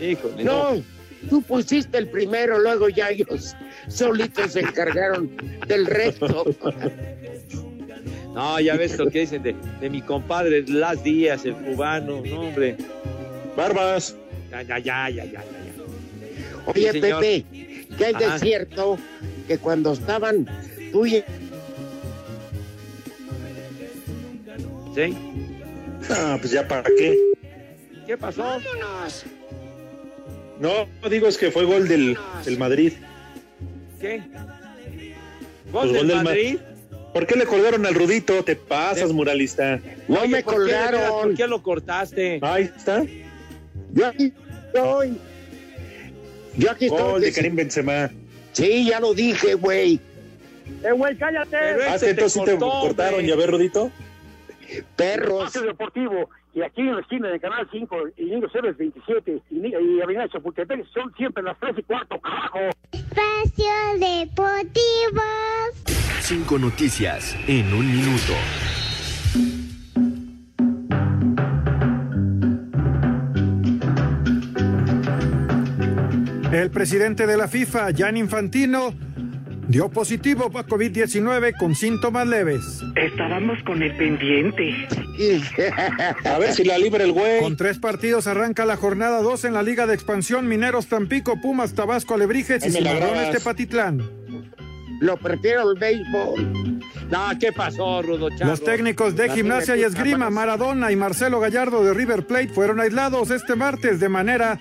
híjole, 0.00 0.44
no. 0.44 0.74
No, 0.74 0.82
tú 1.28 1.42
pusiste 1.42 1.98
el 1.98 2.08
primero, 2.08 2.58
luego 2.58 2.88
ya 2.88 3.10
ellos 3.10 3.54
solitos 3.88 4.52
se 4.52 4.60
encargaron 4.60 5.30
del 5.66 5.86
resto. 5.86 6.44
No, 8.34 8.58
ya 8.60 8.76
ves 8.76 8.96
lo 8.98 9.10
que 9.10 9.20
dicen 9.20 9.42
de, 9.42 9.54
de 9.80 9.90
mi 9.90 10.00
compadre 10.02 10.64
Las 10.66 11.02
Díaz, 11.02 11.44
el 11.44 11.54
cubano, 11.54 12.22
no, 12.24 12.40
hombre. 12.40 12.76
Barbas. 13.56 14.16
Ya, 14.50 14.62
ya, 14.62 14.78
ya, 14.78 15.10
ya, 15.10 15.24
ya, 15.24 15.32
ya. 15.32 15.42
Oye, 16.66 16.92
Sí. 16.92 17.00
Pepe, 17.00 17.44
que 17.98 18.04
hay 18.06 18.14
de 18.14 18.38
cierto 18.38 18.98
que 19.46 19.58
cuando 19.58 19.92
estaban 19.92 20.46
¿Sí? 24.94 25.16
Ah, 26.10 26.36
pues 26.40 26.52
ya 26.52 26.66
para 26.68 26.82
qué. 26.98 27.18
¿Qué 28.06 28.16
pasó? 28.16 28.58
No, 30.60 30.86
digo 31.08 31.28
es 31.28 31.38
que 31.38 31.50
fue 31.50 31.64
gol 31.64 31.88
del, 31.88 32.16
del 32.44 32.58
Madrid. 32.58 32.92
¿Qué? 34.00 34.22
Pues 35.70 35.72
¿Gol 35.72 35.92
del 35.92 35.96
gol 35.98 36.08
del 36.08 36.16
Ma- 36.18 36.22
Madrid? 36.24 36.58
¿Por 37.14 37.26
qué 37.26 37.36
le 37.36 37.44
colgaron 37.46 37.84
al 37.84 37.94
Rudito? 37.94 38.42
Te 38.42 38.56
pasas, 38.56 39.12
muralista. 39.12 39.80
No 40.08 40.20
Oye, 40.20 40.28
me 40.28 40.42
¿por 40.42 40.54
qué, 40.54 40.58
colgaron. 40.60 41.10
¿Por 41.10 41.34
qué 41.34 41.46
lo 41.46 41.62
cortaste? 41.62 42.38
Ahí 42.42 42.70
está. 42.74 43.04
Yo 43.92 44.06
aquí 44.06 44.32
estoy. 44.66 45.18
Yo 46.56 46.70
aquí 46.70 46.86
estoy. 46.86 47.00
Gol 47.02 47.20
de 47.20 47.32
Karim 47.32 47.56
Benzema. 47.56 48.10
Sí, 48.52 48.86
ya 48.88 49.00
lo 49.00 49.14
dije, 49.14 49.54
güey. 49.54 50.00
Eh, 50.84 50.92
güey, 50.92 51.16
cállate. 51.16 51.50
Pero 51.50 51.82
Ah, 51.88 51.96
entonces 52.00 52.44
te 52.44 52.58
cortó, 52.58 52.80
cortaron, 52.80 53.14
güey. 53.14 53.26
ya 53.26 53.36
ves, 53.36 53.46
Rudito. 53.50 53.90
Perros. 54.96 55.44
Espacio 55.46 55.62
Deportivo, 55.62 56.30
y 56.54 56.62
aquí 56.62 56.80
en 56.80 56.94
la 56.94 57.00
esquina 57.02 57.28
de 57.28 57.38
Canal 57.40 57.68
5, 57.70 57.96
y 58.16 58.24
Niño 58.24 58.48
Ceres 58.50 58.76
27, 58.78 59.42
y, 59.50 59.66
y 59.66 60.00
Avenida 60.00 60.28
Chapultepec, 60.28 60.86
son 60.94 61.12
siempre 61.14 61.42
las 61.42 61.58
3 61.60 61.74
y 61.78 61.82
cuarto, 61.82 62.18
carajo. 62.20 62.58
Espacio 62.92 63.72
Deportivo. 63.98 65.22
Cinco 66.20 66.58
noticias 66.58 67.36
en 67.48 67.72
un 67.74 67.86
minuto. 67.86 68.32
El 76.52 76.70
presidente 76.70 77.26
de 77.26 77.36
la 77.36 77.48
FIFA, 77.48 77.88
Jan 77.96 78.16
Infantino, 78.16 78.92
dio 79.68 79.88
positivo 79.88 80.50
a 80.58 80.66
COVID-19 80.66 81.54
con 81.58 81.74
síntomas 81.74 82.26
leves. 82.26 82.82
Estábamos 82.96 83.62
con 83.64 83.82
el 83.82 83.96
pendiente. 83.96 84.86
A 86.24 86.38
ver 86.38 86.52
si 86.52 86.64
la 86.64 86.78
libra 86.78 87.04
el 87.04 87.12
güey. 87.12 87.40
Con 87.40 87.56
tres 87.56 87.78
partidos 87.78 88.26
arranca 88.26 88.64
la 88.64 88.76
jornada 88.76 89.22
2 89.22 89.44
en 89.46 89.54
la 89.54 89.62
Liga 89.62 89.86
de 89.86 89.94
Expansión 89.94 90.48
Mineros 90.48 90.86
Tampico, 90.86 91.40
Pumas, 91.40 91.74
Tabasco, 91.74 92.14
Alebrijes 92.14 92.64
y 92.66 92.70
Cimarrones. 92.70 93.30
Tepatitlán. 93.30 94.02
Lo 95.00 95.16
prefiero 95.16 95.72
el 95.72 95.78
béisbol. 95.78 96.80
No, 97.10 97.28
¿qué 97.38 97.52
pasó, 97.52 98.02
Rudo 98.02 98.30
Charro? 98.30 98.50
Los 98.50 98.62
técnicos 98.62 99.16
de 99.16 99.28
Gimnasia 99.30 99.76
y 99.76 99.82
Esgrima. 99.82 100.30
Maradona 100.30 100.92
y 100.92 100.96
Marcelo 100.96 101.40
Gallardo 101.40 101.84
de 101.84 101.92
River 101.92 102.24
Plate 102.26 102.48
fueron 102.48 102.80
aislados 102.80 103.30
este 103.30 103.56
martes 103.56 103.98
de 104.00 104.08
manera 104.08 104.60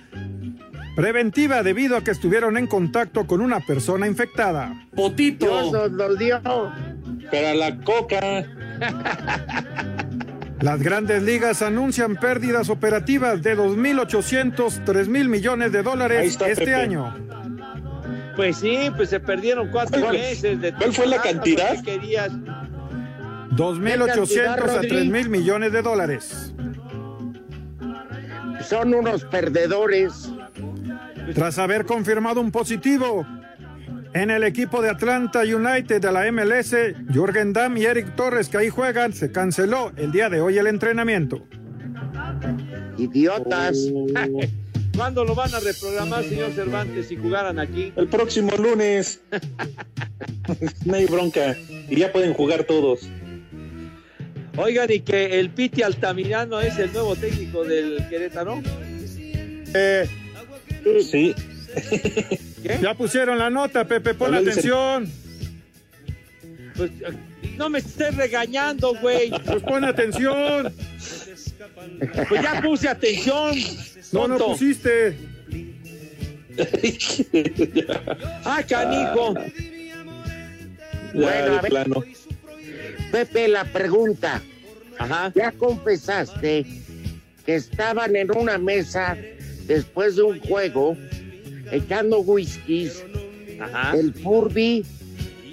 preventiva 1.02 1.64
debido 1.64 1.98
a 1.98 2.04
que 2.04 2.12
estuvieron 2.12 2.58
en 2.58 2.68
contacto 2.68 3.26
con 3.26 3.42
una 3.42 3.60
persona 3.60 4.06
infectada. 4.06 4.68
Dios 4.68 4.88
Potito. 4.96 5.72
nos 5.72 5.92
lo 5.94 6.16
dio. 6.16 6.40
Pero 7.32 7.48
a 7.48 7.54
la 7.56 7.76
coca. 7.80 8.20
Las 10.62 10.84
grandes 10.84 11.24
ligas 11.24 11.64
anuncian 11.64 12.18
pérdidas 12.18 12.70
operativas 12.70 13.42
de 13.42 13.58
2.800, 13.58 14.86
3.000 14.86 15.28
millones 15.28 15.72
de 15.72 15.82
dólares 15.82 16.34
está, 16.34 16.48
este 16.50 16.66
Pepe. 16.66 16.76
año. 16.76 17.16
Pues 18.36 18.58
sí, 18.58 18.92
pues 18.96 19.10
se 19.10 19.20
perdieron 19.20 19.70
cuatro 19.72 20.02
¿Cuál- 20.02 20.14
meses. 20.18 20.62
De 20.62 20.72
cuál 20.72 20.94
fue 20.94 21.08
la 21.08 21.20
cantidad? 21.20 21.78
¿qué 21.84 21.94
querías? 21.94 22.32
2.800 23.56 24.48
a 24.48 24.56
Rodri? 24.56 24.88
3.000 24.88 25.30
millones 25.30 25.72
de 25.72 25.82
dólares. 25.82 26.54
Son 28.70 28.94
unos 28.94 29.26
perdedores. 29.26 30.32
Tras 31.34 31.58
haber 31.58 31.86
confirmado 31.86 32.42
un 32.42 32.52
positivo 32.52 33.26
en 34.14 34.30
el 34.30 34.44
equipo 34.44 34.82
de 34.82 34.90
Atlanta 34.90 35.42
United 35.42 36.02
de 36.02 36.12
la 36.12 36.32
MLS, 36.32 36.76
Jürgen 37.14 37.54
Damm 37.54 37.78
y 37.78 37.86
Eric 37.86 38.16
Torres, 38.16 38.50
que 38.50 38.58
ahí 38.58 38.70
juegan, 38.70 39.14
se 39.14 39.32
canceló 39.32 39.92
el 39.96 40.12
día 40.12 40.30
de 40.30 40.42
hoy 40.42 40.58
el 40.58 40.68
entrenamiento. 40.68 41.46
Idiotas. 42.98 43.78
¿Cuándo 44.96 45.24
lo 45.24 45.34
van 45.34 45.54
a 45.56 45.60
reprogramar, 45.62 46.24
señor 46.26 46.52
Cervantes, 46.52 47.08
si 47.08 47.16
jugaran 47.16 47.60
aquí? 47.60 47.94
El 47.96 48.08
próximo 48.08 48.52
lunes. 48.58 49.22
no 50.86 50.96
hay 50.96 51.06
bronca. 51.06 51.56
Y 51.90 51.96
ya 51.96 52.12
pueden 52.12 52.34
jugar 52.34 52.66
todos. 52.66 53.10
Oigan, 54.58 54.92
y 54.92 55.00
que 55.00 55.40
el 55.40 55.50
Piti 55.50 55.82
Altamirano 55.82 56.60
es 56.60 56.78
el 56.78 56.92
nuevo 56.92 57.16
técnico 57.16 57.64
del 57.64 58.06
Querétaro. 58.10 58.62
Eh, 59.74 60.10
Sí. 61.10 61.36
ya 62.82 62.94
pusieron 62.96 63.38
la 63.38 63.50
nota, 63.50 63.86
Pepe, 63.86 64.14
pon 64.14 64.32
dicen- 64.32 64.50
atención. 64.50 65.12
Pues 66.76 66.92
no 67.58 67.70
me 67.70 67.80
estés 67.80 68.16
regañando, 68.16 68.96
güey. 68.96 69.30
Pues 69.46 69.62
pon 69.64 69.84
atención. 69.86 70.74
Pues 72.30 72.42
ya 72.42 72.62
puse 72.62 72.88
atención. 72.90 73.56
No, 74.12 74.28
no 74.28 74.38
tonto. 74.38 74.48
pusiste. 74.54 75.16
Ah, 78.46 78.62
canijo. 78.68 79.34
Ya, 79.36 81.14
Bueno, 81.14 81.58
a 81.58 81.62
ver. 81.62 81.72
plano. 81.72 82.04
Pepe, 83.12 83.48
la 83.48 83.66
pregunta. 83.66 84.42
Ajá. 84.98 85.32
Ya 85.36 85.52
confesaste 85.52 86.66
que 87.46 87.56
estaban 87.56 88.16
en 88.16 88.32
una 88.36 88.58
mesa 88.58 89.18
después 89.74 90.16
de 90.16 90.24
un 90.24 90.40
juego 90.40 90.98
echando 91.72 92.20
whiskies, 92.20 93.04
Ajá. 93.60 93.96
el 93.98 94.14
Furby, 94.14 94.86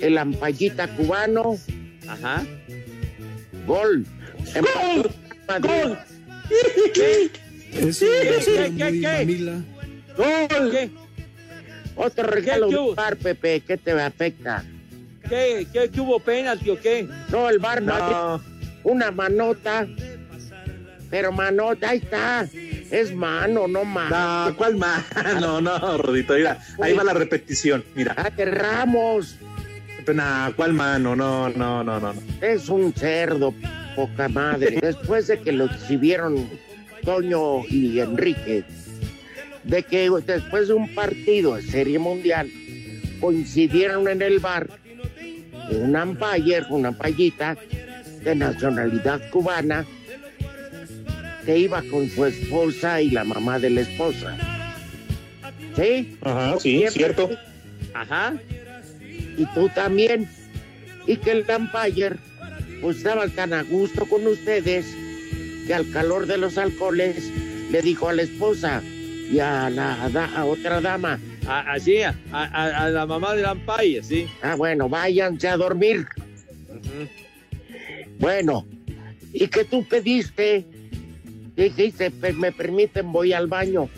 el 0.01 0.19
Ampallita 0.19 0.89
cubano, 0.89 1.57
Ajá. 2.09 2.45
gol. 3.66 4.05
Empató 4.55 5.11
Madrid. 5.47 5.97
Es 7.73 7.99
¿Qué, 7.99 8.09
qué, 8.45 8.73
qué, 8.77 9.01
qué? 9.01 9.62
Gol. 10.16 10.71
¿Qué? 10.71 10.91
Otro 11.97 12.27
regalo 12.27 12.69
¿Qué 12.69 12.75
del 12.75 12.83
hubo? 12.85 12.95
bar, 12.95 13.16
Pepe, 13.16 13.61
¿qué 13.61 13.77
te 13.77 13.93
afecta? 13.93 14.64
¿Qué, 15.29 15.66
qué, 15.73 15.91
qué 15.91 16.01
hubo 16.01 16.19
penalti 16.21 16.71
o 16.71 16.81
qué? 16.81 17.07
No, 17.31 17.51
el 17.51 17.59
bar 17.59 17.83
no. 17.83 17.99
No. 17.99 18.43
Una 18.85 19.11
manota. 19.11 19.87
Pero 21.11 21.33
manota, 21.33 21.91
ahí 21.91 21.99
está. 21.99 22.49
Es 22.91 23.14
mano, 23.14 23.68
no 23.68 23.84
mano. 23.84 24.47
No, 24.49 24.57
¿cuál 24.57 24.76
más? 24.76 25.05
No, 25.41 25.61
no, 25.61 25.99
Rodito, 25.99 26.34
mira, 26.34 26.59
ahí 26.80 26.95
va 26.95 27.05
la 27.05 27.14
repetición, 27.14 27.84
mira. 27.95 28.14
Ah, 28.16 28.30
que 28.30 28.45
Ramos 28.45 29.36
Nah, 30.14 30.53
¿cuál 30.53 30.72
mano? 30.72 31.14
No, 31.14 31.51
no, 31.51 31.84
no, 31.84 32.01
no. 32.01 32.12
no. 32.14 32.22
es 32.41 32.68
un 32.68 32.93
cerdo, 32.95 33.53
poca 33.95 34.28
madre. 34.28 34.78
Después 34.82 35.26
de 35.26 35.41
que 35.41 35.53
lo 35.53 35.66
exhibieron 35.66 36.49
Toño 37.05 37.64
y 37.68 38.01
Enrique, 38.01 38.64
de 39.64 39.82
que 39.82 40.11
después 40.24 40.68
de 40.68 40.74
un 40.74 40.95
partido 40.95 41.57
de 41.57 41.62
Serie 41.62 41.99
Mundial 41.99 42.51
coincidieron 43.20 44.09
en 44.09 44.22
el 44.22 44.39
bar 44.39 44.68
un 45.70 45.95
umpire, 45.95 46.64
una 46.70 46.93
payita 46.93 47.57
de 48.22 48.34
nacionalidad 48.34 49.20
cubana 49.30 49.84
que 51.49 51.57
iba 51.57 51.80
con 51.84 52.11
su 52.11 52.26
esposa 52.26 53.01
y 53.01 53.09
la 53.09 53.24
mamá 53.24 53.59
de 53.59 53.70
la 53.70 53.80
esposa. 53.80 54.36
¿Sí? 55.74 56.18
Ajá, 56.20 56.61
sí, 56.61 56.72
Siempre. 56.80 56.90
cierto. 56.90 57.30
Ajá. 57.94 58.34
y 59.38 59.46
tú 59.55 59.70
también. 59.74 60.28
Y 61.07 61.16
que 61.16 61.30
el 61.30 61.46
umpire 61.49 62.16
pues 62.82 62.99
estaba 62.99 63.26
tan 63.28 63.55
a 63.55 63.62
gusto 63.62 64.05
con 64.05 64.26
ustedes 64.26 64.94
que 65.66 65.72
al 65.72 65.90
calor 65.90 66.26
de 66.26 66.36
los 66.36 66.59
alcoholes 66.59 67.32
le 67.72 67.80
dijo 67.80 68.11
a 68.11 68.12
la 68.12 68.22
esposa 68.24 68.82
y 69.32 69.38
a 69.38 69.70
la 69.70 70.07
da- 70.12 70.30
a 70.36 70.44
otra 70.44 70.82
dama, 70.82 71.18
A- 71.46 71.72
Así, 71.72 72.03
a, 72.03 72.14
a- 72.30 72.84
a 72.84 72.90
la 72.90 73.07
mamá 73.07 73.34
de 73.34 73.40
Lampaya, 73.40 74.03
sí. 74.03 74.26
ah 74.42 74.55
bueno, 74.55 74.86
váyanse 74.90 75.49
a 75.49 75.57
dormir. 75.57 76.07
Bueno, 78.18 78.66
¿y 79.32 79.46
que 79.49 79.64
tú 79.64 79.82
pediste? 79.88 80.66
Dijiste, 81.59 82.11
"Pe- 82.12 82.32
me 82.32 82.52
permiten, 82.52 83.11
voy 83.12 83.32
al 83.32 83.48
baño. 83.48 83.88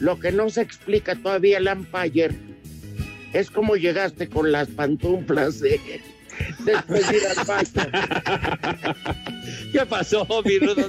Lo 0.00 0.18
que 0.18 0.32
no 0.32 0.48
se 0.48 0.62
explica 0.62 1.14
todavía 1.16 1.58
el 1.58 1.68
umpire 1.68 2.30
es 3.32 3.50
cómo 3.50 3.76
llegaste 3.76 4.28
con 4.28 4.50
las 4.52 4.68
pantuflas 4.68 5.60
de, 5.60 5.78
después 6.64 7.08
de 7.10 7.16
ir 7.18 7.22
al 7.26 7.44
baño. 7.46 8.94
¿Qué 9.72 9.84
pasó, 9.86 10.26
mi 10.44 10.58
Rudo? 10.58 10.86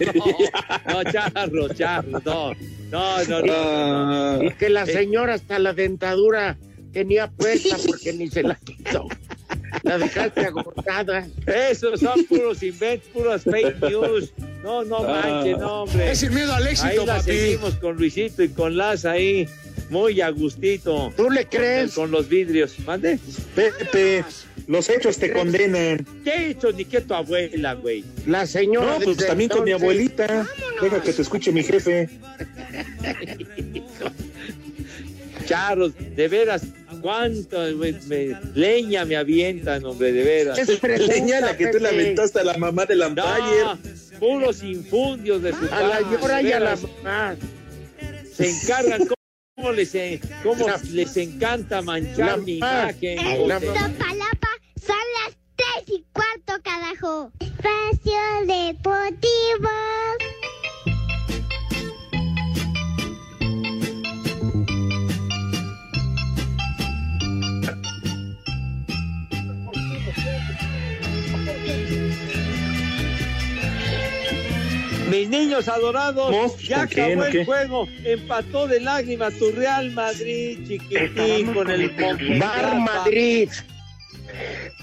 No, 0.85 1.03
no, 1.03 1.11
charro, 1.11 1.73
charro, 1.73 2.21
no. 2.23 2.53
No, 2.91 3.23
no, 3.25 3.41
no. 4.37 4.43
Y 4.43 4.51
que 4.53 4.69
la 4.69 4.85
señora 4.85 5.33
hasta 5.33 5.59
la 5.59 5.73
dentadura 5.73 6.57
tenía 6.93 7.29
puesta 7.29 7.75
porque 7.85 8.13
ni 8.13 8.29
se 8.29 8.43
la 8.43 8.55
quitó. 8.55 9.07
La 9.83 9.97
dejaste 9.97 10.45
agotada. 10.45 11.27
Esos 11.45 11.99
son 11.99 12.23
puros 12.25 12.63
inventos, 12.63 13.09
puros 13.09 13.43
fake 13.43 13.81
news. 13.81 14.33
No, 14.63 14.83
no 14.83 15.03
manches, 15.03 15.57
no, 15.57 15.83
hombre. 15.83 16.11
Es 16.11 16.23
el 16.23 16.31
miedo 16.31 16.53
al 16.53 16.67
éxito, 16.67 16.87
Ahí 16.87 16.97
la 17.05 17.17
papi. 17.17 17.31
seguimos 17.31 17.75
con 17.75 17.95
Luisito 17.95 18.43
y 18.43 18.49
con 18.49 18.75
Laza 18.75 19.11
ahí, 19.11 19.47
muy 19.89 20.19
a 20.21 20.29
gustito. 20.29 21.13
¿Tú 21.15 21.29
le 21.29 21.45
crees? 21.47 21.93
Con 21.93 22.11
los 22.11 22.27
vidrios. 22.27 22.77
¿Mande? 22.85 23.19
Pepe, 23.55 24.25
los 24.67 24.89
hechos 24.89 25.17
te 25.17 25.31
condenan. 25.31 26.05
¿Qué 26.23 26.49
hecho 26.49 26.71
ni 26.73 26.85
que 26.85 27.01
tu 27.01 27.13
abuela, 27.13 27.73
güey? 27.73 28.03
La 28.27 28.45
señora. 28.45 28.99
No, 28.99 29.05
pues 29.05 29.17
también 29.17 29.49
con 29.49 29.63
mi 29.63 29.71
abuelita. 29.71 30.45
Deja 30.81 31.01
que 31.01 31.13
te 31.13 31.21
escuche 31.21 31.51
mi 31.51 31.63
jefe. 31.63 32.09
Charros, 35.45 35.93
de 36.15 36.27
veras, 36.27 36.61
cuánto 37.01 37.59
me- 37.77 37.93
me- 38.07 38.37
leña 38.55 39.05
me 39.05 39.15
avientan, 39.17 39.83
hombre, 39.85 40.11
de 40.11 40.23
veras. 40.23 40.57
Es 40.59 40.79
pregunta, 40.79 41.13
Leña 41.13 41.39
la 41.41 41.57
que 41.57 41.67
tú 41.67 41.79
le 41.79 41.89
aventaste 41.89 42.39
a 42.39 42.43
la 42.43 42.57
mamá 42.57 42.85
del 42.85 42.99
No, 42.99 43.05
Empire. 43.07 44.17
puros 44.19 44.63
infundios 44.63 45.41
de 45.41 45.51
su 45.53 45.65
A 45.71 45.81
la 45.81 45.99
padre, 45.99 46.17
llora 46.21 46.41
y 46.41 46.51
a 46.51 46.59
la 46.59 46.75
de 46.75 46.87
mamá. 47.03 47.35
Se 48.33 48.49
encargan 48.49 49.07
cómo 49.55 49.71
les, 49.71 49.93
en- 49.95 50.19
cómo 50.43 50.67
La- 50.67 50.79
les 50.91 51.17
encanta 51.17 51.81
manchar 51.81 52.25
la 52.25 52.37
mi 52.37 52.57
imagen. 52.57 53.19
En 53.19 53.47
La-. 53.47 53.57
Iztapalapa 53.57 54.49
son 54.85 54.97
las 55.25 55.37
tres 55.55 55.97
y 55.97 56.05
cuarto, 56.13 56.53
carajo. 56.63 57.31
Espacio 57.39 58.19
Deportivo. 58.45 59.69
Mis 75.09 75.29
niños 75.29 75.67
adorados, 75.67 76.57
ya 76.61 76.79
¿Con 76.79 76.87
quién, 76.87 77.09
acabó 77.11 77.25
el 77.25 77.31
qué? 77.31 77.45
juego, 77.45 77.87
empató 78.03 78.67
de 78.67 78.79
lágrimas 78.79 79.33
tu 79.37 79.51
Real 79.51 79.91
Madrid, 79.91 80.59
chiquitín, 80.67 81.53
con 81.53 81.69
el 81.69 81.89
Bar. 82.39 82.79
Madrid. 82.79 83.49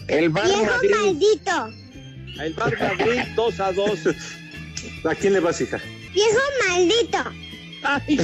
El 0.09 0.29
Bar 0.31 0.47
Viejo 0.47 0.65
Madrid. 0.65 0.91
maldito. 0.91 2.43
El 2.43 2.55
Bar 2.55 2.79
Madrid 2.79 3.21
2 3.37 3.61
a 3.61 3.73
2. 3.73 3.99
¿A 5.05 5.15
quién 5.15 5.33
le 5.33 5.41
vas, 5.41 5.61
hija? 5.61 5.81
Viejo 6.13 6.41
maldito. 6.69 7.19
Ay, 7.83 8.19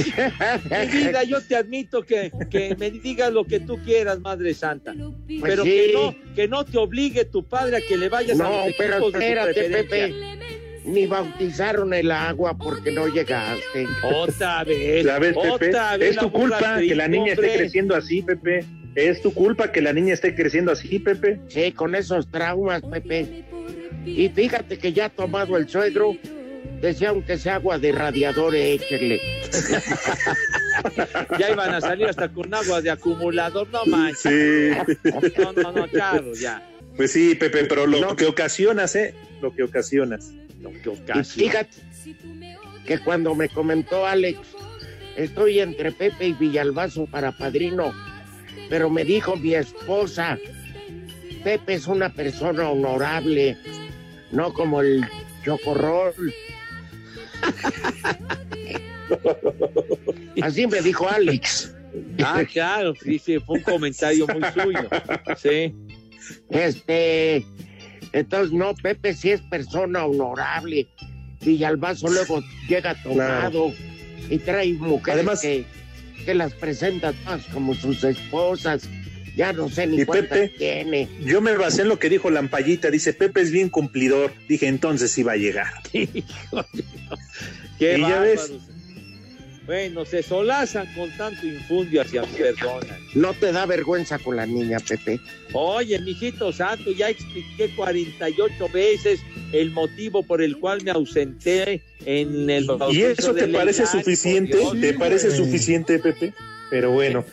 mi 0.69 0.87
vida, 0.87 1.23
yo 1.23 1.39
te 1.41 1.55
admito 1.55 2.03
que, 2.03 2.31
que 2.49 2.75
me 2.75 2.91
digas 2.91 3.31
lo 3.31 3.45
que 3.45 3.61
tú 3.61 3.77
quieras, 3.85 4.19
Madre 4.19 4.53
Santa. 4.53 4.93
Pero 5.41 5.63
sí. 5.63 5.69
que, 5.69 5.91
no, 5.93 6.15
que 6.35 6.47
no 6.49 6.65
te 6.65 6.77
obligue 6.77 7.23
tu 7.25 7.47
padre 7.47 7.77
a 7.77 7.81
que 7.81 7.95
le 7.95 8.09
vayas 8.09 8.39
a 8.41 8.43
No, 8.43 8.65
los 8.65 8.75
pero 8.77 8.99
de 8.99 9.07
espérate, 9.07 9.53
preferencia. 9.53 10.07
Pepe. 10.07 10.52
Ni 10.85 11.07
bautizaron 11.07 11.93
el 11.93 12.11
agua 12.11 12.57
porque 12.57 12.91
no 12.91 13.07
llegaste. 13.07 13.87
Otra 14.03 14.63
vez, 14.65 15.07
A 15.07 15.19
ver, 15.19 15.33
otra 15.37 15.57
Pepe, 15.57 15.97
vez 15.99 16.09
es 16.11 16.15
la 16.17 16.21
tu 16.23 16.31
culpa 16.31 16.79
que 16.79 16.95
la 16.95 17.07
niña 17.07 17.33
esté 17.33 17.53
creciendo 17.55 17.95
así, 17.95 18.21
Pepe. 18.21 18.65
Es 18.95 19.21
tu 19.21 19.33
culpa 19.33 19.71
que 19.71 19.81
la 19.81 19.93
niña 19.93 20.13
esté 20.13 20.35
creciendo 20.35 20.71
así, 20.71 20.99
Pepe. 20.99 21.39
Sí, 21.47 21.71
con 21.71 21.95
esos 21.95 22.29
traumas, 22.29 22.81
Pepe. 22.83 23.43
Y 24.05 24.29
fíjate 24.29 24.77
que 24.77 24.91
ya 24.93 25.05
ha 25.05 25.09
tomado 25.09 25.57
el 25.57 25.67
suegro. 25.69 26.15
Decía, 26.81 27.09
aunque 27.09 27.37
sea 27.37 27.55
agua 27.55 27.79
de 27.79 27.91
radiador, 27.93 28.53
échele. 28.55 29.21
Ya 31.39 31.51
iban 31.51 31.73
a 31.73 31.79
salir 31.79 32.07
hasta 32.07 32.27
con 32.29 32.53
agua 32.53 32.81
de 32.81 32.89
acumulador, 32.91 33.69
no 33.69 33.85
manches. 33.85 34.21
Sí. 34.21 34.97
No, 35.39 35.53
no, 35.53 35.71
no, 35.71 35.87
claro, 35.87 36.33
ya. 36.33 36.61
Pues 36.97 37.11
sí, 37.11 37.35
Pepe, 37.35 37.65
pero 37.65 37.85
lo 37.87 37.99
No. 38.01 38.15
que 38.15 38.25
ocasionas, 38.25 38.95
¿eh? 38.95 39.13
Lo 39.41 39.53
que 39.53 39.63
ocasionas. 39.63 40.31
Lo 40.63 40.71
que 40.71 40.89
Y 40.89 40.93
ocasiona. 40.93 41.23
fíjate 41.23 41.77
que 42.85 42.99
cuando 42.99 43.35
me 43.35 43.49
comentó 43.49 44.05
Alex, 44.07 44.39
estoy 45.17 45.59
entre 45.59 45.91
Pepe 45.91 46.27
y 46.27 46.33
Villalbazo 46.33 47.05
para 47.05 47.37
padrino, 47.37 47.93
pero 48.69 48.89
me 48.89 49.03
dijo 49.03 49.35
mi 49.35 49.55
esposa, 49.55 50.37
Pepe 51.43 51.73
es 51.73 51.87
una 51.87 52.13
persona 52.13 52.69
honorable, 52.69 53.57
no 54.31 54.53
como 54.53 54.81
el 54.81 55.05
chocorrol. 55.43 56.13
Así 60.41 60.67
me 60.67 60.81
dijo 60.81 61.07
Alex. 61.09 61.75
Ah, 62.23 62.43
claro, 62.51 62.93
sí, 62.95 63.19
sí, 63.19 63.39
fue 63.39 63.57
un 63.57 63.63
comentario 63.63 64.25
muy 64.27 64.41
suyo. 64.51 64.87
Sí. 65.37 65.75
Este, 66.49 67.45
entonces 68.13 68.53
no, 68.53 68.73
Pepe 68.75 69.13
sí 69.13 69.31
es 69.31 69.41
persona 69.41 70.05
honorable. 70.05 70.87
Villalbazo 71.41 72.07
luego 72.07 72.41
llega 72.69 72.95
tomado 73.03 73.73
y 74.29 74.37
trae 74.37 74.71
mujeres 74.73 75.15
Además- 75.15 75.41
que, 75.41 75.65
que 76.25 76.33
las 76.33 76.53
presenta 76.53 77.11
todas 77.11 77.43
como 77.47 77.73
sus 77.75 78.03
esposas. 78.03 78.89
Ya 79.35 79.51
no 79.51 79.67
sé 79.67 79.87
ni 79.87 80.05
cuántas 80.05 80.37
Pepe. 80.37 80.57
tiene. 80.59 81.09
Yo 81.25 81.41
me 81.41 81.57
basé 81.57 81.81
en 81.81 81.87
lo 81.89 81.97
que 81.97 82.07
dijo 82.07 82.29
Lampallita. 82.29 82.91
Dice, 82.91 83.13
Pepe 83.13 83.41
es 83.41 83.49
bien 83.51 83.69
cumplidor. 83.69 84.31
Dije, 84.47 84.67
entonces 84.67 85.09
sí 85.11 85.23
va 85.23 85.31
a 85.31 85.37
llegar. 85.37 85.73
Qué 85.91 87.97
Y 87.97 88.01
ya 88.01 88.19
ves. 88.19 88.51
Bueno, 89.65 90.03
se 90.03 90.21
solazan 90.21 90.93
con 90.93 91.09
tanto 91.17 91.45
infundio 91.47 92.01
hacia 92.01 92.21
mi 92.23 92.33
persona. 92.37 92.97
No 93.15 93.33
te 93.33 93.51
da 93.53 93.65
vergüenza 93.65 94.19
con 94.19 94.35
la 94.35 94.45
niña, 94.45 94.77
Pepe. 94.79 95.19
Oye, 95.53 95.99
mijito 95.99 96.51
santo, 96.51 96.91
ya 96.91 97.09
expliqué 97.09 97.73
48 97.75 98.69
veces 98.73 99.21
el 99.53 99.71
motivo 99.71 100.21
por 100.23 100.41
el 100.41 100.57
cual 100.59 100.83
me 100.83 100.91
ausenté 100.91 101.81
en 102.05 102.49
el 102.49 102.67
¿Y 102.91 103.03
eso 103.03 103.33
te 103.33 103.47
parece 103.47 103.85
suficiente? 103.85 104.57
Dios. 104.57 104.79
¿Te 104.79 104.93
parece 104.95 105.31
suficiente, 105.31 105.97
Pepe? 105.99 106.33
Pero 106.69 106.91
bueno, 106.91 107.23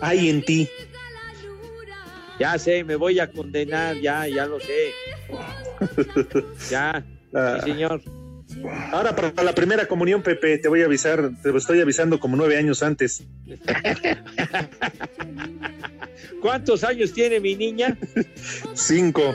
hay 0.00 0.28
en 0.28 0.42
ti. 0.44 0.68
Ya 2.40 2.58
sé, 2.58 2.82
me 2.84 2.96
voy 2.96 3.18
a 3.20 3.30
condenar, 3.30 3.96
ya, 4.00 4.26
ya 4.28 4.46
lo 4.46 4.58
sé. 4.60 4.90
Ya, 6.70 7.04
Ah. 7.34 7.60
sí, 7.62 7.70
señor. 7.70 8.00
Ahora 8.92 9.14
para 9.14 9.42
la 9.42 9.54
primera 9.54 9.86
comunión, 9.86 10.22
Pepe, 10.22 10.58
te 10.58 10.68
voy 10.68 10.82
a 10.82 10.86
avisar, 10.86 11.30
te 11.42 11.50
lo 11.50 11.58
estoy 11.58 11.80
avisando 11.80 12.18
como 12.20 12.36
nueve 12.36 12.56
años 12.56 12.82
antes. 12.82 13.22
¿Cuántos 16.40 16.84
años 16.84 17.12
tiene 17.12 17.40
mi 17.40 17.54
niña? 17.54 17.96
Cinco. 18.74 19.34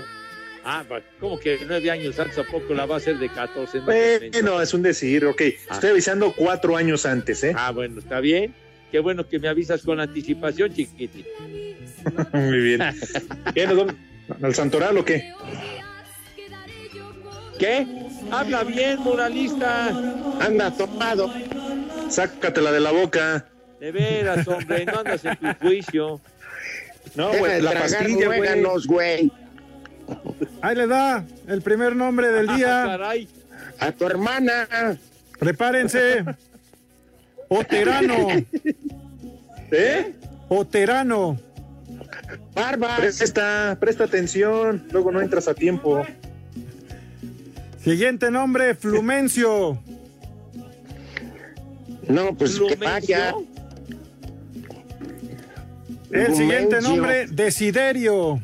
Ah, 0.63 0.83
pa- 0.87 1.01
¿cómo 1.19 1.39
que 1.39 1.59
nueve 1.67 1.89
años 1.89 2.19
antes? 2.19 2.37
¿A 2.37 2.43
poco 2.43 2.73
la 2.73 2.85
va 2.85 2.95
a 2.95 2.97
hacer 2.99 3.17
de 3.17 3.29
14? 3.29 3.79
No, 3.79 3.85
Bueno, 3.85 4.61
es 4.61 4.73
un 4.73 4.81
decir, 4.83 5.25
ok. 5.25 5.41
Estoy 5.71 5.89
avisando 5.91 6.33
cuatro 6.33 6.77
años 6.77 7.05
antes, 7.05 7.43
¿eh? 7.43 7.53
Ah, 7.55 7.71
bueno, 7.71 7.99
está 7.99 8.19
bien. 8.19 8.53
Qué 8.91 8.99
bueno 8.99 9.27
que 9.27 9.39
me 9.39 9.47
avisas 9.47 9.81
con 9.81 9.99
anticipación, 9.99 10.73
chiquitín. 10.73 11.25
Muy 12.33 12.59
bien. 12.59 12.81
¿Qué, 13.53 13.65
nos 13.67 13.77
vamos 13.77 13.95
¿Al 14.41 14.55
Santoral 14.55 14.97
o 14.97 15.03
qué? 15.05 15.33
¿Qué? 17.61 17.85
Habla 18.31 18.63
bien, 18.63 18.99
moralista. 19.01 19.89
Anda 20.39 20.71
tomado. 20.71 21.31
Sácatela 22.09 22.71
de 22.71 22.79
la 22.79 22.89
boca. 22.91 23.45
De 23.79 23.91
veras, 23.91 24.47
hombre, 24.47 24.83
no 24.83 24.97
andas 24.99 25.23
en 25.23 25.37
tu 25.37 25.47
juicio. 25.61 26.19
No, 27.13 27.29
güey, 27.37 27.53
de 27.53 27.61
la 27.61 27.69
tragar 27.71 27.89
pastilla, 27.99 28.25
güey. 28.25 28.63
güey. 28.87 29.31
Ahí 30.63 30.75
le 30.75 30.87
da 30.87 31.23
el 31.47 31.61
primer 31.61 31.95
nombre 31.95 32.29
del 32.29 32.49
Ah, 32.49 32.55
día. 32.55 32.83
caray. 32.87 33.27
A 33.79 33.91
tu 33.91 34.07
hermana. 34.07 34.67
Prepárense. 35.37 36.25
Oterano. 37.47 38.27
¿Eh? 39.71 40.13
Oterano. 40.49 41.39
Barbas. 42.55 42.99
Presta, 42.99 43.77
presta 43.79 44.05
atención. 44.05 44.83
Luego 44.91 45.11
no 45.11 45.21
entras 45.21 45.47
a 45.47 45.53
tiempo. 45.53 46.03
Siguiente 47.83 48.29
nombre, 48.29 48.75
Flumencio. 48.75 49.81
No, 52.07 52.35
pues 52.35 52.59
que 52.59 52.75
vaya. 52.75 53.33
El 56.11 56.35
siguiente 56.35 56.81
nombre, 56.81 57.27
Desiderio. 57.27 58.41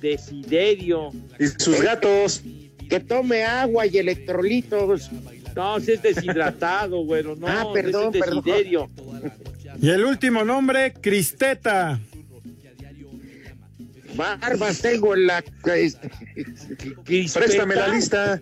Desiderio. 0.00 1.10
Y 1.38 1.46
sus 1.46 1.80
gatos. 1.80 2.42
Que 2.88 3.00
tome 3.00 3.44
agua 3.44 3.86
y 3.86 3.98
electrolitos. 3.98 5.10
No, 5.54 5.80
si 5.80 5.92
es 5.92 6.02
deshidratado, 6.02 7.04
güero. 7.04 7.34
No, 7.36 7.46
Ah, 7.48 7.66
perdón, 7.72 8.14
es 8.14 8.20
perdón. 8.20 8.42
desiderio. 8.44 8.90
Y 9.80 9.90
el 9.90 10.04
último 10.04 10.44
nombre, 10.44 10.92
Cristeta. 10.92 11.98
Barbas 14.18 14.80
tengo 14.82 15.14
en 15.14 15.26
la. 15.28 15.42
Crispeta. 17.04 17.46
Préstame 17.46 17.74
la 17.76 17.88
lista. 17.88 18.40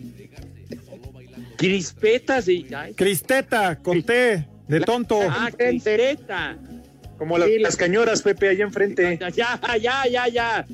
Crispetas 1.57 2.49
y... 2.49 2.67
ay, 2.75 2.93
Cristeta, 2.95 3.77
con 3.79 4.03
T, 4.03 4.47
de 4.69 4.81
tonto. 4.81 5.19
Ah, 5.23 5.51
crispeta. 5.57 6.57
Como 7.17 7.39
la- 7.39 7.47
Sí, 7.47 7.57
la- 7.57 7.63
las 7.69 7.77
cañoras, 7.77 8.21
Pepe, 8.23 8.49
allá 8.51 8.65
enfrente. 8.65 9.19
Ya, 9.35 9.59
ya, 9.81 10.03
ya, 10.11 10.29
ya. 10.29 10.67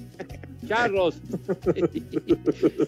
Charros. 0.67 1.17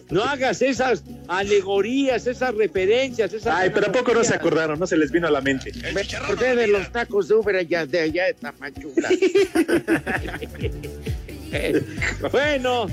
No 0.09 0.23
hagas 0.23 0.61
esas 0.61 1.03
alegorías, 1.27 2.25
esas 2.27 2.53
referencias, 2.55 3.33
esas. 3.33 3.53
Ay, 3.55 3.71
pero 3.73 3.87
¿a 3.87 3.91
poco 3.91 4.13
no 4.13 4.23
se 4.23 4.33
acordaron? 4.33 4.79
No 4.79 4.87
se 4.87 4.97
les 4.97 5.11
vino 5.11 5.27
a 5.27 5.31
la 5.31 5.41
mente. 5.41 5.71
Me 5.93 6.01
acordé 6.01 6.55
de 6.55 6.67
los 6.67 6.91
tacos 6.91 7.27
de 7.27 7.35
Uber 7.35 7.55
allá 7.55 7.85
de 7.85 7.99
allá 7.99 8.25
de 8.25 8.33
Tapachula. 8.35 9.09
Bueno, 12.31 12.87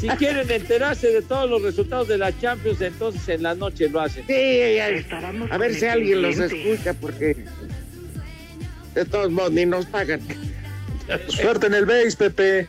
si 0.00 0.08
quieren 0.08 0.50
enterarse 0.50 1.08
de 1.08 1.22
todos 1.22 1.48
los 1.48 1.62
resultados 1.62 2.08
de 2.08 2.18
la 2.18 2.36
Champions, 2.38 2.80
entonces 2.80 3.28
en 3.28 3.42
la 3.42 3.54
noche 3.54 3.88
lo 3.88 4.00
hacen. 4.00 4.24
Sí, 4.26 4.78
a, 4.78 5.54
a 5.54 5.58
ver 5.58 5.74
si 5.74 5.86
alguien 5.86 6.22
los 6.22 6.38
escucha 6.38 6.94
porque 6.94 7.36
de 8.94 9.04
todos 9.04 9.30
modos 9.30 9.52
ni 9.52 9.66
nos 9.66 9.86
pagan. 9.86 10.20
Suerte 11.28 11.68
en 11.68 11.74
el 11.74 11.86
base, 11.86 12.16
Pepe. 12.16 12.68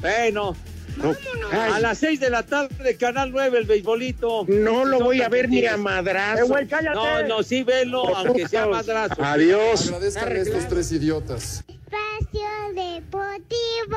Bueno. 0.00 0.56
Ay. 1.52 1.72
A 1.72 1.80
las 1.80 1.98
6 1.98 2.20
de 2.20 2.30
la 2.30 2.42
tarde, 2.42 2.96
Canal 2.96 3.30
9, 3.30 3.58
el 3.58 3.64
beisbolito. 3.64 4.44
No 4.48 4.84
lo 4.84 5.00
voy 5.00 5.22
a 5.22 5.28
ver 5.28 5.48
ni 5.48 5.64
a 5.66 5.76
madrazo. 5.76 6.44
Eh, 6.44 6.46
güey. 6.46 6.68
No, 6.94 7.22
no, 7.22 7.42
sí, 7.42 7.62
velo, 7.62 8.14
aunque 8.16 8.48
sea 8.48 8.66
madrazo. 8.66 9.22
Adiós. 9.22 9.86
Agradezcan 9.86 10.28
a 10.28 10.40
estos 10.40 10.68
tres 10.68 10.92
idiotas. 10.92 11.64
Espacio 11.68 12.48
Deportivo. 12.74 13.96